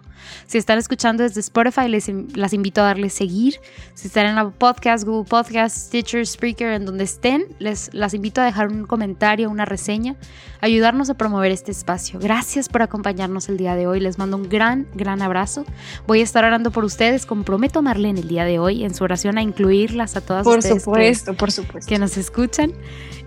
Si 0.47 0.57
están 0.57 0.77
escuchando 0.77 1.23
desde 1.23 1.39
Spotify, 1.39 1.87
les, 1.87 2.09
las 2.35 2.53
invito 2.53 2.81
a 2.81 2.85
darle 2.85 3.09
seguir. 3.09 3.55
Si 3.93 4.07
están 4.07 4.25
en 4.25 4.35
la 4.35 4.49
podcast, 4.49 5.05
Google 5.05 5.27
Podcast, 5.29 5.75
Stitcher, 5.87 6.25
Spreaker, 6.25 6.73
en 6.73 6.85
donde 6.85 7.03
estén, 7.03 7.45
les 7.59 7.93
las 7.93 8.13
invito 8.13 8.41
a 8.41 8.45
dejar 8.45 8.67
un 8.67 8.85
comentario, 8.85 9.49
una 9.49 9.65
reseña, 9.65 10.15
ayudarnos 10.61 11.09
a 11.09 11.15
promover 11.15 11.51
este 11.51 11.71
espacio. 11.71 12.19
Gracias 12.19 12.69
por 12.69 12.81
acompañarnos 12.81 13.49
el 13.49 13.57
día 13.57 13.75
de 13.75 13.87
hoy. 13.87 13.99
Les 13.99 14.17
mando 14.17 14.37
un 14.37 14.49
gran, 14.49 14.87
gran 14.93 15.21
abrazo. 15.21 15.65
Voy 16.07 16.21
a 16.21 16.23
estar 16.23 16.43
orando 16.43 16.71
por 16.71 16.83
ustedes. 16.83 17.25
Comprometo 17.25 17.79
a 17.79 17.81
Marlene 17.81 18.19
el 18.21 18.27
día 18.27 18.45
de 18.45 18.59
hoy 18.59 18.83
en 18.83 18.93
su 18.93 19.03
oración 19.03 19.37
a 19.37 19.41
incluirlas 19.41 20.15
a 20.15 20.21
todas 20.21 20.43
por 20.43 20.59
ustedes. 20.59 20.83
Supuesto, 20.83 21.33
por 21.33 21.51
supuesto. 21.51 21.87
Que 21.87 21.99
nos 21.99 22.17
escuchan 22.17 22.73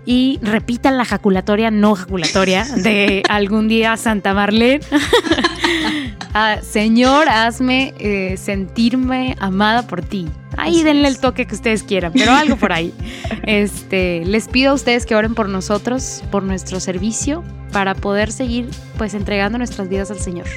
y 0.05 0.39
repitan 0.41 0.97
la 0.97 1.05
jaculatoria 1.05 1.71
no 1.71 1.95
jaculatoria 1.95 2.65
de 2.65 3.23
algún 3.29 3.67
día 3.67 3.95
Santa 3.97 4.33
Marlene. 4.33 4.81
Ah, 6.35 6.57
señor, 6.63 7.29
hazme 7.29 7.93
eh, 7.99 8.37
sentirme 8.37 9.35
amada 9.39 9.85
por 9.85 10.01
ti. 10.01 10.27
Ahí 10.57 10.81
denle 10.81 11.07
el 11.07 11.19
toque 11.19 11.45
que 11.45 11.53
ustedes 11.53 11.83
quieran, 11.83 12.11
pero 12.11 12.31
algo 12.31 12.55
por 12.55 12.73
ahí. 12.73 12.91
Este, 13.43 14.23
les 14.25 14.47
pido 14.47 14.71
a 14.71 14.73
ustedes 14.73 15.05
que 15.05 15.15
oren 15.15 15.35
por 15.35 15.49
nosotros, 15.49 16.23
por 16.31 16.41
nuestro 16.41 16.79
servicio, 16.79 17.43
para 17.71 17.93
poder 17.93 18.31
seguir 18.31 18.69
pues 18.97 19.13
entregando 19.13 19.57
nuestras 19.57 19.89
vidas 19.89 20.09
al 20.09 20.19
Señor. 20.19 20.47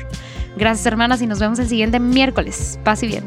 Gracias 0.57 0.86
hermanas 0.86 1.20
y 1.20 1.26
nos 1.26 1.40
vemos 1.40 1.59
el 1.59 1.68
siguiente 1.68 1.98
miércoles. 1.98 2.78
Paz 2.82 3.02
y 3.02 3.09
bien. 3.09 3.24